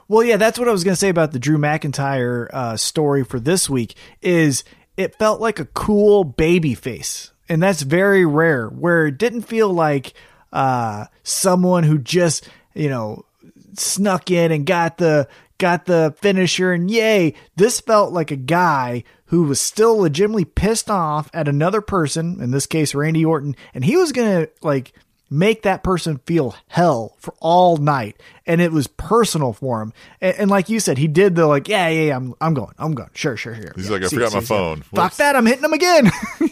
[0.07, 3.23] Well, yeah, that's what I was going to say about the Drew McIntyre uh, story
[3.23, 3.95] for this week.
[4.21, 4.63] Is
[4.97, 8.67] it felt like a cool baby face, and that's very rare.
[8.67, 10.13] Where it didn't feel like
[10.53, 13.25] uh, someone who just you know
[13.73, 15.27] snuck in and got the
[15.57, 17.33] got the finisher, and yay!
[17.55, 22.51] This felt like a guy who was still legitimately pissed off at another person, in
[22.51, 24.93] this case Randy Orton, and he was gonna like
[25.29, 28.15] make that person feel hell for all night
[28.45, 29.91] and it was personal for him
[30.21, 32.73] and, and like you said he did the like yeah yeah, yeah I'm, I'm going
[32.77, 34.45] i'm going sure sure sure He's Yeah, like, I see, forgot see, my see.
[34.47, 34.81] phone.
[34.83, 35.17] fuck Whoops.
[35.17, 36.11] that i'm hitting him again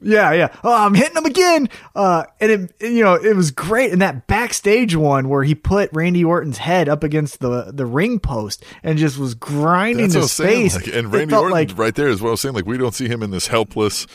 [0.00, 3.92] yeah yeah oh i'm hitting him again uh and it you know it was great
[3.92, 8.18] And that backstage one where he put randy orton's head up against the the ring
[8.18, 12.08] post and just was grinding That's his face Like, and Randy Orton like right there
[12.08, 12.54] is what I was saying.
[12.54, 14.06] Like we don't see him in this helpless,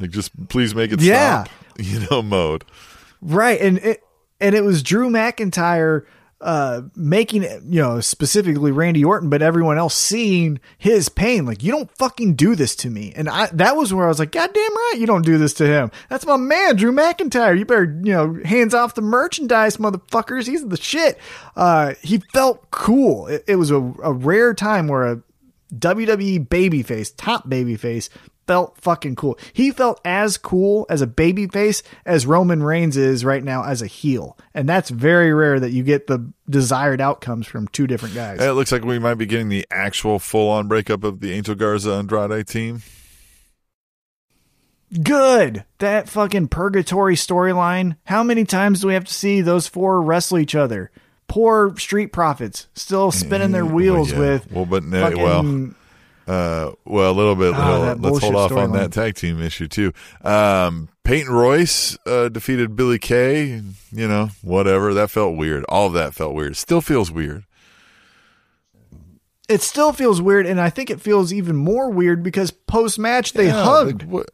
[0.00, 1.44] like just please make it Yeah.
[1.44, 2.64] stop, you know, mode.
[3.22, 4.02] Right, and it
[4.40, 6.04] and it was Drew McIntyre
[6.40, 11.46] uh making it, you know, specifically Randy Orton, but everyone else seeing his pain.
[11.46, 13.12] Like, you don't fucking do this to me.
[13.14, 15.54] And I that was where I was like, God damn right, you don't do this
[15.54, 15.92] to him.
[16.08, 17.56] That's my man, Drew McIntyre.
[17.56, 20.48] You better, you know, hands off the merchandise, motherfuckers.
[20.48, 21.16] He's the shit.
[21.54, 23.28] Uh he felt cool.
[23.28, 25.22] It, it was a, a rare time where a
[25.72, 28.08] WWE babyface, top babyface,
[28.46, 29.38] felt fucking cool.
[29.52, 33.86] He felt as cool as a babyface as Roman Reigns is right now as a
[33.86, 34.36] heel.
[34.54, 38.40] And that's very rare that you get the desired outcomes from two different guys.
[38.40, 41.54] It looks like we might be getting the actual full on breakup of the Angel
[41.54, 42.82] Garza Andrade team.
[45.02, 45.64] Good.
[45.78, 47.96] That fucking purgatory storyline.
[48.04, 50.90] How many times do we have to see those four wrestle each other?
[51.28, 53.74] Poor street profits still spinning their mm-hmm.
[53.74, 54.32] wheels Well, yeah.
[54.32, 54.52] with.
[54.52, 55.74] well, but no, fucking- well,
[56.26, 57.54] uh, well, a little bit.
[57.54, 58.72] Ah, that let's hold off on storyline.
[58.74, 59.92] that tag team issue too.
[60.22, 63.60] Um, Peyton Royce uh, defeated Billie Kay.
[63.90, 64.94] You know, whatever.
[64.94, 65.64] That felt weird.
[65.68, 66.56] All of that felt weird.
[66.56, 67.44] Still feels weird.
[69.48, 73.32] it still feels weird, and I think it feels even more weird because post match
[73.32, 74.10] they Yeah, hugged.
[74.10, 74.26] like,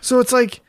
[0.00, 0.60] So it's like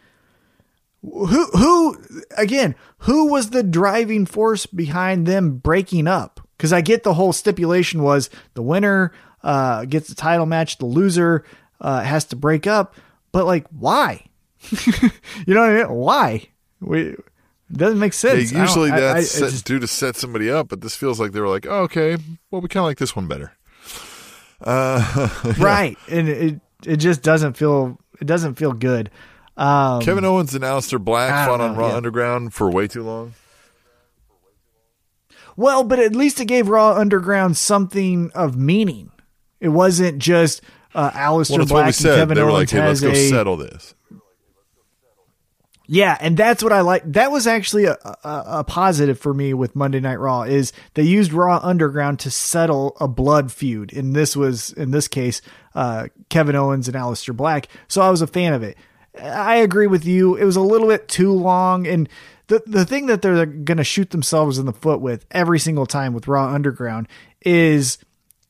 [1.01, 1.97] who who
[2.37, 6.41] again, who was the driving force behind them breaking up?
[6.57, 9.11] Cuz I get the whole stipulation was the winner
[9.45, 11.45] uh gets the title match, the loser
[11.79, 12.95] uh has to break up,
[13.31, 14.25] but like why?
[14.71, 15.89] you know what I mean?
[15.93, 16.47] Why?
[16.81, 18.51] We it doesn't make sense.
[18.51, 20.81] I don't- usually I- I- that's I set, just- due to set somebody up, but
[20.81, 22.17] this feels like they were like, oh, okay,
[22.51, 23.53] well, we kind of like this one better.
[24.61, 25.97] Uh, right.
[26.09, 29.11] And it it just doesn't feel it doesn't feel good.
[29.57, 31.95] Um Kevin Owens and Aleister Black I fought don't on Raw yeah.
[31.95, 33.33] Underground for way too long.
[35.57, 39.11] Well, but at least it gave Raw Underground something of meaning.
[39.65, 40.61] It wasn't just
[40.93, 42.15] uh, Aleister Well, Black and.
[42.15, 43.95] Kevin They were Owens like, hey, let's has go a settle this.
[45.87, 47.03] yeah, and that's what I like.
[47.05, 51.03] That was actually a, a, a positive for me with Monday Night Raw is they
[51.03, 55.41] used Raw Underground to settle a blood feud, and this was in this case
[55.75, 57.67] uh, Kevin Owens and Aleister Black.
[57.87, 58.77] So I was a fan of it.
[59.21, 60.35] I agree with you.
[60.35, 62.09] It was a little bit too long, and
[62.47, 65.85] the the thing that they're going to shoot themselves in the foot with every single
[65.85, 67.07] time with Raw Underground
[67.41, 67.97] is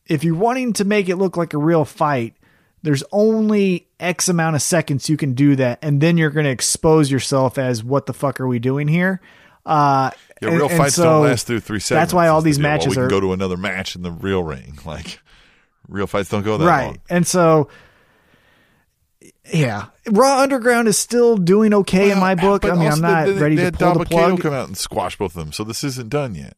[0.07, 2.35] if you're wanting to make it look like a real fight,
[2.83, 6.51] there's only X amount of seconds you can do that, and then you're going to
[6.51, 9.21] expose yourself as what the fuck are we doing here?
[9.65, 10.11] Uh,
[10.41, 11.99] Yeah, real and fights so don't last through three seconds.
[12.01, 12.59] That's why all is the these.
[12.59, 14.77] Well, matches we can are go to another match in the real ring.
[14.85, 15.19] Like
[15.87, 16.97] real fights don't go that right, long.
[17.09, 17.69] and so
[19.51, 22.65] yeah, Raw Underground is still doing okay in my book.
[22.65, 24.41] I mean, I'm not they- they- ready they to pull the plug.
[24.41, 26.57] come out and squash both of them, so this isn't done yet.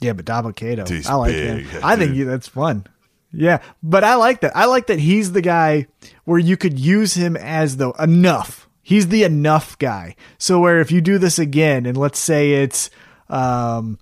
[0.00, 1.80] Yeah, but Dabba Kato, He's I like big, him.
[1.82, 2.28] I think dude.
[2.28, 2.86] that's fun.
[3.32, 4.56] Yeah, but I like that.
[4.56, 5.86] I like that he's the guy
[6.24, 8.68] where you could use him as the enough.
[8.82, 10.16] He's the enough guy.
[10.38, 12.88] So where if you do this again, and let's say it's,
[13.28, 13.98] um,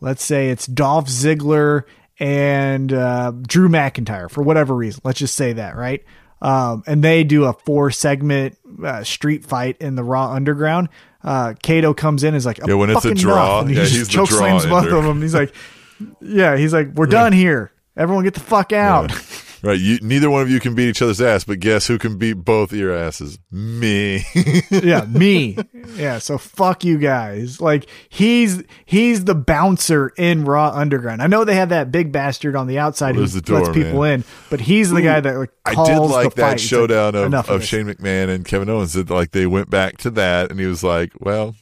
[0.00, 1.82] let's say it's Dolph Ziggler
[2.20, 5.00] and uh, Drew McIntyre for whatever reason.
[5.02, 6.04] Let's just say that, right?
[6.42, 10.88] Um, and they do a four segment uh, street fight in the Raw Underground.
[11.22, 13.76] Uh, Kato comes in and is like, Yeah, when it's a draw, enough," and he
[13.76, 15.20] yeah, the choke slams both of them.
[15.20, 15.54] He's like,
[16.20, 17.72] yeah, he's like, we're done here.
[17.96, 19.12] Everyone get the fuck out.
[19.62, 22.16] Right, you, neither one of you can beat each other's ass, but guess who can
[22.16, 23.38] beat both of your asses?
[23.50, 24.24] Me.
[24.70, 25.58] yeah, me.
[25.96, 27.60] Yeah, so fuck you guys.
[27.60, 31.22] Like he's he's the bouncer in Raw Underground.
[31.22, 34.00] I know they have that big bastard on the outside who the door, lets people
[34.00, 34.20] man.
[34.20, 36.36] in, but he's the guy that like I did like fight.
[36.36, 37.68] that like, showdown enough of, of this.
[37.68, 38.94] Shane McMahon and Kevin Owens.
[38.94, 41.54] That like they went back to that, and he was like, "Well,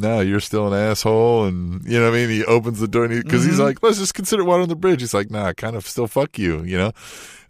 [0.00, 2.30] no, you're still an asshole," and you know what I mean.
[2.30, 3.50] He opens the door because Mm-hmm.
[3.50, 6.06] he's like, "Let's just consider water on the bridge." He's like, "Nah, kind of still
[6.06, 6.86] fuck you," you know.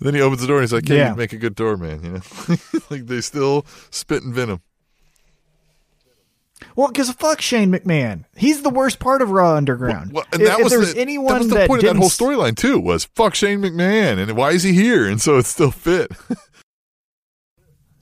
[0.00, 1.10] And then he opens the door and he's like, "Yeah, Yeah.
[1.10, 2.56] you make a good doorman," you know.
[2.90, 4.60] like they still spit and venom.
[6.76, 8.26] Well, because fuck Shane McMahon.
[8.36, 10.12] He's the worst part of Raw Underground.
[10.12, 11.96] Well, and that if was there's the, anyone that was the that point of that
[11.96, 12.78] whole storyline too.
[12.78, 15.08] Was fuck Shane McMahon, and why is he here?
[15.08, 16.10] And so it's still fit.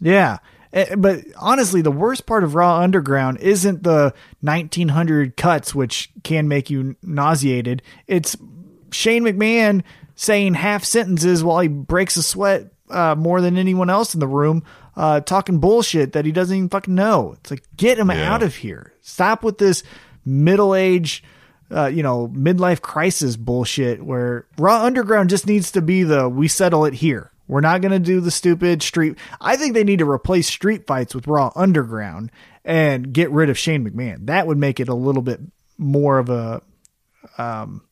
[0.01, 0.39] Yeah.
[0.73, 6.49] Eh, But honestly, the worst part of Raw Underground isn't the 1900 cuts, which can
[6.49, 7.83] make you nauseated.
[8.07, 8.37] It's
[8.93, 9.83] Shane McMahon
[10.15, 14.27] saying half sentences while he breaks a sweat uh, more than anyone else in the
[14.27, 14.65] room,
[14.97, 17.37] uh, talking bullshit that he doesn't even fucking know.
[17.41, 18.33] It's like, get him Yeah.
[18.35, 18.95] out of here.
[19.03, 19.83] Stop with this
[20.25, 21.23] middle age,
[21.71, 26.49] uh, you know, midlife crisis bullshit where Raw Underground just needs to be the we
[26.49, 27.31] settle it here.
[27.49, 29.17] We're not going to do the stupid street.
[29.41, 32.31] I think they need to replace street fights with Raw Underground
[32.65, 34.27] and get rid of Shane McMahon.
[34.27, 35.41] That would make it a little bit
[35.79, 36.63] more of a,
[37.39, 37.83] um,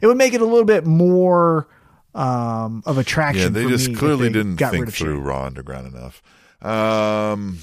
[0.00, 1.68] it would make it a little bit more
[2.14, 3.54] um, of attraction.
[3.54, 5.24] Yeah, they just clearly they didn't think of through Shane.
[5.24, 6.22] Raw Underground enough.
[6.62, 7.58] Um,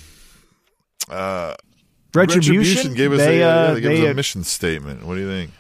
[1.10, 1.56] uh,
[2.14, 5.06] Retribution, gave us they, a, uh, yeah, they gave they, us a uh, mission statement.
[5.06, 5.52] What do you think?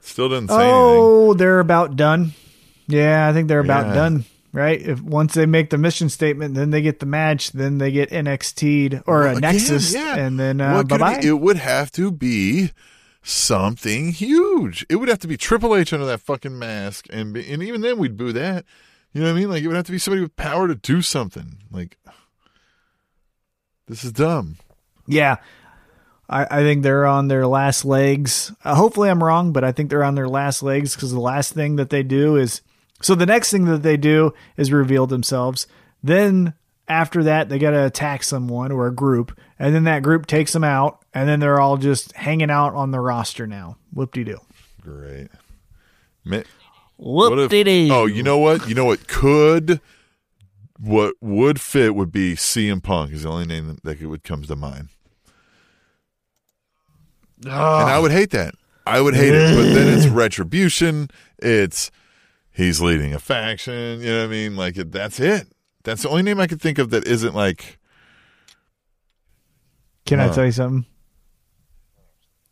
[0.00, 0.72] Still didn't say anything.
[0.74, 2.32] Oh, they're about done.
[2.88, 3.94] Yeah, I think they're about Yeah.
[3.94, 4.24] done.
[4.52, 4.80] Right?
[4.80, 8.10] If once they make the mission statement, then they get the match, then they get
[8.10, 10.16] NXT'd or a Again, Nexus, yeah.
[10.16, 11.20] and then uh, bye it bye.
[11.22, 12.72] It would have to be
[13.22, 14.84] something huge.
[14.90, 17.80] It would have to be Triple H under that fucking mask, and be, and even
[17.80, 18.66] then we'd boo that.
[19.12, 19.50] You know what I mean?
[19.50, 21.58] Like it would have to be somebody with power to do something.
[21.70, 21.96] Like
[23.86, 24.56] this is dumb.
[25.06, 25.36] Yeah.
[26.28, 28.52] I, I think they're on their last legs.
[28.64, 31.52] Uh, hopefully, I'm wrong, but I think they're on their last legs because the last
[31.52, 32.62] thing that they do is
[33.02, 35.66] so the next thing that they do is reveal themselves.
[36.02, 36.54] Then
[36.88, 40.52] after that, they got to attack someone or a group, and then that group takes
[40.52, 43.76] them out, and then they're all just hanging out on the roster now.
[43.92, 44.38] Whoop de doo.
[44.80, 45.28] Great.
[46.24, 46.42] Ma-
[46.96, 47.88] Whoop What de doo.
[47.92, 48.68] Oh, you know what?
[48.68, 49.80] You know what could,
[50.78, 54.48] what would fit would be CM Punk is the only name that, that would comes
[54.48, 54.88] to mind.
[57.44, 58.00] And I ah.
[58.00, 58.54] would hate that.
[58.86, 59.56] I would hate it.
[59.56, 61.08] But then it's retribution.
[61.38, 61.90] It's
[62.52, 64.00] he's leading a faction.
[64.00, 64.56] You know what I mean?
[64.56, 65.48] Like that's it.
[65.84, 67.78] That's the only name I could think of that isn't like
[70.06, 70.86] Can I tell you something?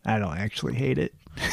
[0.05, 1.12] I don't actually hate it.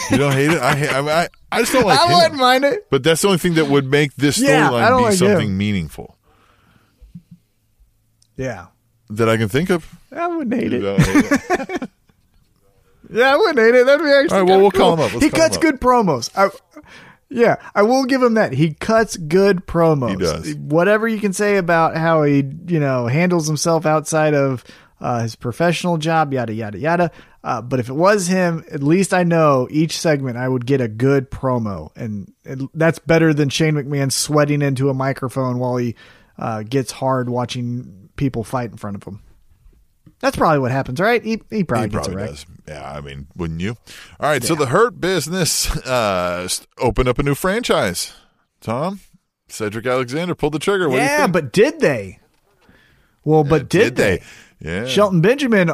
[0.10, 0.60] you don't hate it.
[0.62, 2.02] I hate, I, mean, I I just don't like it.
[2.06, 2.16] I him.
[2.18, 2.90] wouldn't mind it.
[2.90, 5.58] But that's the only thing that would make this Yeah, storyline be like something him.
[5.58, 6.18] meaningful
[8.36, 8.68] Yeah.
[9.10, 9.88] that I can think of.
[10.12, 11.02] I wouldn't hate You it.
[11.02, 11.90] hate it.
[13.10, 13.86] Yeah, I wouldn't hate it.
[13.86, 14.38] That'd be actually.
[14.38, 14.80] All right, well, we'll cool.
[14.82, 15.14] call him up.
[15.14, 16.30] Let's he cuts good promos.
[16.36, 16.50] I,
[17.30, 18.54] yeah, I will give him that.
[18.54, 20.12] He cuts good promos.
[20.12, 20.56] He does.
[20.56, 24.64] Whatever you can say about how he, you know, handles himself outside of
[25.00, 27.12] uh, his professional job, yada yada yada.
[27.44, 30.82] Uh, but if it was him, at least I know each segment I would get
[30.82, 35.78] a good promo, and it, that's better than Shane McMahon sweating into a microphone while
[35.78, 35.96] he
[36.38, 39.22] uh, gets hard watching people fight in front of him.
[40.20, 41.24] That's probably what happens, right?
[41.24, 42.30] He, he probably He probably right.
[42.30, 42.46] does.
[42.68, 43.78] Yeah, I mean, wouldn't you?
[44.20, 46.48] All right, so the Hurt Business uh,
[46.80, 48.14] opened up a new franchise.
[48.60, 49.00] Tom,
[49.48, 50.90] Cedric Alexander pulled the trigger.
[50.90, 52.20] What yeah, but did they?
[53.24, 54.22] Well, but did, they?
[54.60, 54.86] Yeah.
[54.86, 55.70] Shelton Benjamin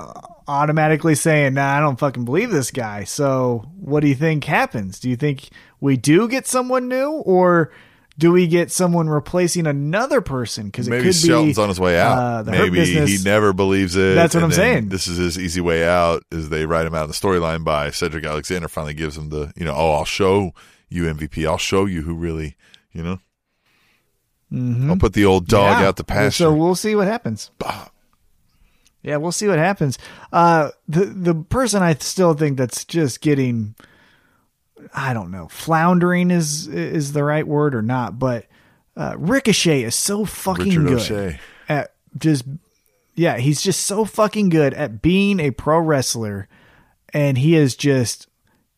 [0.48, 5.00] automatically saying, "Nah, I don't fucking believe this guy." So, what do you think happens?
[5.00, 5.50] Do you think
[5.80, 7.72] we do get someone new, or
[8.18, 10.66] do we get someone replacing another person?
[10.68, 12.48] Because it Maybe could Shelton's be on his way out.
[12.48, 14.14] uh, Maybe he never believes it.
[14.16, 14.90] That's what and I'm saying.
[14.90, 16.24] This is his easy way out.
[16.32, 19.52] Is they write him out of the storyline by Cedric Alexander finally gives him the
[19.56, 20.52] you know oh I'll show
[20.90, 21.48] you MVP.
[21.48, 22.56] I'll show you who really
[22.92, 23.20] you know.
[24.88, 25.82] I'll put the old dog Mm-hmm.
[25.82, 25.88] Yeah.
[25.88, 26.44] out the pasture.
[26.44, 27.50] So we'll see what happens.
[29.02, 29.98] Yeah, we'll see what happens.
[30.32, 33.76] Uh, the the person I still think that's just getting,
[34.94, 38.48] I don't know, floundering is is the right word or not, but
[38.96, 41.40] uh, Ricochet is so fucking Richard good O'Shea.
[41.68, 42.46] at just,
[43.16, 46.48] yeah, he's just so fucking good at being a pro wrestler,
[47.14, 48.28] and he is just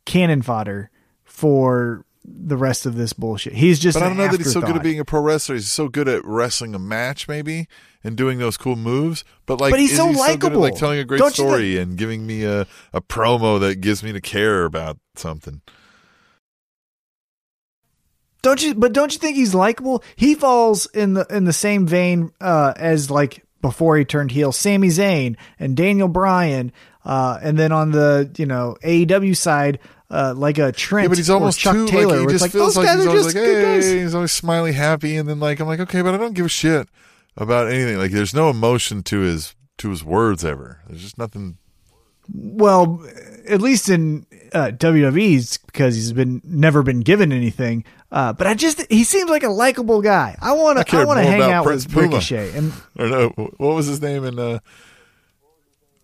[0.05, 0.89] cannon fodder
[1.23, 3.53] for the rest of this bullshit.
[3.53, 5.55] He's just, But I don't know that he's so good at being a pro wrestler.
[5.55, 7.67] He's so good at wrestling a match, maybe,
[8.03, 9.23] and doing those cool moves.
[9.45, 10.61] But like, But he's so he likable.
[10.61, 14.11] like telling a great Don't story and giving me a, a promo that gives me
[14.11, 15.61] to care about something.
[18.45, 18.75] Don't you?
[18.75, 20.03] But don't you think he's likable?
[20.15, 24.51] He falls in the in the same vein uh, as like before he turned heel,
[24.51, 26.71] Sami Zayn and Daniel Bryan,
[27.03, 29.79] uh, and then on the you know AEW side,
[30.11, 32.19] uh, like a Trent Yeah, but he's almost Chuck too Taylor.
[32.19, 34.13] like he just like feels those like guys he's are always just like, hey, he's
[34.13, 36.87] always smiley, happy, and then like I'm like, okay, but I don't give a shit
[37.35, 37.97] about anything.
[37.97, 40.81] Like, there's no emotion to his to his words ever.
[40.87, 41.57] There's just nothing.
[42.31, 43.03] Well,
[43.47, 47.83] at least in uh, WWE's because he's been never been given anything.
[48.11, 50.37] Uh, but I just he seems like a likable guy.
[50.41, 52.07] I want to I, cared want to hang out Prince with Puma.
[52.07, 54.39] Ricochet and Or no, what was his name in?
[54.39, 54.59] Uh,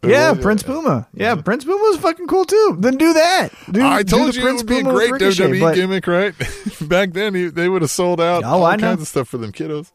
[0.03, 1.07] yeah, what- Prince Puma.
[1.13, 2.77] Yeah, Prince Puma was fucking cool too.
[2.79, 3.49] Then do that.
[3.71, 5.75] Do, I told you Prince it would be a Puma with great Ricochet, WWE but-
[5.75, 6.33] gimmick, right?
[6.81, 8.87] Back then, he, they would have sold out Oh, all I know.
[8.89, 9.91] kinds of stuff for them kiddos.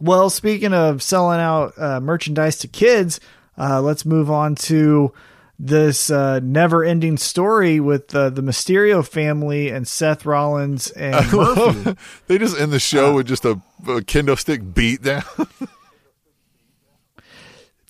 [0.00, 3.18] Well, speaking of selling out uh, merchandise to kids,
[3.58, 5.12] uh, let's move on to
[5.58, 11.96] this uh, never-ending story with uh, the Mysterio family and Seth Rollins and Murphy.
[12.28, 15.24] they just end the show with just a, a kendo stick beat down.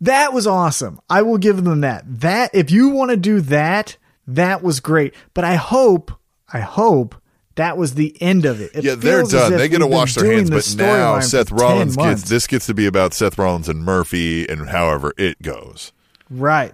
[0.01, 1.01] that was awesome.
[1.11, 2.05] I will give them that.
[2.21, 5.15] That if you want to do that, that was great.
[5.35, 6.11] But I hope,
[6.51, 7.15] I hope
[7.59, 8.71] that was the end of it.
[8.73, 9.53] It yeah, they're done.
[9.53, 10.49] They get to wash their hands.
[10.49, 14.69] But now Seth Rollins gets this gets to be about Seth Rollins and Murphy and
[14.69, 15.93] however it goes.
[16.31, 16.73] Right.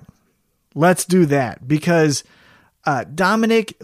[0.75, 2.23] Let's do that because
[2.85, 3.81] uh, Dominic.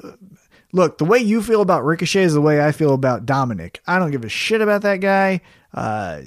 [0.73, 3.81] Look, the way you feel about Ricochet is the way I feel about Dominic.
[3.89, 5.41] I don't give a shit about that guy.
[5.75, 6.21] Uh,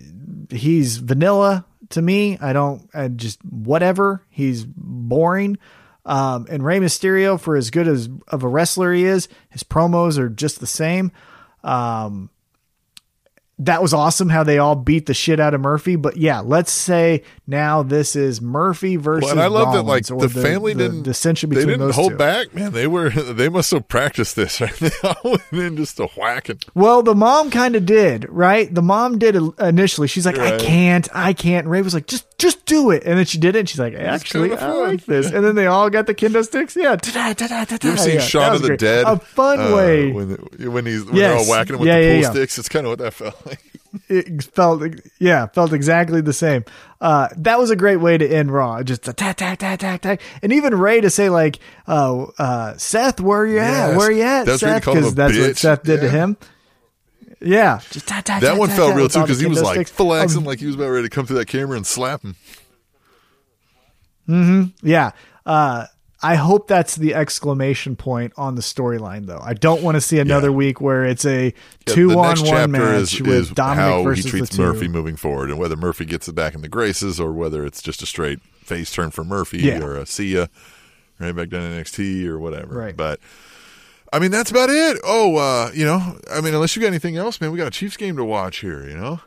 [0.49, 2.37] he's vanilla to me.
[2.39, 2.89] I don't.
[2.93, 4.23] I just whatever.
[4.29, 5.57] He's boring.
[6.05, 10.17] Um, and Rey Mysterio, for as good as of a wrestler he is, his promos
[10.17, 11.11] are just the same.
[11.63, 12.29] Um,
[13.59, 15.95] that was awesome how they all beat the shit out of Murphy.
[15.95, 19.23] But yeah, let's say now this is Murphy versus.
[19.25, 21.87] Well, and I love that like Rollins, the, family the didn't dissension they between didn't
[21.87, 22.17] those hold two.
[22.17, 22.71] back, man.
[22.71, 24.73] They were they must have practiced this, right?
[24.73, 26.59] They all went in just to whacking.
[26.73, 28.73] Well, the mom kind of did, right?
[28.73, 30.07] The mom did initially.
[30.07, 30.55] She's like, Right.
[30.55, 31.65] I can't, I can't.
[31.65, 33.03] And Rey was like, just, just do it.
[33.05, 33.59] And then she did it.
[33.59, 34.87] And she's like, actually, I fun.
[34.89, 35.31] like this.
[35.31, 36.75] And then they all got the kendo sticks.
[36.75, 36.95] Yeah.
[36.95, 37.29] Ta-da.
[37.29, 38.79] You ever seen yeah, Shaun of the great.
[38.79, 39.05] Dead?
[39.07, 40.11] A fun uh, way.
[40.11, 40.29] when
[40.71, 41.49] when he's when they're all Yes.
[41.49, 42.31] whacking him with Yeah, the pool yeah.
[42.31, 42.59] sticks.
[42.59, 43.59] It's kind of what that felt like.
[44.09, 44.81] it felt
[45.19, 46.65] yeah felt exactly the same
[46.99, 50.21] uh that was a great way to end raw just attack attack attack attack attack
[50.41, 53.97] and even rey to say like uh uh seth where are you at Yes.
[53.97, 55.57] where you at That's what seth a that's what bitch.
[55.59, 56.37] seth did to him
[57.43, 59.59] yeah just ta- ta- That ta- one ta- felt ta real too because he was
[59.59, 59.91] kendo like sticks.
[59.91, 62.35] flexing, Um, like he was about ready to come through that camera and slap him.
[64.29, 64.87] Mm-hmm.
[64.87, 65.11] Yeah
[65.45, 65.85] uh
[66.25, 69.41] I hope that's the exclamation point on the storyline, though.
[69.43, 70.55] I don't want to see another Yeah.
[70.55, 71.51] week where it's a Yeah,
[71.85, 74.49] two the on next one chapter match is, with is Dominic how he versus treats
[74.51, 74.61] the two.
[74.63, 77.81] Murphy moving forward, and whether Murphy gets it back in the graces or whether it's
[77.81, 79.81] just a straight face turn for Murphy Yeah.
[79.83, 80.45] or a see ya
[81.19, 82.73] right back down to NXT or whatever.
[82.77, 82.95] Right.
[82.95, 83.19] But
[84.13, 84.99] I mean, that's about it.
[85.03, 87.71] Oh, uh, you know, I mean, unless you got anything else, man, we got a
[87.71, 88.87] Chiefs game to watch here.
[88.87, 89.19] You know,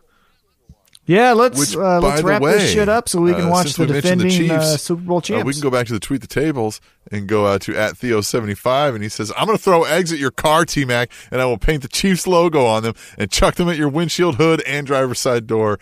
[1.07, 3.73] Yeah, let's Which, uh, let's wrap way, this shit up so we can uh, watch
[3.75, 5.45] the mentioned the defending uh, Chiefs, Super Bowl Uh, champs.
[5.45, 6.81] we can go back to the tweet the tables
[7.11, 10.21] and go out to at Theo75, and he says, I'm going to throw eggs at
[10.21, 13.57] your car, T Mac, and I will paint the Chiefs logo on them and chuck
[13.57, 15.81] them at your windshield hood and driver's side door.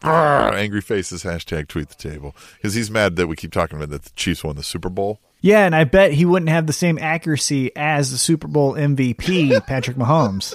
[0.00, 2.36] Brrr, angry faces, hashtag tweet the table.
[2.56, 5.20] Because he's mad that we keep talking about that the Chiefs won the Super Bowl.
[5.40, 9.66] Yeah, and I bet he wouldn't have the same accuracy as the Super Bowl MVP
[9.66, 10.54] Patrick Mahomes.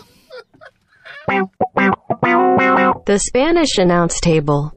[3.06, 4.72] The Spanish announce table.